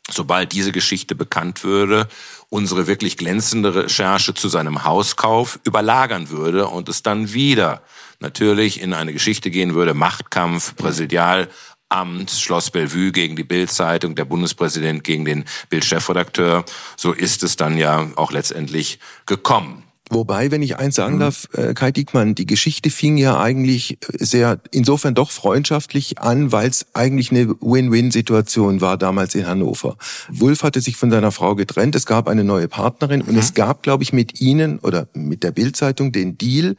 sobald 0.10 0.52
diese 0.52 0.72
Geschichte 0.72 1.16
bekannt 1.16 1.64
würde, 1.64 2.08
unsere 2.50 2.88
wirklich 2.88 3.16
glänzende 3.16 3.74
Recherche 3.76 4.34
zu 4.34 4.50
seinem 4.50 4.84
Hauskauf 4.84 5.60
überlagern 5.64 6.30
würde 6.30 6.68
und 6.68 6.90
es 6.90 7.04
dann 7.04 7.34
wieder 7.34 7.84
natürlich 8.20 8.82
in 8.82 8.94
eine 8.94 9.14
Geschichte 9.14 9.50
gehen 9.50 9.76
würde, 9.76 9.94
Machtkampf, 9.94 10.76
Präsidial, 10.76 11.48
Amt, 11.94 12.32
Schloss 12.32 12.72
Bellevue 12.72 13.12
gegen 13.12 13.36
die 13.36 13.44
Bildzeitung, 13.44 14.16
der 14.16 14.26
Bundespräsident 14.26 15.04
gegen 15.04 15.26
den 15.26 15.46
Bild-Chefredakteur. 15.70 16.66
So 16.98 17.12
ist 17.12 17.44
es 17.44 17.56
dann 17.56 17.78
ja 17.78 18.08
auch 18.16 18.32
letztendlich 18.32 19.00
gekommen. 19.26 19.84
Wobei, 20.10 20.52
wenn 20.52 20.62
ich 20.62 20.78
eins 20.78 20.96
sagen 20.96 21.20
darf, 21.20 21.48
äh, 21.54 21.74
Kai 21.74 21.92
Diekmann, 21.92 22.36
die 22.36 22.46
Geschichte 22.46 22.90
fing 22.90 23.18
ja 23.18 23.40
eigentlich 23.40 23.98
sehr, 24.12 24.60
insofern 24.72 25.16
doch 25.16 25.32
freundschaftlich 25.32 26.20
an, 26.20 26.52
weil 26.52 26.70
es 26.70 26.86
eigentlich 26.94 27.32
eine 27.32 27.50
Win-Win-Situation 27.62 28.82
war 28.82 28.98
damals 28.98 29.34
in 29.34 29.48
Hannover. 29.48 29.98
Wulf 30.30 30.64
hatte 30.64 30.82
sich 30.82 30.98
von 30.98 31.10
seiner 31.10 31.32
Frau 31.32 31.56
getrennt, 31.56 31.96
es 31.96 32.06
gab 32.06 32.28
eine 32.28 32.44
neue 32.44 32.68
Partnerin 32.68 33.22
und 33.22 33.38
es 33.38 33.52
mhm. 33.52 33.56
gab, 33.56 33.82
glaube 33.82 34.04
ich, 34.04 34.14
mit 34.14 34.42
ihnen 34.42 34.80
oder 34.80 35.08
mit 35.14 35.44
der 35.44 35.52
Bildzeitung 35.52 36.12
den 36.12 36.38
Deal, 36.38 36.76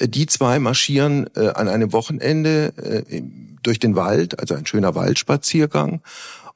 die 0.00 0.26
zwei 0.26 0.58
marschieren 0.58 1.28
äh, 1.36 1.48
an 1.48 1.68
einem 1.68 1.92
Wochenende 1.92 2.72
äh, 2.76 3.22
durch 3.62 3.78
den 3.78 3.96
Wald, 3.96 4.38
also 4.40 4.54
ein 4.54 4.66
schöner 4.66 4.94
Waldspaziergang. 4.94 6.00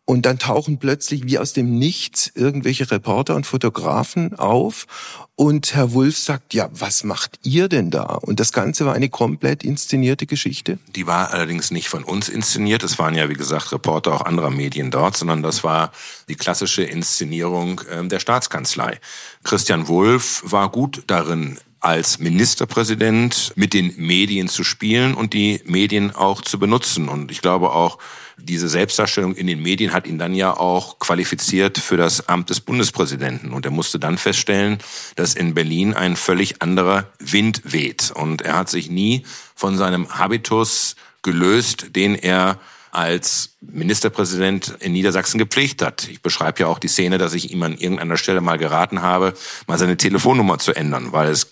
Und 0.09 0.25
dann 0.25 0.39
tauchen 0.39 0.79
plötzlich 0.79 1.25
wie 1.25 1.37
aus 1.37 1.53
dem 1.53 1.81
Nichts 1.81 2.31
irgendwelche 2.33 2.89
Reporter 2.89 3.35
und 3.35 3.45
Fotografen 3.45 4.39
auf. 4.39 4.87
Und 5.35 5.75
Herr 5.75 5.93
Wulff 5.95 6.17
sagt, 6.17 6.55
ja, 6.55 6.69
was 6.73 7.03
macht 7.03 7.41
ihr 7.43 7.69
denn 7.69 7.91
da? 7.91 8.05
Und 8.05 8.39
das 8.39 8.53
Ganze 8.53 8.87
war 8.87 8.95
eine 8.95 9.09
komplett 9.09 9.65
inszenierte 9.65 10.27
Geschichte. 10.27 10.79
Die 10.95 11.09
war 11.09 11.33
allerdings 11.33 11.73
nicht 11.73 11.89
von 11.89 12.05
uns 12.05 12.29
inszeniert. 12.29 12.85
Es 12.85 13.01
waren 13.01 13.17
ja, 13.17 13.29
wie 13.29 13.35
gesagt, 13.35 13.73
Reporter 13.73 14.15
auch 14.15 14.21
anderer 14.21 14.51
Medien 14.51 14.93
dort, 14.93 15.17
sondern 15.17 15.43
das 15.43 15.65
war 15.65 15.91
die 16.29 16.37
klassische 16.37 16.85
Inszenierung 16.85 17.81
äh, 17.91 18.07
der 18.07 18.21
Staatskanzlei. 18.21 19.01
Christian 19.43 19.89
Wulff 19.89 20.41
war 20.47 20.71
gut 20.71 21.03
darin, 21.09 21.59
als 21.87 22.19
Ministerpräsident 22.19 23.53
mit 23.55 23.73
den 23.73 23.95
Medien 23.97 24.49
zu 24.49 24.65
spielen 24.65 25.15
und 25.15 25.35
die 25.35 25.61
Medien 25.67 26.15
auch 26.15 26.43
zu 26.43 26.59
benutzen. 26.59 27.09
Und 27.09 27.31
ich 27.31 27.41
glaube 27.43 27.71
auch, 27.71 27.99
diese 28.37 28.69
Selbstdarstellung 28.69 29.37
in 29.37 29.47
den 29.47 29.63
Medien 29.63 29.93
hat 29.93 30.09
ihn 30.09 30.19
dann 30.19 30.35
ja 30.35 30.57
auch 30.57 30.99
qualifiziert 30.99 31.79
für 31.79 31.97
das 31.97 32.29
Amt 32.29 32.51
des 32.51 32.61
Bundespräsidenten. 32.61 33.53
Und 33.53 33.65
er 33.67 33.71
musste 33.71 34.01
dann 34.01 34.19
feststellen, 34.19 34.79
dass 35.15 35.35
in 35.35 35.55
Berlin 35.55 35.95
ein 35.95 36.17
völlig 36.17 36.61
anderer 36.61 37.07
Wind 37.21 37.63
weht. 37.65 38.11
Und 38.11 38.43
er 38.43 38.59
hat 38.59 38.69
sich 38.69 38.91
nie 38.91 39.25
von 39.55 39.79
seinem 39.79 40.19
Habitus 40.19 40.97
gelöst, 41.23 41.95
den 41.95 42.17
er 42.17 42.59
als 42.97 43.57
Ministerpräsident 43.61 44.75
in 44.81 44.93
Niedersachsen 44.93 45.37
gepflegt 45.37 45.83
hat. 45.83 46.09
Ich 46.09 46.23
beschreibe 46.23 46.61
ja 46.61 46.67
auch 46.67 46.79
die 46.79 46.89
Szene, 46.89 47.19
dass 47.19 47.35
ich 47.35 47.53
ihm 47.53 47.63
an 47.63 47.77
irgendeiner 47.77 48.17
Stelle 48.17 48.41
mal 48.41 48.57
geraten 48.57 49.03
habe, 49.03 49.35
mal 49.67 49.77
seine 49.77 49.99
Telefonnummer 49.99 50.59
zu 50.59 50.73
ändern, 50.75 51.13
weil 51.13 51.29
es 51.29 51.49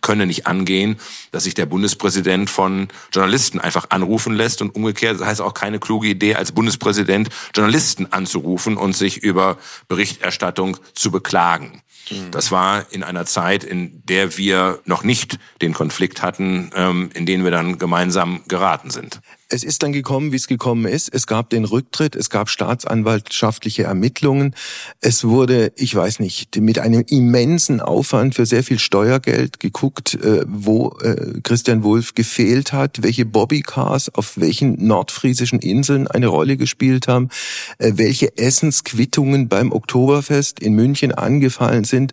könne 0.00 0.26
nicht 0.26 0.48
angehen, 0.48 0.96
dass 1.30 1.44
sich 1.44 1.54
der 1.54 1.66
Bundespräsident 1.66 2.50
von 2.50 2.88
Journalisten 3.12 3.60
einfach 3.60 3.90
anrufen 3.90 4.34
lässt 4.34 4.60
und 4.60 4.74
umgekehrt, 4.74 5.20
das 5.20 5.26
heißt 5.26 5.40
auch 5.40 5.54
keine 5.54 5.78
kluge 5.78 6.08
Idee, 6.08 6.34
als 6.34 6.50
Bundespräsident 6.50 7.28
Journalisten 7.54 8.12
anzurufen 8.12 8.76
und 8.76 8.96
sich 8.96 9.18
über 9.18 9.58
Berichterstattung 9.86 10.78
zu 10.94 11.12
beklagen. 11.12 11.82
Mhm. 12.10 12.32
Das 12.32 12.50
war 12.50 12.86
in 12.90 13.04
einer 13.04 13.24
Zeit, 13.24 13.62
in 13.62 14.02
der 14.04 14.36
wir 14.36 14.80
noch 14.84 15.04
nicht 15.04 15.38
den 15.62 15.74
Konflikt 15.74 16.22
hatten, 16.22 16.70
ähm, 16.74 17.10
in 17.14 17.24
den 17.24 17.44
wir 17.44 17.52
dann 17.52 17.78
gemeinsam 17.78 18.42
geraten 18.48 18.90
sind. 18.90 19.20
Es 19.50 19.64
ist 19.64 19.82
dann 19.82 19.92
gekommen, 19.92 20.30
wie 20.30 20.36
es 20.36 20.46
gekommen 20.46 20.84
ist. 20.84 21.08
Es 21.12 21.26
gab 21.26 21.48
den 21.48 21.64
Rücktritt, 21.64 22.14
es 22.14 22.28
gab 22.28 22.50
staatsanwaltschaftliche 22.50 23.84
Ermittlungen. 23.84 24.54
Es 25.00 25.24
wurde, 25.24 25.72
ich 25.76 25.94
weiß 25.94 26.20
nicht, 26.20 26.60
mit 26.60 26.78
einem 26.78 27.02
immensen 27.08 27.80
Aufwand 27.80 28.34
für 28.34 28.44
sehr 28.44 28.62
viel 28.62 28.78
Steuergeld 28.78 29.58
geguckt, 29.58 30.14
äh, 30.22 30.44
wo 30.46 30.90
äh, 31.00 31.40
Christian 31.42 31.82
Wulff 31.82 32.14
gefehlt 32.14 32.74
hat, 32.74 33.02
welche 33.02 33.24
Bobbycars 33.24 34.14
auf 34.14 34.36
welchen 34.36 34.86
nordfriesischen 34.86 35.60
Inseln 35.60 36.08
eine 36.08 36.26
Rolle 36.26 36.58
gespielt 36.58 37.08
haben, 37.08 37.30
äh, 37.78 37.92
welche 37.94 38.36
Essensquittungen 38.36 39.48
beim 39.48 39.72
Oktoberfest 39.72 40.60
in 40.60 40.74
München 40.74 41.12
angefallen 41.12 41.84
sind 41.84 42.12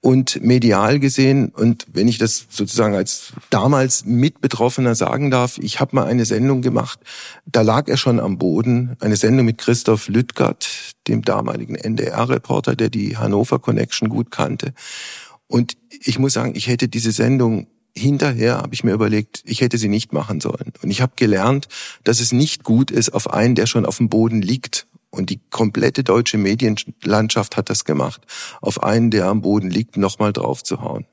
und 0.00 0.40
medial 0.42 1.00
gesehen, 1.00 1.48
und 1.48 1.86
wenn 1.92 2.06
ich 2.06 2.18
das 2.18 2.46
sozusagen 2.48 2.94
als 2.94 3.32
damals 3.50 4.04
Mitbetroffener 4.04 4.94
sagen 4.94 5.30
darf, 5.30 5.58
ich 5.58 5.80
habe 5.80 5.96
mal 5.96 6.06
eine 6.06 6.24
Sendung 6.24 6.62
gemacht, 6.62 7.00
da 7.46 7.62
lag 7.62 7.88
er 7.88 7.96
schon 7.96 8.20
am 8.20 8.38
Boden, 8.38 8.96
eine 9.00 9.16
Sendung 9.16 9.46
mit 9.46 9.58
Christoph 9.58 10.08
Lüttgert, 10.08 10.68
dem 11.08 11.22
damaligen 11.22 11.74
NDR-Reporter, 11.74 12.76
der 12.76 12.88
die 12.88 13.16
Hannover 13.16 13.58
Connection 13.58 14.08
gut 14.08 14.30
kannte. 14.30 14.74
Und 15.48 15.76
ich 15.90 16.18
muss 16.18 16.34
sagen, 16.34 16.54
ich 16.54 16.68
hätte 16.68 16.88
diese 16.88 17.12
Sendung 17.12 17.66
hinterher 17.96 18.58
habe 18.58 18.74
ich 18.74 18.84
mir 18.84 18.92
überlegt, 18.92 19.42
ich 19.46 19.62
hätte 19.62 19.78
sie 19.78 19.88
nicht 19.88 20.12
machen 20.12 20.40
sollen. 20.40 20.72
Und 20.82 20.90
ich 20.90 21.00
habe 21.00 21.14
gelernt, 21.16 21.66
dass 22.04 22.20
es 22.20 22.30
nicht 22.30 22.62
gut 22.62 22.90
ist, 22.90 23.14
auf 23.14 23.32
einen, 23.32 23.54
der 23.54 23.66
schon 23.66 23.86
auf 23.86 23.96
dem 23.96 24.08
Boden 24.08 24.42
liegt 24.42 24.86
und 25.16 25.30
die 25.30 25.40
komplette 25.50 26.04
deutsche 26.04 26.38
Medienlandschaft 26.38 27.56
hat 27.56 27.70
das 27.70 27.84
gemacht, 27.84 28.22
auf 28.60 28.82
einen, 28.82 29.10
der 29.10 29.26
am 29.26 29.40
Boden 29.40 29.70
liegt, 29.70 29.96
nochmal 29.96 30.32
draufzuhauen. 30.32 31.06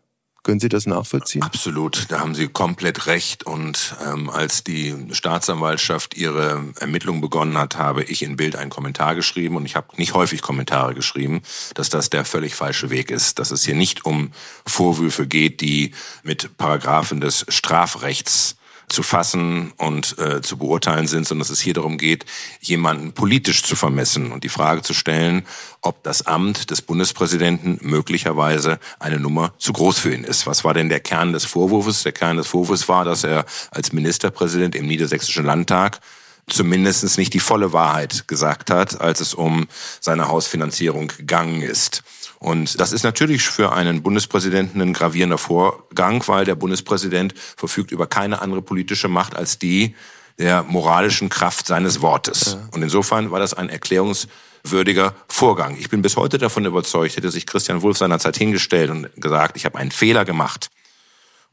Können 0.44 0.60
Sie 0.60 0.68
das 0.68 0.86
nachvollziehen? 0.86 1.42
Absolut, 1.42 2.08
da 2.10 2.20
haben 2.20 2.36
Sie 2.36 2.50
komplett 2.50 3.08
recht. 3.08 3.46
Und 3.46 3.96
ähm, 4.06 4.30
als 4.30 4.66
die 4.66 4.94
Staatsanwaltschaft 5.12 6.18
ihre 6.18 6.62
Ermittlung 6.82 7.22
begonnen 7.22 7.58
hat, 7.58 7.78
habe 7.78 8.04
ich 8.04 8.24
in 8.24 8.36
Bild 8.36 8.58
einen 8.58 8.70
Kommentar 8.70 9.16
geschrieben 9.16 9.56
und 9.56 9.66
ich 9.66 9.78
habe 9.78 9.88
nicht 9.96 10.14
häufig 10.14 10.42
Kommentare 10.42 10.96
geschrieben, 10.96 11.44
dass 11.76 11.88
das 11.88 12.10
der 12.10 12.26
völlig 12.26 12.56
falsche 12.56 12.90
Weg 12.90 13.10
ist, 13.10 13.40
dass 13.40 13.52
es 13.52 13.64
hier 13.64 13.76
nicht 13.76 14.06
um 14.06 14.32
Vorwürfe 14.66 15.28
geht, 15.28 15.62
die 15.62 15.94
mit 16.24 16.58
Paragraphen 16.58 17.22
des 17.22 17.46
Strafrechts 17.48 18.58
zu 18.90 19.04
fassen 19.04 19.74
und 19.78 20.18
äh, 20.20 20.42
zu 20.42 20.58
beurteilen 20.58 21.08
sind, 21.08 21.28
sondern 21.28 21.48
dass 21.48 21.50
es 21.50 21.62
hier 21.62 21.74
darum 21.74 21.98
geht, 21.98 22.26
jemanden 22.62 23.14
politisch 23.14 23.64
zu 23.64 23.76
vermessen 23.76 24.32
und 24.32 24.44
die 24.44 24.50
Frage 24.50 24.82
zu 24.82 24.94
stellen, 24.94 25.46
ob 25.82 26.04
das 26.04 26.26
Amt 26.26 26.70
des 26.70 26.82
Bundespräsidenten 26.82 27.80
möglicherweise 27.82 28.80
eine 29.00 29.20
Nummer 29.20 29.54
zu 29.58 29.74
groß 29.74 30.00
für 30.00 30.14
ihn 30.14 30.24
ist. 30.24 30.48
Was 30.48 30.64
war 30.64 30.74
denn 30.74 30.90
der 30.90 31.00
Kern 31.00 31.34
des 31.34 31.46
Vorwurfs? 31.46 32.04
Der 32.04 32.12
Kern 32.12 32.38
des 32.38 32.48
Vorwurfs 32.48 32.88
war, 32.88 33.06
dass 33.06 33.24
er 33.24 33.46
als 33.72 33.92
Ministerpräsident 33.92 34.76
im 34.76 34.88
Niedersächsischen 34.88 35.46
Landtag 35.46 36.00
zumindest 36.48 37.18
nicht 37.18 37.34
die 37.34 37.40
volle 37.40 37.74
Wahrheit 37.74 38.28
gesagt 38.28 38.70
hat, 38.70 39.00
als 39.00 39.20
es 39.20 39.34
um 39.34 39.68
seine 40.00 40.28
Hausfinanzierung 40.28 41.08
gegangen 41.08 41.62
ist. 41.62 42.04
Und 42.44 42.78
das 42.82 42.92
ist 42.92 43.04
natürlich 43.04 43.44
für 43.44 43.72
einen 43.72 44.04
Bundespräsidenten 44.04 44.82
ein 44.82 44.92
gravierender 44.92 45.38
Vorgang, 45.38 46.22
weil 46.28 46.44
der 46.44 46.56
Bundespräsident 46.56 47.34
verfügt 47.38 47.92
über 47.92 48.06
keine 48.06 48.42
andere 48.42 48.62
politische 48.62 49.08
Macht 49.08 49.34
als 49.34 49.60
die 49.60 49.96
der 50.40 50.64
moralischen 50.64 51.30
Kraft 51.30 51.68
seines 51.68 52.02
Wortes. 52.02 52.58
Und 52.72 52.84
insofern 52.84 53.32
war 53.32 53.40
das 53.40 53.54
ein 53.54 53.70
erklärungswürdiger 53.70 55.16
Vorgang. 55.30 55.78
Ich 55.80 55.90
bin 55.90 56.02
bis 56.02 56.18
heute 56.18 56.38
davon 56.38 56.66
überzeugt, 56.66 57.16
hätte 57.16 57.32
sich 57.32 57.46
Christian 57.46 57.82
Wulff 57.82 57.98
seinerzeit 57.98 58.36
hingestellt 58.36 58.90
und 58.90 59.10
gesagt, 59.16 59.56
ich 59.56 59.64
habe 59.64 59.78
einen 59.78 59.92
Fehler 59.92 60.26
gemacht 60.26 60.70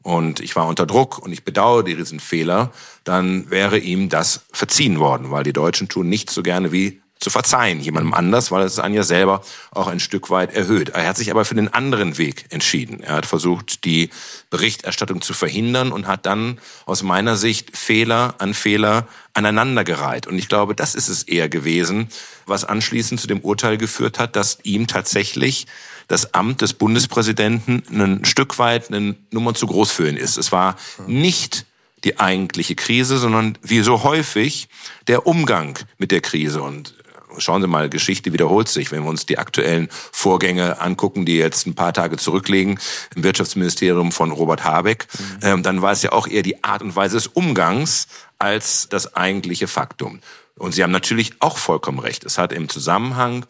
und 0.01 0.41
ich 0.41 0.57
war 0.57 0.67
unter 0.67 0.85
Druck 0.85 1.19
und 1.19 1.31
ich 1.31 1.45
bedauere 1.45 1.83
diesen 1.83 2.19
Fehler, 2.19 2.73
dann 3.05 3.49
wäre 3.49 3.77
ihm 3.77 4.09
das 4.09 4.41
verziehen 4.51 4.99
worden, 4.99 5.31
weil 5.31 5.45
die 5.45 5.53
Deutschen 5.53 5.87
tun 5.87 6.09
nicht 6.09 6.29
so 6.29 6.43
gerne 6.43 6.73
wie 6.73 7.00
zu 7.21 7.29
verzeihen, 7.29 7.79
jemandem 7.79 8.15
anders, 8.15 8.51
weil 8.51 8.63
es 8.63 8.79
einen 8.79 8.95
ja 8.95 9.03
selber 9.03 9.43
auch 9.69 9.87
ein 9.87 9.99
Stück 9.99 10.31
weit 10.31 10.53
erhöht. 10.53 10.89
Er 10.89 11.07
hat 11.07 11.17
sich 11.17 11.29
aber 11.29 11.45
für 11.45 11.53
den 11.53 11.71
anderen 11.71 12.17
Weg 12.17 12.45
entschieden. 12.49 13.01
Er 13.01 13.13
hat 13.13 13.27
versucht, 13.27 13.85
die 13.85 14.09
Berichterstattung 14.49 15.21
zu 15.21 15.33
verhindern 15.33 15.91
und 15.91 16.07
hat 16.07 16.25
dann 16.25 16.59
aus 16.87 17.03
meiner 17.03 17.37
Sicht 17.37 17.77
Fehler 17.77 18.35
an 18.39 18.55
Fehler 18.55 19.07
aneinandergereiht. 19.35 20.25
Und 20.25 20.39
ich 20.39 20.49
glaube, 20.49 20.73
das 20.73 20.95
ist 20.95 21.09
es 21.09 21.21
eher 21.21 21.47
gewesen, 21.47 22.09
was 22.47 22.65
anschließend 22.65 23.21
zu 23.21 23.27
dem 23.27 23.41
Urteil 23.41 23.77
geführt 23.77 24.17
hat, 24.17 24.35
dass 24.35 24.57
ihm 24.63 24.87
tatsächlich 24.87 25.67
das 26.07 26.33
Amt 26.33 26.61
des 26.61 26.73
Bundespräsidenten 26.73 27.83
ein 27.89 28.25
Stück 28.25 28.57
weit 28.57 28.91
eine 28.91 29.15
Nummer 29.29 29.53
zu 29.53 29.67
groß 29.67 29.91
für 29.91 30.09
ihn 30.09 30.17
ist. 30.17 30.37
Es 30.37 30.51
war 30.51 30.75
nicht 31.05 31.67
die 32.03 32.19
eigentliche 32.19 32.73
Krise, 32.73 33.19
sondern 33.19 33.59
wie 33.61 33.81
so 33.81 34.01
häufig 34.01 34.69
der 35.05 35.27
Umgang 35.27 35.77
mit 35.99 36.11
der 36.11 36.21
Krise. 36.21 36.63
Und 36.63 36.95
schauen 37.37 37.61
Sie 37.61 37.67
mal, 37.67 37.89
Geschichte 37.89 38.33
wiederholt 38.33 38.67
sich. 38.67 38.91
Wenn 38.91 39.03
wir 39.03 39.09
uns 39.09 39.25
die 39.25 39.37
aktuellen 39.37 39.89
Vorgänge 40.11 40.79
angucken, 40.81 41.25
die 41.25 41.37
jetzt 41.37 41.65
ein 41.67 41.75
paar 41.75 41.93
Tage 41.93 42.17
zurücklegen 42.17 42.79
im 43.15 43.23
Wirtschaftsministerium 43.23 44.11
von 44.11 44.31
Robert 44.31 44.63
Habeck, 44.63 45.07
mhm. 45.17 45.39
ähm, 45.41 45.63
dann 45.63 45.81
war 45.81 45.91
es 45.91 46.01
ja 46.01 46.11
auch 46.11 46.27
eher 46.27 46.43
die 46.43 46.63
Art 46.63 46.81
und 46.81 46.95
Weise 46.95 47.17
des 47.17 47.27
Umgangs 47.27 48.07
als 48.39 48.87
das 48.89 49.15
eigentliche 49.15 49.67
Faktum. 49.67 50.19
Und 50.57 50.73
Sie 50.73 50.83
haben 50.83 50.91
natürlich 50.91 51.33
auch 51.39 51.57
vollkommen 51.57 51.99
recht. 51.99 52.23
Es 52.23 52.37
hat 52.37 52.53
im 52.53 52.69
Zusammenhang 52.69 53.45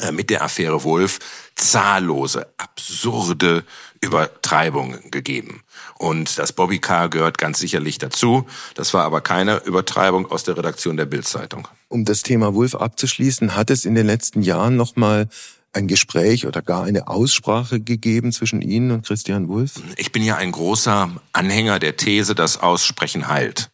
äh, 0.00 0.12
mit 0.12 0.30
der 0.30 0.42
Affäre 0.42 0.84
Wolf 0.84 1.18
zahllose, 1.54 2.46
absurde 2.56 3.64
Übertreibungen 4.02 5.10
gegeben. 5.10 5.62
Und 5.96 6.36
das 6.38 6.52
Bobbycar 6.52 7.08
gehört 7.08 7.38
ganz 7.38 7.60
sicherlich 7.60 7.98
dazu. 7.98 8.46
Das 8.74 8.92
war 8.92 9.04
aber 9.04 9.20
keine 9.20 9.58
Übertreibung 9.64 10.30
aus 10.30 10.42
der 10.42 10.56
Redaktion 10.56 10.96
der 10.96 11.06
Bildzeitung. 11.06 11.68
Um 11.88 12.04
das 12.04 12.22
Thema 12.22 12.54
Wolf 12.54 12.74
abzuschließen, 12.74 13.54
hat 13.56 13.70
es 13.70 13.84
in 13.84 13.94
den 13.94 14.06
letzten 14.06 14.42
Jahren 14.42 14.76
noch 14.76 14.96
mal 14.96 15.28
ein 15.72 15.88
Gespräch 15.88 16.46
oder 16.46 16.60
gar 16.60 16.84
eine 16.84 17.08
Aussprache 17.08 17.80
gegeben 17.80 18.32
zwischen 18.32 18.60
Ihnen 18.60 18.90
und 18.90 19.06
Christian 19.06 19.48
Wulff? 19.48 19.80
Ich 19.96 20.12
bin 20.12 20.22
ja 20.22 20.36
ein 20.36 20.52
großer 20.52 21.10
Anhänger 21.32 21.78
der 21.78 21.96
These, 21.96 22.34
dass 22.34 22.58
Aussprechen 22.60 23.28
heilt. 23.28 23.70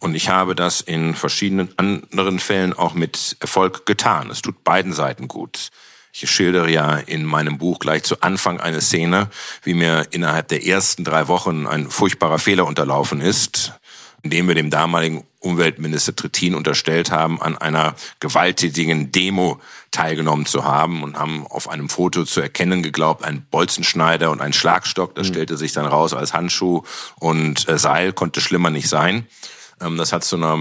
Und 0.00 0.14
ich 0.14 0.28
habe 0.28 0.54
das 0.54 0.80
in 0.80 1.14
verschiedenen 1.14 1.70
anderen 1.76 2.40
Fällen 2.40 2.72
auch 2.72 2.94
mit 2.94 3.36
Erfolg 3.40 3.86
getan. 3.86 4.30
Es 4.30 4.42
tut 4.42 4.64
beiden 4.64 4.92
Seiten 4.92 5.28
gut. 5.28 5.70
Ich 6.12 6.28
schildere 6.30 6.70
ja 6.70 6.96
in 6.96 7.24
meinem 7.24 7.58
Buch 7.58 7.78
gleich 7.78 8.02
zu 8.02 8.20
Anfang 8.20 8.60
eine 8.60 8.80
Szene, 8.80 9.28
wie 9.62 9.74
mir 9.74 10.08
innerhalb 10.10 10.48
der 10.48 10.66
ersten 10.66 11.04
drei 11.04 11.28
Wochen 11.28 11.66
ein 11.66 11.88
furchtbarer 11.88 12.38
Fehler 12.38 12.66
unterlaufen 12.66 13.20
ist, 13.20 13.72
indem 14.22 14.48
wir 14.48 14.54
dem 14.54 14.70
damaligen 14.70 15.24
Umweltminister 15.38 16.14
Trittin 16.14 16.54
unterstellt 16.54 17.10
haben, 17.10 17.40
an 17.40 17.56
einer 17.56 17.94
gewalttätigen 18.18 19.10
Demo 19.10 19.58
teilgenommen 19.90 20.44
zu 20.44 20.64
haben 20.64 21.02
und 21.02 21.18
haben 21.18 21.46
auf 21.46 21.70
einem 21.70 21.88
Foto 21.88 22.24
zu 22.24 22.40
erkennen 22.40 22.82
geglaubt, 22.82 23.24
ein 23.24 23.46
Bolzenschneider 23.50 24.30
und 24.30 24.42
ein 24.42 24.52
Schlagstock. 24.52 25.14
Das 25.14 25.28
mhm. 25.28 25.32
stellte 25.32 25.56
sich 25.56 25.72
dann 25.72 25.86
raus 25.86 26.12
als 26.12 26.34
Handschuh 26.34 26.82
und 27.18 27.66
äh, 27.68 27.78
Seil, 27.78 28.12
konnte 28.12 28.42
schlimmer 28.42 28.70
nicht 28.70 28.88
sein. 28.88 29.26
Ähm, 29.80 29.96
das 29.96 30.12
hat 30.12 30.24
zu 30.24 30.36
einer 30.36 30.58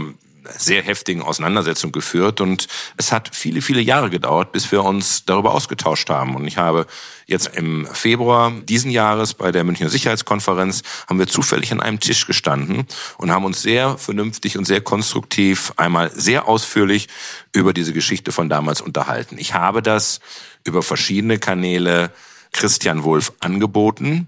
sehr 0.57 0.81
heftigen 0.81 1.21
Auseinandersetzung 1.21 1.91
geführt 1.91 2.41
und 2.41 2.67
es 2.97 3.11
hat 3.11 3.29
viele, 3.33 3.61
viele 3.61 3.81
Jahre 3.81 4.09
gedauert, 4.09 4.51
bis 4.51 4.71
wir 4.71 4.83
uns 4.83 5.25
darüber 5.25 5.53
ausgetauscht 5.53 6.09
haben. 6.09 6.35
Und 6.35 6.47
ich 6.47 6.57
habe 6.57 6.85
jetzt 7.25 7.55
im 7.55 7.87
Februar 7.91 8.51
diesen 8.51 8.91
Jahres 8.91 9.33
bei 9.33 9.51
der 9.51 9.63
Münchner 9.63 9.89
Sicherheitskonferenz 9.89 10.83
haben 11.07 11.19
wir 11.19 11.27
zufällig 11.27 11.71
an 11.71 11.81
einem 11.81 11.99
Tisch 11.99 12.25
gestanden 12.25 12.85
und 13.17 13.31
haben 13.31 13.45
uns 13.45 13.61
sehr 13.61 13.97
vernünftig 13.97 14.57
und 14.57 14.65
sehr 14.65 14.81
konstruktiv 14.81 15.73
einmal 15.77 16.11
sehr 16.11 16.47
ausführlich 16.47 17.07
über 17.53 17.73
diese 17.73 17.93
Geschichte 17.93 18.31
von 18.31 18.49
damals 18.49 18.81
unterhalten. 18.81 19.37
Ich 19.37 19.53
habe 19.53 19.81
das 19.81 20.19
über 20.63 20.83
verschiedene 20.83 21.39
Kanäle 21.39 22.11
Christian 22.51 23.03
Wulff 23.03 23.33
angeboten 23.39 24.27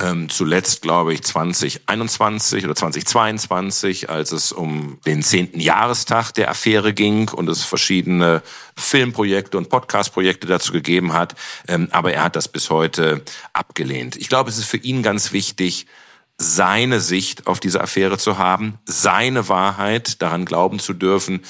ähm, 0.00 0.28
zuletzt, 0.28 0.82
glaube 0.82 1.12
ich, 1.12 1.22
2021 1.22 2.64
oder 2.64 2.74
2022, 2.74 4.10
als 4.10 4.32
es 4.32 4.52
um 4.52 4.98
den 5.06 5.22
zehnten 5.22 5.60
Jahrestag 5.60 6.32
der 6.32 6.50
Affäre 6.50 6.92
ging 6.92 7.28
und 7.28 7.48
es 7.48 7.64
verschiedene 7.64 8.42
Filmprojekte 8.76 9.58
und 9.58 9.68
Podcastprojekte 9.68 10.46
dazu 10.46 10.72
gegeben 10.72 11.12
hat. 11.12 11.34
Ähm, 11.66 11.88
aber 11.90 12.12
er 12.12 12.24
hat 12.24 12.36
das 12.36 12.48
bis 12.48 12.70
heute 12.70 13.22
abgelehnt. 13.52 14.16
Ich 14.16 14.28
glaube, 14.28 14.50
es 14.50 14.58
ist 14.58 14.68
für 14.68 14.76
ihn 14.76 15.02
ganz 15.02 15.32
wichtig, 15.32 15.86
seine 16.38 17.00
Sicht 17.00 17.46
auf 17.48 17.58
diese 17.58 17.80
Affäre 17.80 18.16
zu 18.16 18.38
haben, 18.38 18.78
seine 18.84 19.48
Wahrheit, 19.48 20.22
daran 20.22 20.44
glauben 20.44 20.78
zu 20.78 20.92
dürfen, 20.92 21.40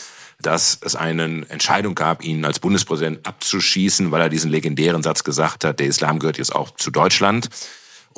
dass 0.40 0.78
es 0.82 0.96
eine 0.96 1.44
Entscheidung 1.48 1.94
gab, 1.94 2.24
ihn 2.24 2.44
als 2.44 2.60
Bundespräsident 2.60 3.26
abzuschießen, 3.26 4.10
weil 4.12 4.22
er 4.22 4.28
diesen 4.28 4.50
legendären 4.50 5.02
Satz 5.02 5.24
gesagt 5.24 5.64
hat, 5.64 5.80
der 5.80 5.88
Islam 5.88 6.20
gehört 6.20 6.38
jetzt 6.38 6.54
auch 6.54 6.70
zu 6.76 6.90
Deutschland. 6.90 7.50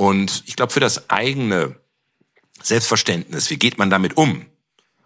Und 0.00 0.44
ich 0.46 0.56
glaube, 0.56 0.72
für 0.72 0.80
das 0.80 1.10
eigene 1.10 1.76
Selbstverständnis, 2.62 3.50
wie 3.50 3.58
geht 3.58 3.76
man 3.76 3.90
damit 3.90 4.16
um, 4.16 4.46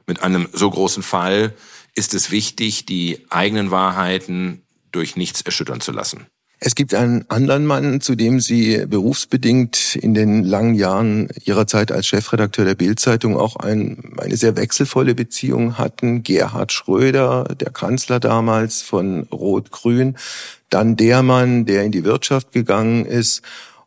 mit 0.06 0.22
einem 0.22 0.48
so 0.52 0.70
großen 0.70 1.02
Fall, 1.02 1.52
ist 1.96 2.14
es 2.14 2.30
wichtig, 2.30 2.86
die 2.86 3.26
eigenen 3.28 3.72
Wahrheiten 3.72 4.62
durch 4.92 5.16
nichts 5.16 5.40
erschüttern 5.40 5.80
zu 5.80 5.90
lassen. 5.90 6.28
Es 6.60 6.76
gibt 6.76 6.94
einen 6.94 7.28
anderen 7.28 7.66
Mann, 7.66 8.02
zu 8.02 8.14
dem 8.14 8.38
Sie 8.38 8.86
berufsbedingt 8.86 9.96
in 9.96 10.14
den 10.14 10.44
langen 10.44 10.76
Jahren 10.76 11.28
Ihrer 11.44 11.66
Zeit 11.66 11.90
als 11.90 12.06
Chefredakteur 12.06 12.64
der 12.64 12.76
Bildzeitung 12.76 13.36
auch 13.36 13.56
ein, 13.56 14.14
eine 14.18 14.36
sehr 14.36 14.56
wechselvolle 14.56 15.16
Beziehung 15.16 15.76
hatten. 15.76 16.22
Gerhard 16.22 16.72
Schröder, 16.72 17.56
der 17.58 17.72
Kanzler 17.72 18.20
damals 18.20 18.82
von 18.82 19.24
Rot-Grün. 19.24 20.16
Dann 20.70 20.94
der 20.94 21.24
Mann, 21.24 21.66
der 21.66 21.82
in 21.82 21.90
die 21.90 22.04
Wirtschaft 22.04 22.52
gegangen 22.52 23.06
ist 23.06 23.42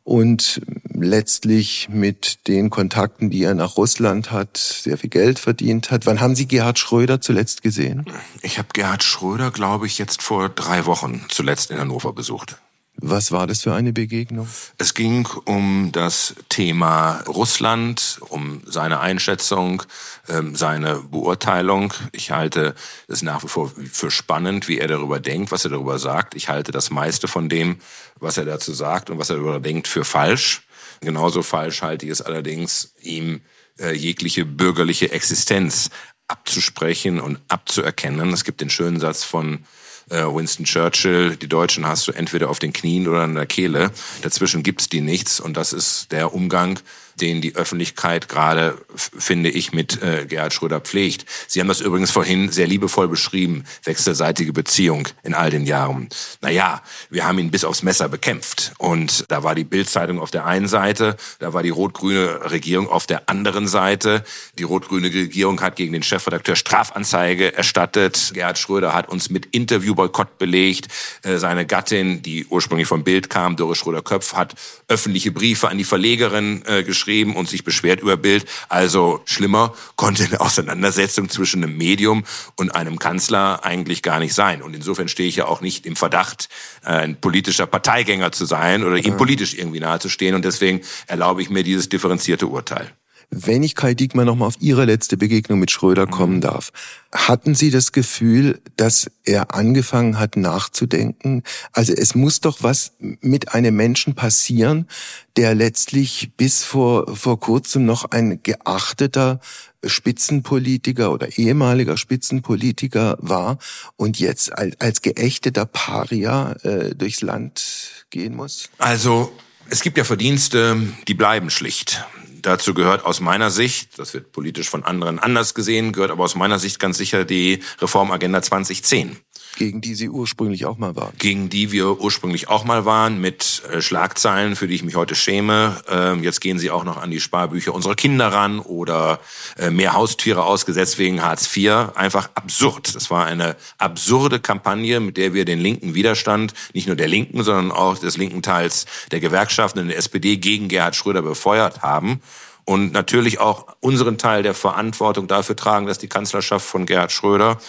und 0.08 0.62
letztlich 0.94 1.90
mit 1.90 2.48
den 2.48 2.70
Kontakten, 2.70 3.30
die 3.30 3.44
er 3.44 3.54
nach 3.56 3.76
Russland 3.76 4.32
hat, 4.32 4.56
sehr 4.56 4.98
viel 4.98 5.10
Geld 5.10 5.38
verdient 5.38 5.92
hat. 5.92 6.06
Wann 6.06 6.22
haben 6.22 6.34
Sie 6.34 6.48
Gerhard 6.48 6.80
Schröder 6.80 7.20
zuletzt 7.20 7.62
gesehen? 7.62 8.06
Ich 8.42 8.58
habe 8.58 8.70
Gerhard 8.72 9.04
Schröder, 9.04 9.52
glaube 9.52 9.86
ich, 9.86 9.98
jetzt 9.98 10.22
vor 10.22 10.48
drei 10.48 10.86
Wochen 10.86 11.26
zuletzt 11.28 11.72
in 11.72 11.80
Hannover 11.80 12.14
besucht. 12.14 12.58
Was 13.00 13.32
war 13.32 13.46
das 13.46 13.62
für 13.62 13.74
eine 13.74 13.94
Begegnung? 13.94 14.48
Es 14.80 14.96
ging 14.96 15.28
um 15.46 15.92
das 15.92 16.34
Thema 16.50 17.22
Russland, 17.28 18.20
um 18.30 18.62
seine 18.66 19.00
Einschätzung, 19.00 19.84
ähm, 20.28 20.56
seine 20.56 20.96
Beurteilung. 20.96 21.94
Ich 22.12 22.32
halte 22.32 22.74
es 23.08 23.22
nach 23.22 23.44
wie 23.44 23.48
vor 23.48 23.72
für 23.92 24.10
spannend, 24.10 24.68
wie 24.68 24.80
er 24.80 24.88
darüber 24.88 25.20
denkt, 25.20 25.52
was 25.52 25.64
er 25.64 25.72
darüber 25.72 26.00
sagt. 26.00 26.34
Ich 26.34 26.50
halte 26.50 26.72
das 26.72 26.90
meiste 26.90 27.28
von 27.28 27.50
dem, 27.50 27.78
was 28.20 28.38
er 28.38 28.46
dazu 28.46 28.74
sagt 28.74 29.12
und 29.12 29.20
was 29.20 29.30
er 29.30 29.36
darüber 29.36 29.60
denkt, 29.60 29.88
für 29.88 30.04
falsch. 30.04 30.64
Genauso 31.02 31.44
falsch 31.44 31.84
halte 31.84 32.08
ich 32.08 32.12
es 32.12 32.22
allerdings, 32.22 32.94
ihm 33.02 33.42
äh, 33.80 33.94
jegliche 33.94 34.44
bürgerliche 34.44 35.12
Existenz 35.12 35.92
abzusprechen 36.28 37.20
und 37.20 37.40
abzuerkennen. 37.48 38.34
Es 38.34 38.44
gibt 38.44 38.60
den 38.62 38.72
schönen 38.72 39.00
Satz 39.00 39.24
von 39.24 39.66
Winston 40.10 40.66
Churchill, 40.66 41.36
die 41.36 41.50
Deutschen 41.50 41.86
hast 41.86 42.08
du 42.08 42.12
entweder 42.12 42.50
auf 42.50 42.60
den 42.60 42.74
Knien 42.74 43.08
oder 43.08 43.22
an 43.22 43.36
der 43.36 43.46
Kehle. 43.46 43.92
Dazwischen 44.22 44.64
gibt's 44.64 44.90
die 44.90 45.02
nichts 45.02 45.40
und 45.40 45.58
das 45.58 45.74
ist 45.74 46.12
der 46.12 46.34
Umgang, 46.34 46.80
den 47.22 47.42
die 47.42 47.56
Öffentlichkeit 47.56 48.30
gerade, 48.30 48.78
finde 48.96 49.50
ich, 49.50 49.74
mit 49.74 50.02
äh, 50.02 50.26
Gerhard 50.26 50.54
Schröder 50.54 50.80
pflegt. 50.80 51.26
Sie 51.48 51.60
haben 51.60 51.68
das 51.68 51.82
übrigens 51.82 52.12
vorhin 52.12 52.52
sehr 52.52 52.68
liebevoll 52.68 53.08
beschrieben, 53.08 53.66
wechselseitige 53.84 54.54
Beziehung 54.54 55.08
in 55.24 55.34
all 55.34 55.50
den 55.50 55.66
Jahren. 55.66 56.10
Naja, 56.42 56.82
wir 57.10 57.26
haben 57.26 57.40
ihn 57.40 57.52
bis 57.52 57.64
aufs 57.64 57.84
Messer 57.84 58.10
bekämpft. 58.10 58.74
Und 58.78 59.26
da 59.30 59.44
war 59.44 59.56
die 59.56 59.64
Bildzeitung 59.64 60.20
auf 60.20 60.32
der 60.32 60.46
einen 60.46 60.68
Seite, 60.68 61.18
da 61.40 61.54
war 61.54 61.64
die 61.64 61.70
rot-grüne 61.70 62.52
Regierung 62.52 62.88
auf 62.88 63.08
der 63.08 63.30
anderen 63.30 63.68
Seite. 63.68 64.24
Die 64.58 64.64
rot-grüne 64.64 65.08
Regierung 65.08 65.60
hat 65.62 65.76
gegen 65.76 65.94
den 65.94 66.04
Chefredakteur 66.04 66.56
Strafanzeige 66.56 67.56
erstattet. 67.56 68.32
Gerhard 68.34 68.58
Schröder 68.58 68.94
hat 68.94 69.10
uns 69.10 69.30
mit 69.30 69.48
Interviewboykott 69.48 70.38
belegt. 70.38 70.88
Äh, 71.24 71.38
seine 71.38 71.66
Gattin, 71.66 72.22
die 72.22 72.46
ursprünglich 72.46 72.88
vom 72.88 73.04
Bild 73.04 73.30
kam, 73.30 73.56
Doris 73.56 73.80
Schröder-Köpf, 73.80 74.34
hat 74.34 74.56
öffentliche 74.88 75.32
Briefe 75.32 75.70
an 75.70 75.78
die 75.78 75.84
Verlegerin 75.84 76.64
äh, 76.66 76.84
geschrieben 76.84 77.07
geschrieben 77.08 77.38
und 77.38 77.48
sich 77.48 77.64
beschwert 77.64 78.02
über 78.02 78.18
Bild. 78.18 78.46
Also 78.68 79.22
schlimmer 79.24 79.74
konnte 79.96 80.26
eine 80.26 80.42
Auseinandersetzung 80.42 81.30
zwischen 81.30 81.64
einem 81.64 81.78
Medium 81.78 82.26
und 82.58 82.72
einem 82.76 83.00
Kanzler 83.00 83.64
eigentlich 83.64 84.04
gar 84.04 84.20
nicht 84.20 84.34
sein. 84.34 84.62
Und 84.62 84.76
insofern 84.76 85.08
stehe 85.08 85.30
ich 85.30 85.38
ja 85.38 85.46
auch 85.46 85.62
nicht 85.62 85.86
im 85.86 85.96
Verdacht, 85.96 86.50
äh, 86.84 86.90
ein 86.90 87.22
politischer 87.22 87.66
Parteigänger 87.66 88.34
zu 88.34 88.46
sein 88.46 88.84
oder 88.84 88.98
ihm 88.98 89.16
politisch 89.16 89.54
irgendwie 89.54 89.80
nahezustehen. 89.80 90.36
Und 90.36 90.44
deswegen 90.44 90.82
erlaube 91.08 91.42
ich 91.42 91.50
mir 91.50 91.64
dieses 91.64 91.88
differenzierte 91.88 92.48
Urteil. 92.48 92.92
Wenn 93.30 93.62
ich 93.62 93.76
Kai 93.76 93.94
Diekmann 93.94 94.26
nochmal 94.26 94.48
auf 94.48 94.62
Ihre 94.62 94.86
letzte 94.86 95.18
Begegnung 95.18 95.60
mit 95.60 95.70
Schröder 95.70 96.08
kommen 96.08 96.38
mhm. 96.38 96.42
darf, 96.42 96.72
hatten 97.14 97.56
Sie 97.56 97.72
das 97.72 97.92
Gefühl, 97.92 98.62
dass 98.78 99.12
er 99.26 99.54
angefangen 99.54 100.18
hat 100.18 100.38
nachzudenken? 100.38 101.44
Also 101.74 101.94
es 101.94 102.16
muss 102.16 102.40
doch 102.40 102.64
was 102.64 102.94
mit 103.00 103.54
einem 103.54 103.76
Menschen 103.76 104.16
passieren, 104.16 104.88
der 105.36 105.56
letztlich 105.56 106.32
bis 106.38 106.64
vor, 106.64 107.16
vor 107.16 107.40
kurzem 107.40 107.86
noch 107.86 108.06
ein 108.12 108.42
geachteter 108.44 109.42
Spitzenpolitiker 109.86 111.12
oder 111.12 111.38
ehemaliger 111.38 111.98
Spitzenpolitiker 111.98 113.18
war 113.20 113.58
und 113.98 114.20
jetzt 114.20 114.52
als, 114.58 114.80
als 114.80 115.02
geächteter 115.02 115.66
Paria 115.66 116.54
äh, 116.64 116.96
durchs 116.96 117.22
Land 117.22 118.06
gehen 118.10 118.36
muss? 118.36 118.70
Also 118.78 119.34
es 119.70 119.82
gibt 119.82 119.98
ja 119.98 120.06
Verdienste, 120.06 120.78
die 121.08 121.14
bleiben 121.14 121.50
schlicht. 121.50 122.06
Dazu 122.48 122.74
gehört 122.74 123.04
aus 123.04 123.20
meiner 123.20 123.50
Sicht, 123.52 124.00
das 124.00 124.14
wird 124.14 124.32
politisch 124.32 124.70
von 124.70 124.86
anderen 124.86 125.20
anders 125.20 125.54
gesehen, 125.54 125.92
gehört 125.92 126.12
aber 126.12 126.24
aus 126.24 126.36
meiner 126.36 126.60
Sicht 126.60 126.80
ganz 126.80 126.98
sicher 126.98 127.26
die 127.26 127.62
Reformagenda 127.82 128.42
2010 128.42 129.18
gegen 129.58 129.82
die 129.82 129.96
Sie 129.96 130.10
ursprünglich 130.10 130.66
auch 130.66 130.78
mal 130.78 130.96
waren. 130.96 131.14
Gegen 131.18 131.50
die 131.50 131.72
wir 131.72 132.00
ursprünglich 132.00 132.50
auch 132.50 132.64
mal 132.64 132.86
waren, 132.86 133.20
mit 133.20 133.64
äh, 133.72 133.82
Schlagzeilen, 133.82 134.56
für 134.56 134.68
die 134.68 134.76
ich 134.76 134.84
mich 134.84 134.96
heute 134.96 135.16
schäme. 135.16 135.82
Ähm, 135.90 136.24
jetzt 136.24 136.42
gehen 136.42 136.60
sie 136.60 136.72
auch 136.72 136.84
noch 136.84 136.98
an 136.98 137.12
die 137.12 137.20
Sparbücher 137.20 137.74
unserer 137.74 137.96
Kinder 137.96 138.28
ran 138.32 138.60
oder 138.60 139.20
äh, 139.58 139.70
mehr 139.70 139.94
Haustiere 139.94 140.44
ausgesetzt 140.44 140.98
wegen 140.98 141.24
Hartz 141.24 141.56
IV. 141.56 141.96
Einfach 141.96 142.30
absurd. 142.36 142.96
Das 142.96 143.10
war 143.10 143.26
eine 143.26 143.56
absurde 143.78 144.40
Kampagne, 144.40 145.00
mit 145.00 145.18
der 145.18 145.34
wir 145.34 145.46
den 145.46 145.60
linken 145.60 145.96
Widerstand, 145.96 146.54
nicht 146.74 146.88
nur 146.88 146.96
der 146.96 147.08
Linken, 147.08 147.44
sondern 147.44 147.72
auch 147.72 147.98
des 147.98 148.18
linken 148.18 148.42
Teils 148.42 148.86
der 149.12 149.20
Gewerkschaften 149.20 149.80
in 149.80 149.88
der 149.88 149.98
SPD 149.98 150.38
gegen 150.38 150.68
Gerhard 150.68 150.96
Schröder 150.96 151.22
befeuert 151.22 151.82
haben 151.82 152.22
und 152.68 152.92
natürlich 152.92 153.40
auch 153.40 153.68
unseren 153.80 154.18
Teil 154.18 154.44
der 154.44 154.54
Verantwortung 154.54 155.28
dafür 155.28 155.56
tragen, 155.56 155.88
dass 155.88 156.00
die 156.00 156.10
Kanzlerschaft 156.10 156.66
von 156.66 156.86
Gerhard 156.86 157.14
Schröder 157.14 157.60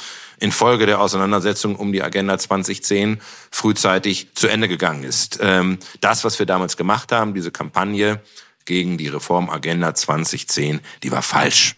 infolge 0.40 0.86
der 0.86 1.00
Auseinandersetzung 1.00 1.76
um 1.76 1.92
die 1.92 2.02
Agenda 2.02 2.38
2010 2.38 3.20
frühzeitig 3.50 4.28
zu 4.34 4.48
Ende 4.48 4.68
gegangen 4.68 5.04
ist. 5.04 5.38
Ähm, 5.42 5.78
das, 6.00 6.24
was 6.24 6.38
wir 6.38 6.46
damals 6.46 6.76
gemacht 6.76 7.12
haben, 7.12 7.34
diese 7.34 7.50
Kampagne 7.50 8.20
gegen 8.64 8.98
die 8.98 9.08
Reformagenda 9.08 9.94
2010, 9.94 10.80
die 11.02 11.10
war 11.10 11.22
falsch. 11.22 11.76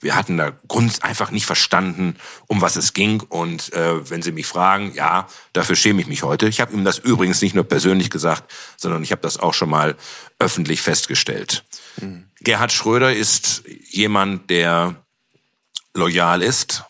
Wir 0.00 0.16
hatten 0.16 0.36
da 0.36 0.52
Grund 0.66 1.04
einfach 1.04 1.30
nicht 1.30 1.46
verstanden, 1.46 2.16
um 2.48 2.60
was 2.60 2.74
es 2.74 2.92
ging. 2.92 3.20
Und 3.20 3.72
äh, 3.72 4.10
wenn 4.10 4.20
Sie 4.20 4.32
mich 4.32 4.46
fragen, 4.46 4.92
ja, 4.94 5.28
dafür 5.52 5.76
schäme 5.76 6.00
ich 6.00 6.08
mich 6.08 6.24
heute. 6.24 6.48
Ich 6.48 6.60
habe 6.60 6.72
ihm 6.72 6.84
das 6.84 6.98
übrigens 6.98 7.40
nicht 7.40 7.54
nur 7.54 7.62
persönlich 7.64 8.10
gesagt, 8.10 8.52
sondern 8.76 9.04
ich 9.04 9.12
habe 9.12 9.22
das 9.22 9.38
auch 9.38 9.54
schon 9.54 9.70
mal 9.70 9.96
öffentlich 10.40 10.82
festgestellt. 10.82 11.64
Mhm. 12.00 12.24
Gerhard 12.40 12.72
Schröder 12.72 13.14
ist 13.14 13.62
jemand, 13.90 14.50
der 14.50 14.96
loyal 15.94 16.42
ist, 16.42 16.84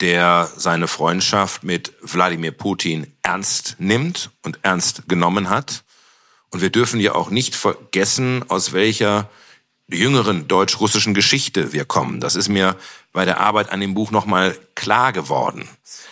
der 0.00 0.48
seine 0.56 0.88
Freundschaft 0.88 1.64
mit 1.64 1.92
Wladimir 2.02 2.52
Putin 2.52 3.12
ernst 3.22 3.76
nimmt 3.78 4.30
und 4.42 4.58
ernst 4.62 5.08
genommen 5.08 5.50
hat. 5.50 5.84
Und 6.50 6.62
wir 6.62 6.70
dürfen 6.70 7.00
ja 7.00 7.14
auch 7.14 7.30
nicht 7.30 7.54
vergessen, 7.54 8.44
aus 8.48 8.72
welcher 8.72 9.28
jüngeren 9.90 10.48
deutsch-russischen 10.48 11.14
Geschichte 11.14 11.72
wir 11.72 11.84
kommen. 11.84 12.20
Das 12.20 12.36
ist 12.36 12.48
mir 12.48 12.76
bei 13.12 13.24
der 13.24 13.40
Arbeit 13.40 13.70
an 13.70 13.80
dem 13.80 13.94
Buch 13.94 14.10
nochmal 14.10 14.56
klar 14.74 15.12
geworden. 15.12 15.68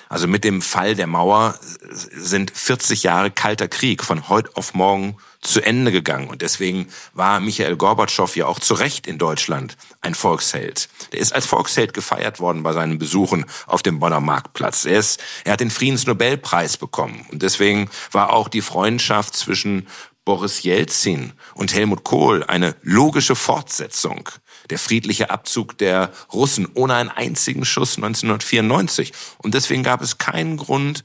Also 0.09 0.27
mit 0.27 0.45
dem 0.45 0.63
Fall 0.63 0.95
der 0.95 1.07
Mauer 1.07 1.59
sind 1.91 2.51
40 2.51 3.03
Jahre 3.03 3.31
kalter 3.31 3.69
Krieg 3.69 4.03
von 4.03 4.29
heute 4.29 4.51
auf 4.57 4.75
morgen 4.75 5.17
zu 5.47 5.61
Ende 5.61 5.93
gegangen. 5.93 6.29
Und 6.29 6.43
deswegen 6.43 6.89
war 7.15 7.41
Michael 7.41 7.77
Gorbatschow 7.77 8.35
ja 8.37 8.47
auch 8.47 8.61
zu 8.61 8.75
Recht 8.75 9.07
in 9.07 9.19
Deutschland 9.19 9.77
ein 10.01 10.15
Volksheld. 10.15 10.89
Der 11.13 11.21
ist 11.21 11.33
als 11.33 11.47
Volksheld 11.47 11.95
gefeiert 11.95 12.41
worden 12.41 12.63
bei 12.63 12.73
seinen 12.73 12.99
Besuchen 12.99 13.47
auf 13.67 13.83
dem 13.83 13.99
Bonner 13.99 14.21
Marktplatz. 14.21 14.85
Er, 14.85 14.99
ist, 14.99 15.23
er 15.45 15.53
hat 15.53 15.61
den 15.61 15.71
Friedensnobelpreis 15.71 16.77
bekommen. 16.77 17.27
Und 17.31 17.43
deswegen 17.43 17.89
war 18.13 18.33
auch 18.33 18.49
die 18.49 18.63
Freundschaft 18.63 19.37
zwischen 19.37 19.87
Boris 20.27 20.65
Jelzin 20.65 21.33
und 21.55 21.73
Helmut 21.73 22.03
Kohl 22.03 22.43
eine 22.43 22.75
logische 22.83 23.37
Fortsetzung. 23.37 24.29
Der 24.71 24.79
friedliche 24.79 25.31
Abzug 25.31 25.79
der 25.79 26.11
Russen 26.33 26.67
ohne 26.75 26.95
einen 26.95 27.11
einzigen 27.11 27.65
Schuss 27.65 27.97
1994. 27.97 29.13
Und 29.39 29.55
deswegen 29.55 29.85
gab 29.85 30.03
es 30.03 30.19
keinen 30.19 30.57
Grund, 30.57 31.05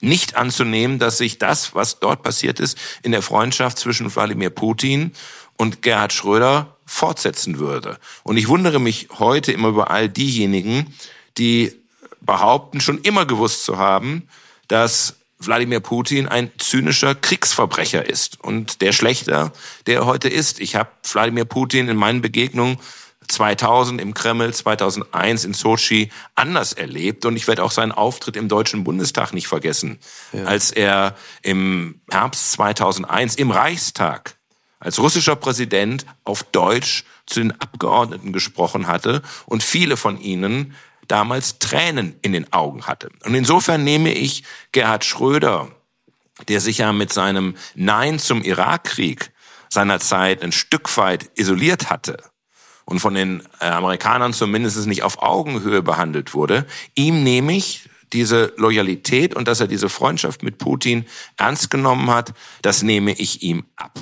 nicht 0.00 0.36
anzunehmen, 0.36 0.98
dass 0.98 1.18
sich 1.18 1.38
das, 1.38 1.74
was 1.74 2.00
dort 2.00 2.22
passiert 2.22 2.60
ist, 2.60 2.78
in 3.02 3.12
der 3.12 3.22
Freundschaft 3.22 3.78
zwischen 3.78 4.14
Wladimir 4.14 4.50
Putin 4.50 5.12
und 5.56 5.82
Gerhard 5.82 6.12
Schröder 6.12 6.76
fortsetzen 6.86 7.58
würde. 7.58 7.98
Und 8.22 8.36
ich 8.36 8.48
wundere 8.48 8.80
mich 8.80 9.08
heute 9.18 9.52
immer 9.52 9.68
über 9.68 9.90
all 9.90 10.08
diejenigen, 10.08 10.94
die 11.38 11.72
behaupten, 12.20 12.80
schon 12.80 12.98
immer 12.98 13.26
gewusst 13.26 13.64
zu 13.64 13.78
haben, 13.78 14.28
dass 14.68 15.16
Wladimir 15.38 15.80
Putin 15.80 16.28
ein 16.28 16.50
zynischer 16.58 17.14
Kriegsverbrecher 17.14 18.08
ist 18.08 18.40
und 18.42 18.80
der 18.80 18.92
Schlechter, 18.92 19.52
der 19.86 19.96
er 19.96 20.06
heute 20.06 20.28
ist. 20.28 20.60
Ich 20.60 20.74
habe 20.74 20.90
Wladimir 21.12 21.44
Putin 21.44 21.88
in 21.88 21.96
meinen 21.96 22.22
Begegnungen 22.22 22.78
2000 23.28 24.00
im 24.00 24.14
Kreml, 24.14 24.52
2001 24.52 25.44
in 25.44 25.54
Sochi 25.54 26.10
anders 26.34 26.72
erlebt 26.72 27.24
und 27.24 27.36
ich 27.36 27.46
werde 27.46 27.62
auch 27.62 27.70
seinen 27.70 27.92
Auftritt 27.92 28.36
im 28.36 28.48
Deutschen 28.48 28.84
Bundestag 28.84 29.32
nicht 29.32 29.48
vergessen, 29.48 29.98
ja. 30.32 30.44
als 30.44 30.70
er 30.70 31.16
im 31.42 32.00
Herbst 32.10 32.52
2001 32.52 33.36
im 33.36 33.50
Reichstag 33.50 34.36
als 34.80 34.98
russischer 34.98 35.36
Präsident 35.36 36.04
auf 36.24 36.42
Deutsch 36.42 37.04
zu 37.26 37.40
den 37.40 37.58
Abgeordneten 37.60 38.32
gesprochen 38.32 38.86
hatte 38.86 39.22
und 39.46 39.62
viele 39.62 39.96
von 39.96 40.20
ihnen 40.20 40.74
damals 41.08 41.58
Tränen 41.58 42.16
in 42.22 42.32
den 42.32 42.52
Augen 42.52 42.86
hatte. 42.86 43.10
Und 43.24 43.34
insofern 43.34 43.84
nehme 43.84 44.12
ich 44.12 44.44
Gerhard 44.72 45.04
Schröder, 45.04 45.68
der 46.48 46.60
sich 46.60 46.78
ja 46.78 46.92
mit 46.92 47.12
seinem 47.12 47.56
Nein 47.74 48.18
zum 48.18 48.42
Irakkrieg 48.42 49.30
seinerzeit 49.70 50.42
ein 50.42 50.52
Stück 50.52 50.94
weit 50.96 51.30
isoliert 51.34 51.90
hatte 51.90 52.18
und 52.84 53.00
von 53.00 53.14
den 53.14 53.42
äh, 53.60 53.66
Amerikanern 53.66 54.32
zumindest 54.32 54.86
nicht 54.86 55.02
auf 55.02 55.22
Augenhöhe 55.22 55.82
behandelt 55.82 56.34
wurde, 56.34 56.66
ihm 56.94 57.22
nehme 57.22 57.54
ich 57.54 57.88
diese 58.12 58.52
Loyalität 58.56 59.34
und 59.34 59.48
dass 59.48 59.60
er 59.60 59.66
diese 59.66 59.88
Freundschaft 59.88 60.42
mit 60.42 60.58
Putin 60.58 61.04
ernst 61.36 61.70
genommen 61.70 62.10
hat, 62.10 62.32
das 62.62 62.82
nehme 62.82 63.12
ich 63.12 63.42
ihm 63.42 63.64
ab. 63.76 63.98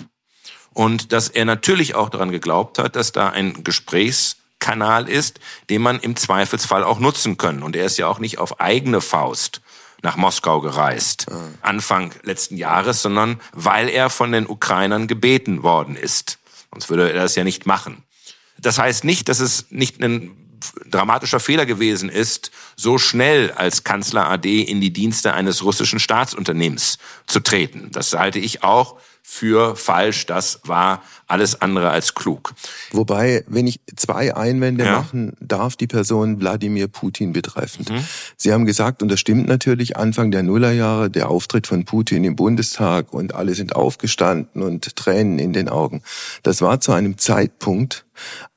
Und 0.74 1.12
dass 1.12 1.28
er 1.28 1.45
natürlich 1.45 1.95
auch 1.95 2.09
daran 2.09 2.30
geglaubt 2.30 2.78
hat, 2.78 2.97
dass 2.97 3.12
da 3.12 3.28
ein 3.30 3.64
Gesprächskanal 3.64 5.09
ist, 5.09 5.41
den 5.70 5.83
man 5.83 6.01
im 6.01 6.16
Zweifelsfall 6.16 6.85
auch 6.85 6.99
nutzen 6.99 7.37
können. 7.37 7.62
Und 7.62 7.76
er 7.76 7.87
ist 7.87 7.99
ja 7.99 8.07
auch 8.07 8.18
nicht 8.18 8.39
auf 8.39 8.61
eigene 8.61 9.01
Faust 9.01 9.61
nach 10.03 10.16
Moskau 10.16 10.61
gereist, 10.61 11.26
Anfang 11.61 12.12
letzten 12.22 12.57
Jahres, 12.57 13.03
sondern 13.03 13.41
weil 13.53 13.89
er 13.89 14.11
von 14.11 14.33
den 14.33 14.47
Ukrainern 14.47 15.07
gebeten 15.07 15.62
worden 15.62 15.95
ist. 15.95 16.39
Sonst 16.72 16.91
würde 16.91 17.12
er 17.12 17.22
das 17.22 17.37
ja 17.37 17.45
nicht 17.45 17.66
machen. 17.66 18.03
Das 18.62 18.78
heißt 18.78 19.04
nicht, 19.04 19.28
dass 19.28 19.40
es 19.40 19.66
nicht 19.70 20.00
ein 20.02 20.30
dramatischer 20.88 21.40
Fehler 21.40 21.66
gewesen 21.66 22.08
ist, 22.08 22.52
so 22.76 22.96
schnell 22.96 23.50
als 23.50 23.84
Kanzler 23.84 24.30
AD 24.30 24.62
in 24.62 24.80
die 24.80 24.92
Dienste 24.92 25.34
eines 25.34 25.64
russischen 25.64 25.98
Staatsunternehmens 25.98 26.98
zu 27.26 27.40
treten. 27.40 27.90
Das 27.90 28.12
halte 28.12 28.38
ich 28.38 28.62
auch 28.62 28.96
für 29.23 29.77
falsch. 29.77 30.27
Das 30.27 30.61
war 30.64 31.03
alles 31.27 31.62
andere 31.62 31.91
als 31.91 32.14
klug. 32.14 32.55
Wobei, 32.91 33.45
wenn 33.47 33.66
ich 33.66 33.81
zwei 33.97 34.37
Einwände 34.37 34.85
ja. 34.85 34.99
machen 34.99 35.33
darf, 35.41 35.77
die 35.77 35.87
Person 35.87 36.41
Wladimir 36.41 36.89
Putin 36.89 37.33
betreffend. 37.33 37.91
Mhm. 37.91 38.05
Sie 38.37 38.53
haben 38.53 38.66
gesagt, 38.66 39.03
und 39.03 39.09
das 39.09 39.20
stimmt 39.20 39.49
natürlich, 39.49 39.97
Anfang 39.97 40.31
der 40.31 40.43
Nullerjahre, 40.43 41.09
der 41.09 41.31
Auftritt 41.31 41.66
von 41.66 41.85
Putin 41.85 42.25
im 42.25 42.37
Bundestag 42.37 43.14
und 43.14 43.35
alle 43.35 43.55
sind 43.55 43.77
aufgestanden 43.77 44.62
und 44.62 44.97
Tränen 44.97 45.39
in 45.39 45.53
den 45.53 45.68
Augen. 45.68 46.03
Das 46.43 46.61
war 46.61 46.81
zu 46.81 46.93
einem 46.93 47.16
Zeitpunkt, 47.16 48.05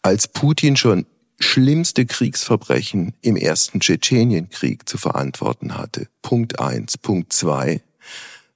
als 0.02 0.28
Putin 0.28 0.76
schon 0.76 1.06
schlimmste 1.40 2.06
Kriegsverbrechen 2.06 3.14
im 3.22 3.36
ersten 3.36 3.80
Tschetschenienkrieg 3.80 4.88
zu 4.88 4.98
verantworten 4.98 5.78
hatte. 5.78 6.08
Punkt 6.22 6.60
eins. 6.60 6.98
Punkt 6.98 7.34
zwei. 7.34 7.82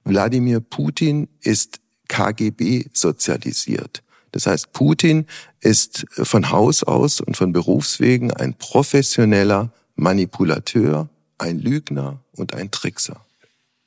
Wladimir 0.04 0.60
Putin 0.60 1.28
ist 1.42 1.79
KGB 2.10 2.88
sozialisiert. 2.92 4.02
Das 4.32 4.46
heißt, 4.46 4.72
Putin 4.72 5.26
ist 5.60 6.06
von 6.12 6.50
Haus 6.50 6.82
aus 6.82 7.20
und 7.20 7.36
von 7.36 7.52
Berufswegen 7.52 8.32
ein 8.32 8.54
professioneller 8.54 9.72
Manipulateur, 9.96 11.08
ein 11.38 11.58
Lügner 11.58 12.20
und 12.36 12.54
ein 12.54 12.70
Trickser. 12.70 13.24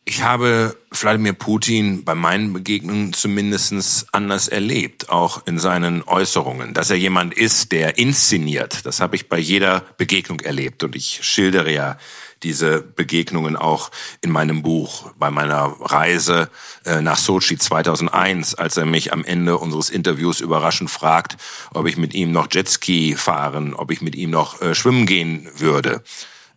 Ich 0.05 0.21
habe 0.21 0.75
Wladimir 0.91 1.31
Putin 1.33 2.03
bei 2.03 2.13
meinen 2.13 2.51
Begegnungen 2.51 3.13
zumindest 3.13 4.07
anders 4.11 4.49
erlebt, 4.49 5.09
auch 5.09 5.47
in 5.47 5.59
seinen 5.59 6.03
Äußerungen. 6.03 6.73
Dass 6.73 6.89
er 6.89 6.97
jemand 6.97 7.33
ist, 7.33 7.71
der 7.71 7.97
inszeniert, 7.97 8.85
das 8.85 8.99
habe 8.99 9.15
ich 9.15 9.29
bei 9.29 9.39
jeder 9.39 9.81
Begegnung 9.97 10.41
erlebt. 10.41 10.83
Und 10.83 10.97
ich 10.97 11.19
schildere 11.23 11.73
ja 11.73 11.97
diese 12.43 12.81
Begegnungen 12.81 13.55
auch 13.55 13.91
in 14.21 14.31
meinem 14.31 14.61
Buch, 14.61 15.11
bei 15.17 15.31
meiner 15.31 15.75
Reise 15.79 16.49
äh, 16.85 17.01
nach 17.01 17.17
Sochi 17.17 17.57
2001, 17.57 18.55
als 18.55 18.77
er 18.77 18.85
mich 18.85 19.13
am 19.13 19.23
Ende 19.23 19.57
unseres 19.57 19.89
Interviews 19.89 20.41
überraschend 20.41 20.91
fragt, 20.91 21.37
ob 21.73 21.87
ich 21.87 21.97
mit 21.97 22.13
ihm 22.13 22.31
noch 22.31 22.47
Jetski 22.51 23.15
fahren, 23.15 23.73
ob 23.73 23.91
ich 23.91 24.01
mit 24.01 24.15
ihm 24.15 24.29
noch 24.29 24.61
äh, 24.61 24.75
schwimmen 24.75 25.05
gehen 25.05 25.49
würde. 25.57 26.03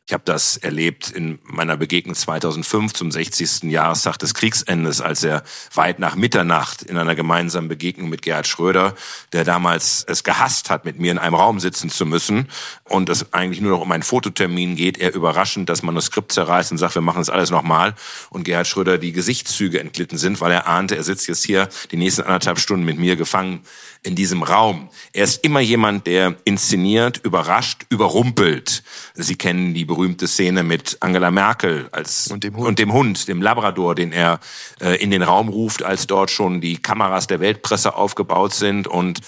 Ich 0.09 0.13
habe 0.13 0.23
das 0.25 0.57
erlebt 0.57 1.11
in 1.11 1.41
meiner 1.43 1.77
Begegnung 1.77 2.15
2005 2.15 2.93
zum 2.93 3.11
60. 3.11 3.65
Jahrestag 3.65 4.17
des 4.19 4.35
Kriegsendes, 4.35 5.01
als 5.01 5.25
er 5.25 5.43
weit 5.75 5.99
nach 5.99 6.15
Mitternacht 6.15 6.83
in 6.83 6.97
einer 6.97 7.17
gemeinsamen 7.17 7.67
Begegnung 7.67 8.09
mit 8.09 8.23
Gerhard 8.23 8.47
Schröder, 8.47 8.95
der 9.33 9.43
damals 9.43 10.05
es 10.07 10.23
gehasst 10.23 10.71
hat, 10.71 10.85
mit 10.85 11.01
mir 11.01 11.11
in 11.11 11.19
einem 11.19 11.35
Raum 11.35 11.59
sitzen 11.59 11.91
zu 11.91 12.07
müssen 12.07 12.47
und 12.85 13.09
es 13.09 13.33
eigentlich 13.33 13.61
nur 13.61 13.73
noch 13.73 13.81
um 13.81 13.91
einen 13.91 14.05
Fototermin 14.05 14.77
geht, 14.77 14.97
er 14.97 15.13
überraschend 15.13 15.69
das 15.69 15.83
Manuskript 15.83 16.31
zerreißt 16.31 16.71
und 16.71 16.79
sagt, 16.79 16.95
wir 16.95 17.03
machen 17.03 17.19
das 17.19 17.29
alles 17.29 17.51
nochmal 17.51 17.97
und 18.31 18.45
Gerhard 18.45 18.69
Schröder 18.69 18.99
die 18.99 19.11
Gesichtszüge 19.11 19.81
entglitten 19.81 20.19
sind, 20.19 20.41
weil 20.41 20.53
er 20.53 20.69
ahnte, 20.69 20.95
er 20.95 21.03
sitzt 21.03 21.27
jetzt 21.27 21.45
hier 21.45 21.69
die 21.91 21.97
nächsten 21.97 22.23
anderthalb 22.23 22.61
Stunden 22.61 22.85
mit 22.85 22.97
mir 22.97 23.17
gefangen 23.17 23.65
in 24.07 24.15
diesem 24.15 24.43
Raum. 24.43 24.89
Er 25.13 25.25
ist 25.25 25.45
immer 25.45 25.61
jemand, 25.61 26.07
der 26.07 26.37
inszeniert, 26.45 27.21
überrascht, 27.25 27.87
überrumpelt. 27.89 28.83
Sie 29.15 29.37
kennen 29.37 29.75
die 29.75 29.85
berühmte 29.85 30.29
Szene 30.29 30.63
mit 30.63 30.97
Angela 31.01 31.31
Merkel 31.31 31.89
als 31.93 32.29
und 32.29 32.45
dem 32.45 32.57
Hund, 32.57 32.69
und 32.69 32.79
dem, 32.79 32.93
Hund 32.93 33.29
dem 33.29 33.43
Labrador, 33.43 33.95
den 33.95 34.13
er 34.13 34.41
äh, 34.81 34.97
in 35.03 35.11
den 35.11 35.23
Raum 35.23 35.49
ruft, 35.49 35.83
als 35.83 36.07
dort 36.07 36.31
schon 36.31 36.61
die 36.61 36.77
Kameras 36.77 37.27
der 37.27 37.41
Weltpresse 37.41 37.97
aufgebaut 37.97 38.55
sind 38.55 38.87
und 38.87 39.21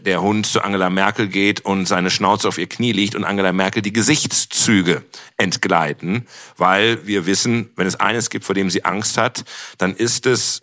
der 0.00 0.22
Hund 0.22 0.46
zu 0.46 0.62
Angela 0.62 0.88
Merkel 0.88 1.28
geht 1.28 1.60
und 1.60 1.86
seine 1.86 2.10
Schnauze 2.10 2.48
auf 2.48 2.56
ihr 2.56 2.68
Knie 2.68 2.92
liegt 2.92 3.14
und 3.14 3.24
Angela 3.24 3.52
Merkel 3.52 3.82
die 3.82 3.92
Gesichtszüge 3.92 5.04
entgleiten, 5.36 6.26
weil 6.56 7.06
wir 7.06 7.26
wissen, 7.26 7.70
wenn 7.76 7.86
es 7.86 8.00
eines 8.00 8.30
gibt, 8.30 8.46
vor 8.46 8.54
dem 8.54 8.70
sie 8.70 8.84
Angst 8.84 9.18
hat, 9.18 9.44
dann 9.76 9.94
ist 9.94 10.24
es 10.24 10.62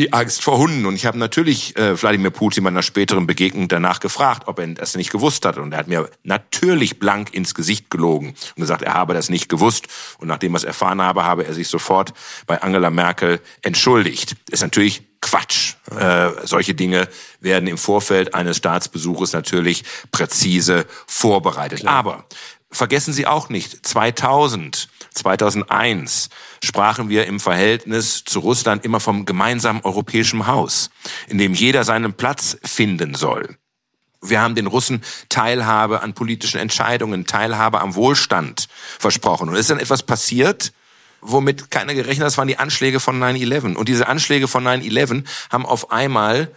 die 0.00 0.14
Angst 0.14 0.42
vor 0.42 0.56
Hunden. 0.56 0.86
Und 0.86 0.94
ich 0.94 1.04
habe 1.04 1.18
natürlich 1.18 1.76
äh, 1.76 2.00
Wladimir 2.00 2.30
Putin 2.30 2.64
bei 2.64 2.70
einer 2.70 2.82
späteren 2.82 3.26
Begegnung 3.26 3.68
danach 3.68 4.00
gefragt, 4.00 4.44
ob 4.46 4.58
er 4.58 4.66
das 4.68 4.96
nicht 4.96 5.12
gewusst 5.12 5.44
hat. 5.44 5.58
Und 5.58 5.72
er 5.72 5.78
hat 5.78 5.88
mir 5.88 6.08
natürlich 6.24 6.98
blank 6.98 7.34
ins 7.34 7.54
Gesicht 7.54 7.90
gelogen 7.90 8.28
und 8.28 8.60
gesagt, 8.60 8.82
er 8.82 8.94
habe 8.94 9.12
das 9.12 9.28
nicht 9.28 9.50
gewusst. 9.50 9.88
Und 10.18 10.28
nachdem 10.28 10.54
er 10.54 10.56
es 10.56 10.64
erfahren 10.64 11.02
habe, 11.02 11.24
habe 11.24 11.44
er 11.44 11.52
sich 11.52 11.68
sofort 11.68 12.14
bei 12.46 12.62
Angela 12.62 12.88
Merkel 12.88 13.40
entschuldigt. 13.60 14.36
Ist 14.50 14.62
natürlich 14.62 15.02
Quatsch. 15.20 15.74
Äh, 15.94 16.30
solche 16.44 16.74
Dinge 16.74 17.06
werden 17.40 17.66
im 17.66 17.76
Vorfeld 17.76 18.34
eines 18.34 18.56
Staatsbesuches 18.56 19.34
natürlich 19.34 19.84
präzise 20.10 20.86
vorbereitet. 21.06 21.80
Klar. 21.80 21.94
Aber 21.94 22.24
vergessen 22.70 23.12
Sie 23.12 23.26
auch 23.26 23.50
nicht, 23.50 23.86
2000 23.86 24.88
2001 25.14 26.28
sprachen 26.62 27.08
wir 27.08 27.26
im 27.26 27.40
Verhältnis 27.40 28.24
zu 28.24 28.40
Russland 28.40 28.84
immer 28.84 29.00
vom 29.00 29.24
gemeinsamen 29.24 29.82
europäischen 29.82 30.46
Haus, 30.46 30.90
in 31.28 31.38
dem 31.38 31.54
jeder 31.54 31.84
seinen 31.84 32.12
Platz 32.12 32.58
finden 32.62 33.14
soll. 33.14 33.56
Wir 34.22 34.40
haben 34.40 34.54
den 34.54 34.66
Russen 34.66 35.02
Teilhabe 35.28 36.02
an 36.02 36.12
politischen 36.12 36.60
Entscheidungen, 36.60 37.26
Teilhabe 37.26 37.80
am 37.80 37.94
Wohlstand 37.94 38.68
versprochen. 38.98 39.48
Und 39.48 39.56
ist 39.56 39.70
dann 39.70 39.78
etwas 39.78 40.02
passiert, 40.02 40.72
womit 41.22 41.70
keiner 41.70 41.94
gerechnet 41.94 42.20
hat, 42.20 42.26
das 42.26 42.38
waren 42.38 42.48
die 42.48 42.58
Anschläge 42.58 43.00
von 43.00 43.18
9-11. 43.18 43.76
Und 43.76 43.88
diese 43.88 44.08
Anschläge 44.08 44.46
von 44.46 44.64
9-11 44.66 45.24
haben 45.50 45.64
auf 45.64 45.90
einmal 45.90 46.50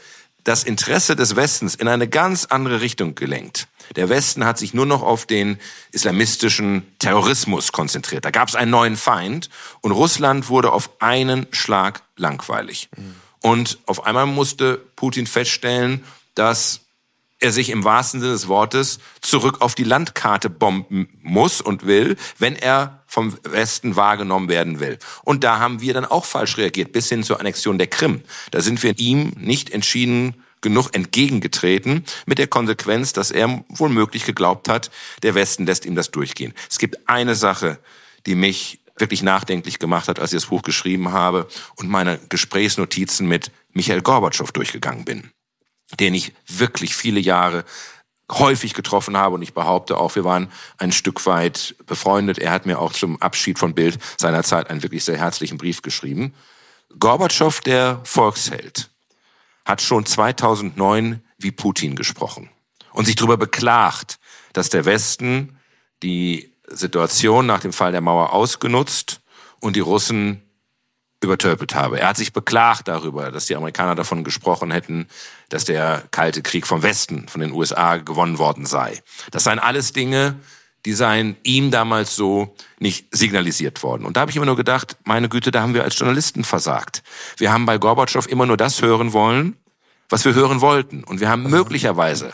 das 0.44 0.66
Interesse 0.66 1.16
des 1.16 1.38
Westens 1.38 1.76
in 1.76 1.88
eine 1.88 2.08
ganz 2.08 2.46
andere 2.46 2.82
Richtung 2.82 3.16
gelenkt. 3.16 3.68
Der 3.96 4.10
Westen 4.10 4.46
hat 4.46 4.58
sich 4.58 4.74
nur 4.74 4.86
noch 4.86 5.02
auf 5.02 5.26
den 5.26 5.60
islamistischen 5.92 6.84
Terrorismus 7.00 7.72
konzentriert. 7.72 8.26
Da 8.26 8.32
gab 8.32 8.48
es 8.48 8.56
einen 8.56 8.72
neuen 8.72 8.98
Feind 8.98 9.50
und 9.82 9.92
Russland 9.92 10.50
wurde 10.50 10.72
auf 10.72 10.90
einen 11.02 11.48
Schlag 11.52 12.04
langweilig. 12.18 12.90
Und 13.42 13.80
auf 13.86 14.06
einmal 14.06 14.26
musste 14.26 14.78
Putin 14.96 15.28
feststellen, 15.28 16.04
dass 16.36 16.82
er 17.44 17.52
sich 17.52 17.70
im 17.70 17.84
wahrsten 17.84 18.22
Sinne 18.22 18.32
des 18.32 18.48
Wortes 18.48 19.00
zurück 19.20 19.60
auf 19.60 19.76
die 19.76 19.84
Landkarte 19.84 20.50
bomben 20.50 21.10
muss 21.22 21.60
und 21.60 21.86
will, 21.86 22.16
wenn 22.40 22.56
er 22.56 23.04
vom 23.06 23.38
Westen 23.44 23.98
wahrgenommen 23.98 24.48
werden 24.48 24.80
will. 24.80 24.98
Und 25.24 25.44
da 25.44 25.60
haben 25.60 25.82
wir 25.82 25.94
dann 25.94 26.06
auch 26.06 26.24
falsch 26.24 26.58
reagiert, 26.58 26.94
bis 26.94 27.10
hin 27.10 27.24
zur 27.24 27.42
Annexion 27.42 27.78
der 27.78 27.88
Krim. 27.88 28.22
Da 28.52 28.62
sind 28.62 28.82
wir 28.82 28.98
ihm 28.98 29.34
nicht 29.36 29.72
entschieden 29.72 30.43
genug 30.64 30.90
entgegengetreten, 30.96 32.04
mit 32.26 32.40
der 32.40 32.48
Konsequenz, 32.48 33.14
dass 33.14 33.30
er 33.30 33.64
wohl 33.70 33.90
möglich 33.90 34.26
geglaubt 34.26 34.68
hat, 34.68 34.90
der 35.22 35.36
Westen 35.36 35.68
lässt 35.68 35.86
ihm 35.86 35.94
das 35.94 36.10
durchgehen. 36.10 36.56
Es 36.72 36.80
gibt 36.80 37.08
eine 37.08 37.36
Sache, 37.36 37.78
die 38.26 38.34
mich 38.34 38.80
wirklich 38.98 39.22
nachdenklich 39.22 39.78
gemacht 39.78 40.08
hat, 40.08 40.20
als 40.20 40.34
ich 40.34 40.38
das 40.38 40.50
Buch 40.50 40.64
geschrieben 40.64 41.12
habe 41.12 41.48
und 41.76 41.90
meine 41.90 42.20
Gesprächsnotizen 42.30 43.28
mit 43.28 43.52
Michael 43.74 44.02
Gorbatschow 44.02 44.52
durchgegangen 44.52 45.06
bin, 45.06 45.32
den 46.00 46.14
ich 46.14 46.34
wirklich 46.48 46.96
viele 46.96 47.20
Jahre 47.20 47.66
häufig 48.32 48.74
getroffen 48.74 49.18
habe 49.18 49.36
und 49.36 49.42
ich 49.42 49.54
behaupte 49.54 49.98
auch, 49.98 50.16
wir 50.16 50.24
waren 50.24 50.52
ein 50.78 50.92
Stück 50.92 51.26
weit 51.26 51.76
befreundet. 51.86 52.40
Er 52.40 52.52
hat 52.52 52.66
mir 52.66 52.80
auch 52.80 52.94
zum 52.94 53.22
Abschied 53.22 53.60
von 53.60 53.74
Bild 53.74 54.00
seinerzeit 54.18 54.70
einen 54.70 54.84
wirklich 54.84 55.04
sehr 55.04 55.18
herzlichen 55.18 55.58
Brief 55.58 55.82
geschrieben. 55.82 56.34
Gorbatschow, 57.00 57.60
der 57.62 58.00
Volksheld, 58.04 58.90
hat 59.66 59.82
schon 59.82 60.06
2009 60.06 61.22
wie 61.38 61.52
Putin 61.52 61.96
gesprochen 61.96 62.50
und 62.92 63.06
sich 63.06 63.16
darüber 63.16 63.38
beklagt, 63.38 64.20
dass 64.54 64.70
der 64.70 64.86
Westen 64.86 65.58
die 66.04 66.54
Situation 66.68 67.46
nach 67.46 67.60
dem 67.60 67.74
Fall 67.74 67.92
der 67.92 68.02
Mauer 68.02 68.34
ausgenutzt 68.34 69.22
und 69.60 69.76
die 69.76 69.82
Russen 69.82 70.42
übertölpelt 71.22 71.74
habe. 71.74 72.00
Er 72.00 72.10
hat 72.10 72.18
sich 72.18 72.34
beklagt 72.34 72.88
darüber, 72.88 73.32
dass 73.32 73.46
die 73.46 73.56
Amerikaner 73.56 73.96
davon 73.96 74.24
gesprochen 74.24 74.72
hätten, 74.72 75.08
dass 75.50 75.66
der 75.66 76.04
Kalte 76.12 76.42
Krieg 76.42 76.68
vom 76.68 76.84
Westen, 76.84 77.28
von 77.30 77.42
den 77.42 77.54
USA 77.54 77.98
gewonnen 77.98 78.38
worden 78.38 78.66
sei. 78.66 79.02
Das 79.32 79.46
seien 79.46 79.60
alles 79.60 79.94
Dinge, 79.94 80.40
die 80.86 80.94
seien 80.94 81.38
ihm 81.44 81.72
damals 81.72 82.16
so 82.16 82.56
nicht 82.80 83.08
signalisiert 83.16 83.84
worden. 83.84 84.06
Und 84.06 84.18
da 84.18 84.22
habe 84.22 84.32
ich 84.32 84.38
immer 84.38 84.46
nur 84.46 84.58
gedacht, 84.58 84.98
meine 85.06 85.30
Güte, 85.30 85.52
da 85.52 85.62
haben 85.62 85.74
wir 85.74 85.84
als 85.84 85.98
Journalisten 85.98 86.44
versagt. 86.44 87.04
Wir 87.38 87.52
haben 87.52 87.66
bei 87.66 87.78
Gorbatschow 87.78 88.28
immer 88.28 88.46
nur 88.46 88.58
das 88.58 88.82
hören 88.82 89.14
wollen, 89.14 89.56
was 90.10 90.26
wir 90.26 90.34
hören 90.34 90.62
wollten. 90.62 91.04
Und 91.04 91.20
wir 91.20 91.30
haben 91.30 91.50
möglicherweise 91.50 92.34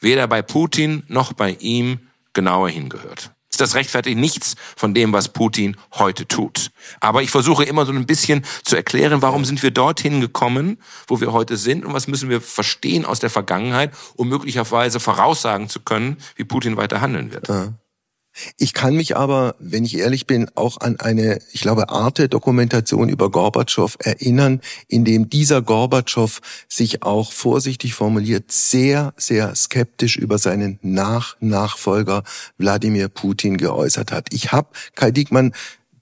weder 0.00 0.26
bei 0.28 0.42
Putin 0.42 1.04
noch 1.08 1.32
bei 1.32 1.52
ihm 1.58 2.00
genauer 2.34 2.68
hingehört. 2.68 3.32
Das 3.56 3.74
rechtfertigt 3.74 4.18
nichts 4.18 4.54
von 4.76 4.92
dem, 4.92 5.14
was 5.14 5.30
Putin 5.30 5.78
heute 5.94 6.28
tut. 6.28 6.70
Aber 7.00 7.22
ich 7.22 7.30
versuche 7.30 7.64
immer 7.64 7.86
so 7.86 7.92
ein 7.92 8.04
bisschen 8.04 8.44
zu 8.64 8.76
erklären, 8.76 9.22
warum 9.22 9.46
sind 9.46 9.62
wir 9.62 9.70
dorthin 9.70 10.20
gekommen, 10.20 10.78
wo 11.06 11.20
wir 11.22 11.32
heute 11.32 11.56
sind 11.56 11.84
und 11.86 11.94
was 11.94 12.06
müssen 12.06 12.28
wir 12.28 12.42
verstehen 12.42 13.06
aus 13.06 13.18
der 13.18 13.30
Vergangenheit, 13.30 13.92
um 14.14 14.28
möglicherweise 14.28 15.00
voraussagen 15.00 15.70
zu 15.70 15.80
können, 15.80 16.18
wie 16.34 16.44
Putin 16.44 16.76
weiter 16.76 17.00
handeln 17.00 17.32
wird. 17.32 17.48
Ja. 17.48 17.72
Ich 18.58 18.74
kann 18.74 18.96
mich 18.96 19.16
aber, 19.16 19.54
wenn 19.58 19.84
ich 19.84 19.98
ehrlich 19.98 20.26
bin, 20.26 20.50
auch 20.54 20.80
an 20.80 21.00
eine, 21.00 21.38
ich 21.52 21.60
glaube, 21.62 21.88
Arte-Dokumentation 21.88 23.08
über 23.08 23.30
Gorbatschow 23.30 23.96
erinnern, 23.98 24.60
in 24.88 25.04
dem 25.04 25.30
dieser 25.30 25.62
Gorbatschow 25.62 26.40
sich 26.68 27.02
auch 27.02 27.32
vorsichtig 27.32 27.94
formuliert 27.94 28.52
sehr, 28.52 29.14
sehr 29.16 29.54
skeptisch 29.54 30.16
über 30.16 30.38
seinen 30.38 30.78
Nach-Nachfolger 30.82 32.22
Wladimir 32.58 33.08
Putin 33.08 33.56
geäußert 33.56 34.12
hat. 34.12 34.32
Ich 34.32 34.52
habe, 34.52 34.68
Kai 34.94 35.10
Diekmann, 35.10 35.52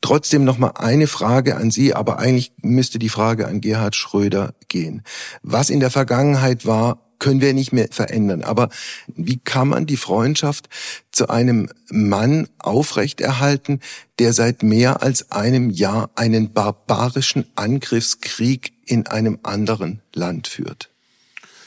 trotzdem 0.00 0.44
noch 0.44 0.58
mal 0.58 0.72
eine 0.76 1.06
Frage 1.06 1.56
an 1.56 1.70
Sie, 1.70 1.94
aber 1.94 2.18
eigentlich 2.18 2.52
müsste 2.60 2.98
die 2.98 3.08
Frage 3.08 3.48
an 3.48 3.62
Gerhard 3.62 3.96
Schröder 3.96 4.54
gehen. 4.68 5.02
Was 5.42 5.70
in 5.70 5.80
der 5.80 5.90
Vergangenheit 5.90 6.66
war, 6.66 7.03
können 7.18 7.40
wir 7.40 7.54
nicht 7.54 7.72
mehr 7.72 7.88
verändern. 7.90 8.42
Aber 8.42 8.68
wie 9.06 9.38
kann 9.38 9.68
man 9.68 9.86
die 9.86 9.96
Freundschaft 9.96 10.68
zu 11.12 11.28
einem 11.28 11.68
Mann 11.90 12.48
aufrechterhalten, 12.58 13.80
der 14.18 14.32
seit 14.32 14.62
mehr 14.62 15.02
als 15.02 15.30
einem 15.30 15.70
Jahr 15.70 16.10
einen 16.14 16.52
barbarischen 16.52 17.46
Angriffskrieg 17.54 18.72
in 18.86 19.06
einem 19.06 19.38
anderen 19.42 20.02
Land 20.12 20.48
führt? 20.48 20.90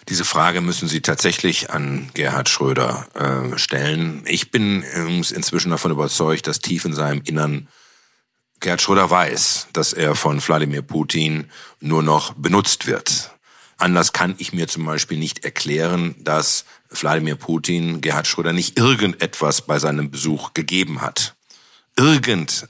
Diese 0.09 0.23
Frage 0.23 0.61
müssen 0.61 0.87
Sie 0.87 1.01
tatsächlich 1.01 1.69
an 1.69 2.09
Gerhard 2.13 2.47
Schröder 2.47 3.07
äh, 3.13 3.57
stellen. 3.57 4.23
Ich 4.25 4.51
bin 4.51 4.83
inzwischen 4.83 5.71
davon 5.71 5.91
überzeugt, 5.91 6.47
dass 6.47 6.59
tief 6.59 6.85
in 6.85 6.93
seinem 6.93 7.21
Innern 7.25 7.67
Gerhard 8.59 8.81
Schröder 8.81 9.09
weiß, 9.09 9.67
dass 9.73 9.93
er 9.93 10.15
von 10.15 10.41
Wladimir 10.41 10.81
Putin 10.81 11.51
nur 11.79 12.03
noch 12.03 12.33
benutzt 12.33 12.87
wird. 12.87 13.36
Anders 13.77 14.11
kann 14.11 14.33
ich 14.39 14.53
mir 14.53 14.67
zum 14.67 14.85
Beispiel 14.85 15.19
nicht 15.19 15.45
erklären, 15.45 16.15
dass 16.19 16.65
Wladimir 16.89 17.35
Putin 17.35 18.01
Gerhard 18.01 18.25
Schröder 18.25 18.51
nicht 18.51 18.77
irgendetwas 18.77 19.61
bei 19.61 19.77
seinem 19.77 20.09
Besuch 20.09 20.53
gegeben 20.53 21.01
hat. 21.01 21.35
Irgend, 21.95 22.67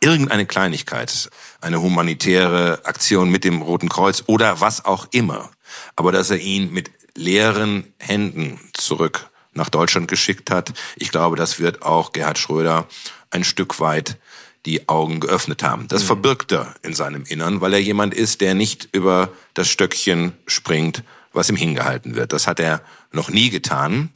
irgendeine 0.00 0.46
Kleinigkeit, 0.46 1.28
eine 1.60 1.82
humanitäre 1.82 2.84
Aktion 2.84 3.30
mit 3.30 3.42
dem 3.42 3.62
Roten 3.62 3.88
Kreuz 3.88 4.24
oder 4.26 4.60
was 4.60 4.84
auch 4.84 5.08
immer. 5.10 5.50
Aber 5.96 6.12
dass 6.12 6.30
er 6.30 6.38
ihn 6.38 6.72
mit 6.72 6.92
leeren 7.16 7.92
Händen 7.98 8.60
zurück 8.74 9.30
nach 9.54 9.70
Deutschland 9.70 10.06
geschickt 10.06 10.52
hat, 10.52 10.72
ich 10.96 11.10
glaube, 11.10 11.36
das 11.36 11.58
wird 11.58 11.82
auch 11.82 12.12
Gerhard 12.12 12.38
Schröder 12.38 12.86
ein 13.30 13.42
Stück 13.42 13.80
weit 13.80 14.18
die 14.66 14.88
Augen 14.88 15.20
geöffnet 15.20 15.62
haben. 15.62 15.88
Das 15.88 16.02
mhm. 16.02 16.06
verbirgt 16.06 16.52
er 16.52 16.74
in 16.82 16.94
seinem 16.94 17.24
Innern, 17.24 17.60
weil 17.60 17.74
er 17.74 17.80
jemand 17.80 18.14
ist, 18.14 18.40
der 18.40 18.54
nicht 18.54 18.88
über 18.92 19.30
das 19.54 19.68
Stöckchen 19.68 20.32
springt, 20.46 21.02
was 21.32 21.48
ihm 21.48 21.56
hingehalten 21.56 22.14
wird. 22.14 22.32
Das 22.32 22.46
hat 22.46 22.60
er 22.60 22.82
noch 23.12 23.30
nie 23.30 23.50
getan, 23.50 24.10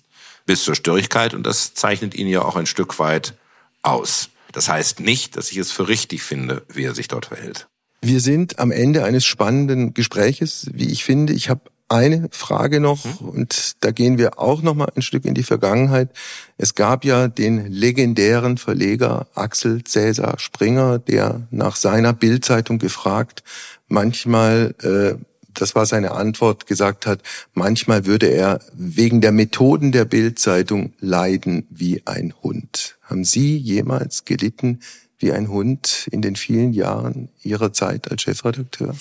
bis 0.47 0.65
zur 0.65 0.75
Störigkeit, 0.75 1.35
und 1.35 1.45
das 1.45 1.75
zeichnet 1.75 2.15
ihn 2.15 2.29
ja 2.29 2.43
auch 2.43 2.57
ein 2.57 2.67
Stück 2.67 2.99
weit 2.99 3.35
aus. 3.83 4.31
Das 4.53 4.69
heißt 4.69 5.01
nicht, 5.01 5.37
dass 5.37 5.51
ich 5.51 5.59
es 5.59 5.73
für 5.73 5.89
richtig 5.89 6.23
finde, 6.23 6.63
wie 6.69 6.85
er 6.85 6.95
sich 6.95 7.09
dort 7.09 7.27
verhält. 7.27 7.69
Wir 8.03 8.21
sind 8.21 8.59
am 8.59 8.71
Ende 8.71 9.05
eines 9.05 9.25
spannenden 9.25 9.95
Gespräches, 9.95 10.67
wie 10.73 10.91
ich 10.91 11.05
finde. 11.05 11.33
Ich 11.33 11.49
habe 11.49 11.71
eine 11.93 12.29
Frage 12.31 12.81
noch 12.81 13.05
mhm. 13.05 13.29
und 13.29 13.73
da 13.81 13.91
gehen 13.91 14.19
wir 14.19 14.39
auch 14.39 14.63
noch 14.63 14.75
mal 14.75 14.91
ein 14.97 15.03
Stück 15.03 15.25
in 15.25 15.35
die 15.35 15.43
Vergangenheit. 15.43 16.09
Es 16.57 16.75
gab 16.75 17.05
ja 17.05 17.29
den 17.29 17.67
legendären 17.67 18.57
Verleger 18.57 19.27
Axel 19.35 19.85
Cäsar 19.85 20.39
Springer, 20.39 20.99
der 20.99 21.43
nach 21.51 21.77
seiner 21.77 22.13
Bildzeitung 22.13 22.79
gefragt, 22.79 23.45
manchmal 23.89 24.75
äh, 24.83 25.23
das 25.55 25.75
war 25.75 25.87
seine 25.87 26.13
Antwort, 26.13 26.67
gesagt 26.67 27.07
hat, 27.07 27.21
manchmal 27.53 28.07
würde 28.07 28.27
er 28.27 28.61
wegen 28.73 29.21
der 29.21 29.33
Methoden 29.33 29.93
der 29.93 30.07
Bildzeitung 30.07 30.95
leiden 30.99 31.67
wie 31.69 32.03
ein 32.07 32.33
Hund. 32.43 32.97
Haben 33.03 33.25
Sie 33.25 33.59
jemals 33.59 34.25
gelitten 34.25 34.81
wie 35.19 35.33
ein 35.33 35.49
Hund 35.49 36.09
in 36.11 36.23
den 36.23 36.37
vielen 36.37 36.73
Jahren 36.73 37.29
Ihrer 37.43 37.73
Zeit 37.73 38.11
als 38.11 38.23
Chefredakteur? 38.23 38.97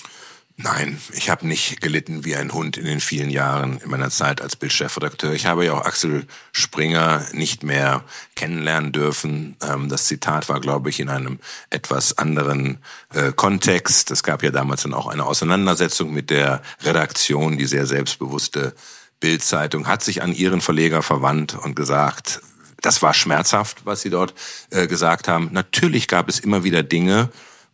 Nein, 0.64 1.02
ich 1.14 1.30
habe 1.30 1.48
nicht 1.48 1.82
gelitten 1.82 2.24
wie 2.24 2.36
ein 2.36 2.54
Hund 2.54 2.78
in 2.78 2.86
den 2.86 3.00
vielen 3.00 3.30
Jahren 3.30 3.80
in 3.80 3.90
meiner 3.90 4.10
Zeit 4.12 4.42
als 4.42 4.56
Bildchefredakteur. 4.56 5.34
Ich 5.34 5.48
habe 5.48 5.66
ja 5.66 5.74
auch 5.74 5.86
Axel 5.86 6.26
Springer 6.52 7.26
nicht 7.32 7.64
mehr 7.64 8.04
kennenlernen 8.36 8.92
dürfen. 8.92 9.56
Ähm, 9.62 9.90
das 9.90 10.06
Zitat 10.06 10.50
war, 10.50 10.60
glaube 10.60 10.90
ich, 10.90 11.00
in 11.00 11.10
einem 11.10 11.40
etwas 11.70 12.18
anderen 12.18 12.78
äh, 13.14 13.32
Kontext. 13.32 14.12
Es 14.12 14.22
gab 14.22 14.44
ja 14.44 14.52
damals 14.52 14.84
dann 14.84 14.94
auch 14.94 15.08
eine 15.08 15.26
Auseinandersetzung 15.26 16.14
mit 16.14 16.30
der 16.30 16.62
Redaktion, 16.84 17.58
die 17.58 17.66
sehr 17.66 17.88
selbstbewusste 17.88 18.76
Bildzeitung 19.20 19.88
hat 19.88 20.04
sich 20.04 20.22
an 20.22 20.34
ihren 20.34 20.62
Verleger 20.62 21.02
verwandt 21.02 21.56
und 21.56 21.76
gesagt, 21.76 22.42
das 22.82 23.02
war 23.02 23.14
schmerzhaft, 23.14 23.86
was 23.86 24.02
sie 24.02 24.10
dort 24.10 24.34
äh, 24.72 24.88
gesagt 24.88 25.28
haben. 25.28 25.50
Natürlich 25.52 26.08
gab 26.08 26.28
es 26.28 26.40
immer 26.40 26.64
wieder 26.64 26.84
Dinge, 26.84 27.30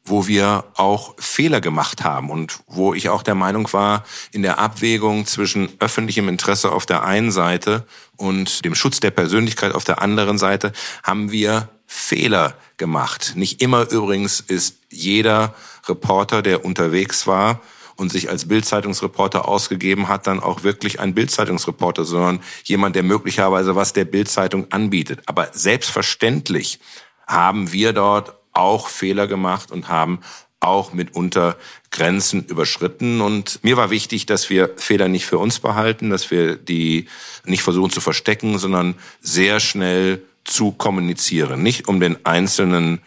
wo 0.09 0.27
wir 0.27 0.65
auch 0.75 1.15
Fehler 1.17 1.61
gemacht 1.61 2.03
haben 2.03 2.29
und 2.29 2.59
wo 2.67 2.93
ich 2.93 3.09
auch 3.09 3.23
der 3.23 3.35
Meinung 3.35 3.71
war, 3.73 4.03
in 4.31 4.41
der 4.41 4.59
Abwägung 4.59 5.25
zwischen 5.25 5.69
öffentlichem 5.79 6.29
Interesse 6.29 6.71
auf 6.71 6.85
der 6.85 7.03
einen 7.03 7.31
Seite 7.31 7.85
und 8.15 8.65
dem 8.65 8.75
Schutz 8.75 8.99
der 8.99 9.11
Persönlichkeit 9.11 9.73
auf 9.73 9.83
der 9.83 10.01
anderen 10.01 10.37
Seite 10.37 10.71
haben 11.03 11.31
wir 11.31 11.69
Fehler 11.85 12.55
gemacht. 12.77 13.33
Nicht 13.35 13.61
immer 13.61 13.89
übrigens 13.89 14.39
ist 14.39 14.77
jeder 14.89 15.53
Reporter, 15.87 16.41
der 16.41 16.65
unterwegs 16.65 17.27
war 17.27 17.61
und 17.95 18.11
sich 18.11 18.29
als 18.29 18.47
Bildzeitungsreporter 18.47 19.47
ausgegeben 19.47 20.07
hat, 20.07 20.27
dann 20.27 20.39
auch 20.39 20.63
wirklich 20.63 20.99
ein 20.99 21.13
Bildzeitungsreporter, 21.13 22.05
sondern 22.05 22.41
jemand, 22.63 22.95
der 22.95 23.03
möglicherweise 23.03 23.75
was 23.75 23.93
der 23.93 24.05
Bildzeitung 24.05 24.71
anbietet. 24.71 25.21
Aber 25.25 25.49
selbstverständlich 25.53 26.79
haben 27.25 27.71
wir 27.73 27.93
dort 27.93 28.36
auch 28.57 28.89
Fehler 28.89 29.27
gemacht 29.27 29.71
und 29.71 29.89
haben 29.89 30.19
auch 30.59 30.93
mitunter 30.93 31.55
Grenzen 31.91 32.45
überschritten. 32.45 33.21
Und 33.21 33.63
mir 33.63 33.77
war 33.77 33.89
wichtig, 33.89 34.25
dass 34.25 34.49
wir 34.49 34.71
Fehler 34.75 35.07
nicht 35.07 35.25
für 35.25 35.37
uns 35.37 35.59
behalten, 35.59 36.09
dass 36.09 36.31
wir 36.31 36.55
die 36.55 37.07
nicht 37.45 37.63
versuchen 37.63 37.91
zu 37.91 38.01
verstecken, 38.01 38.57
sondern 38.57 38.95
sehr 39.21 39.59
schnell 39.59 40.23
zu 40.43 40.71
kommunizieren. 40.71 41.61
Nicht 41.61 41.87
um 41.87 41.99
den 41.99 42.25
Einzelnen 42.25 42.99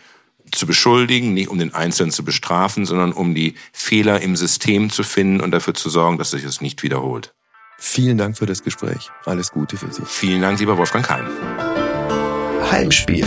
zu 0.53 0.67
beschuldigen, 0.67 1.35
nicht 1.35 1.49
um 1.49 1.59
den 1.59 1.75
Einzelnen 1.75 2.11
zu 2.11 2.25
bestrafen, 2.25 2.85
sondern 2.85 3.13
um 3.13 3.35
die 3.35 3.55
Fehler 3.73 4.21
im 4.21 4.37
System 4.37 4.91
zu 4.91 5.03
finden 5.03 5.41
und 5.41 5.51
dafür 5.53 5.75
zu 5.75 5.91
sorgen, 5.91 6.19
dass 6.19 6.31
sich 6.31 6.45
es 6.45 6.61
nicht 6.61 6.83
wiederholt. 6.83 7.33
Vielen 7.79 8.19
Dank 8.19 8.37
für 8.37 8.47
das 8.47 8.63
Gespräch. 8.63 9.11
Alles 9.25 9.53
Gute 9.53 9.77
für 9.77 9.93
Sie. 9.93 10.03
Vielen 10.05 10.43
Dank, 10.43 10.61
lieber 10.61 10.77
Wolfgang 10.77 11.05
Keim. 11.05 11.27
Heimspiel. 12.71 13.27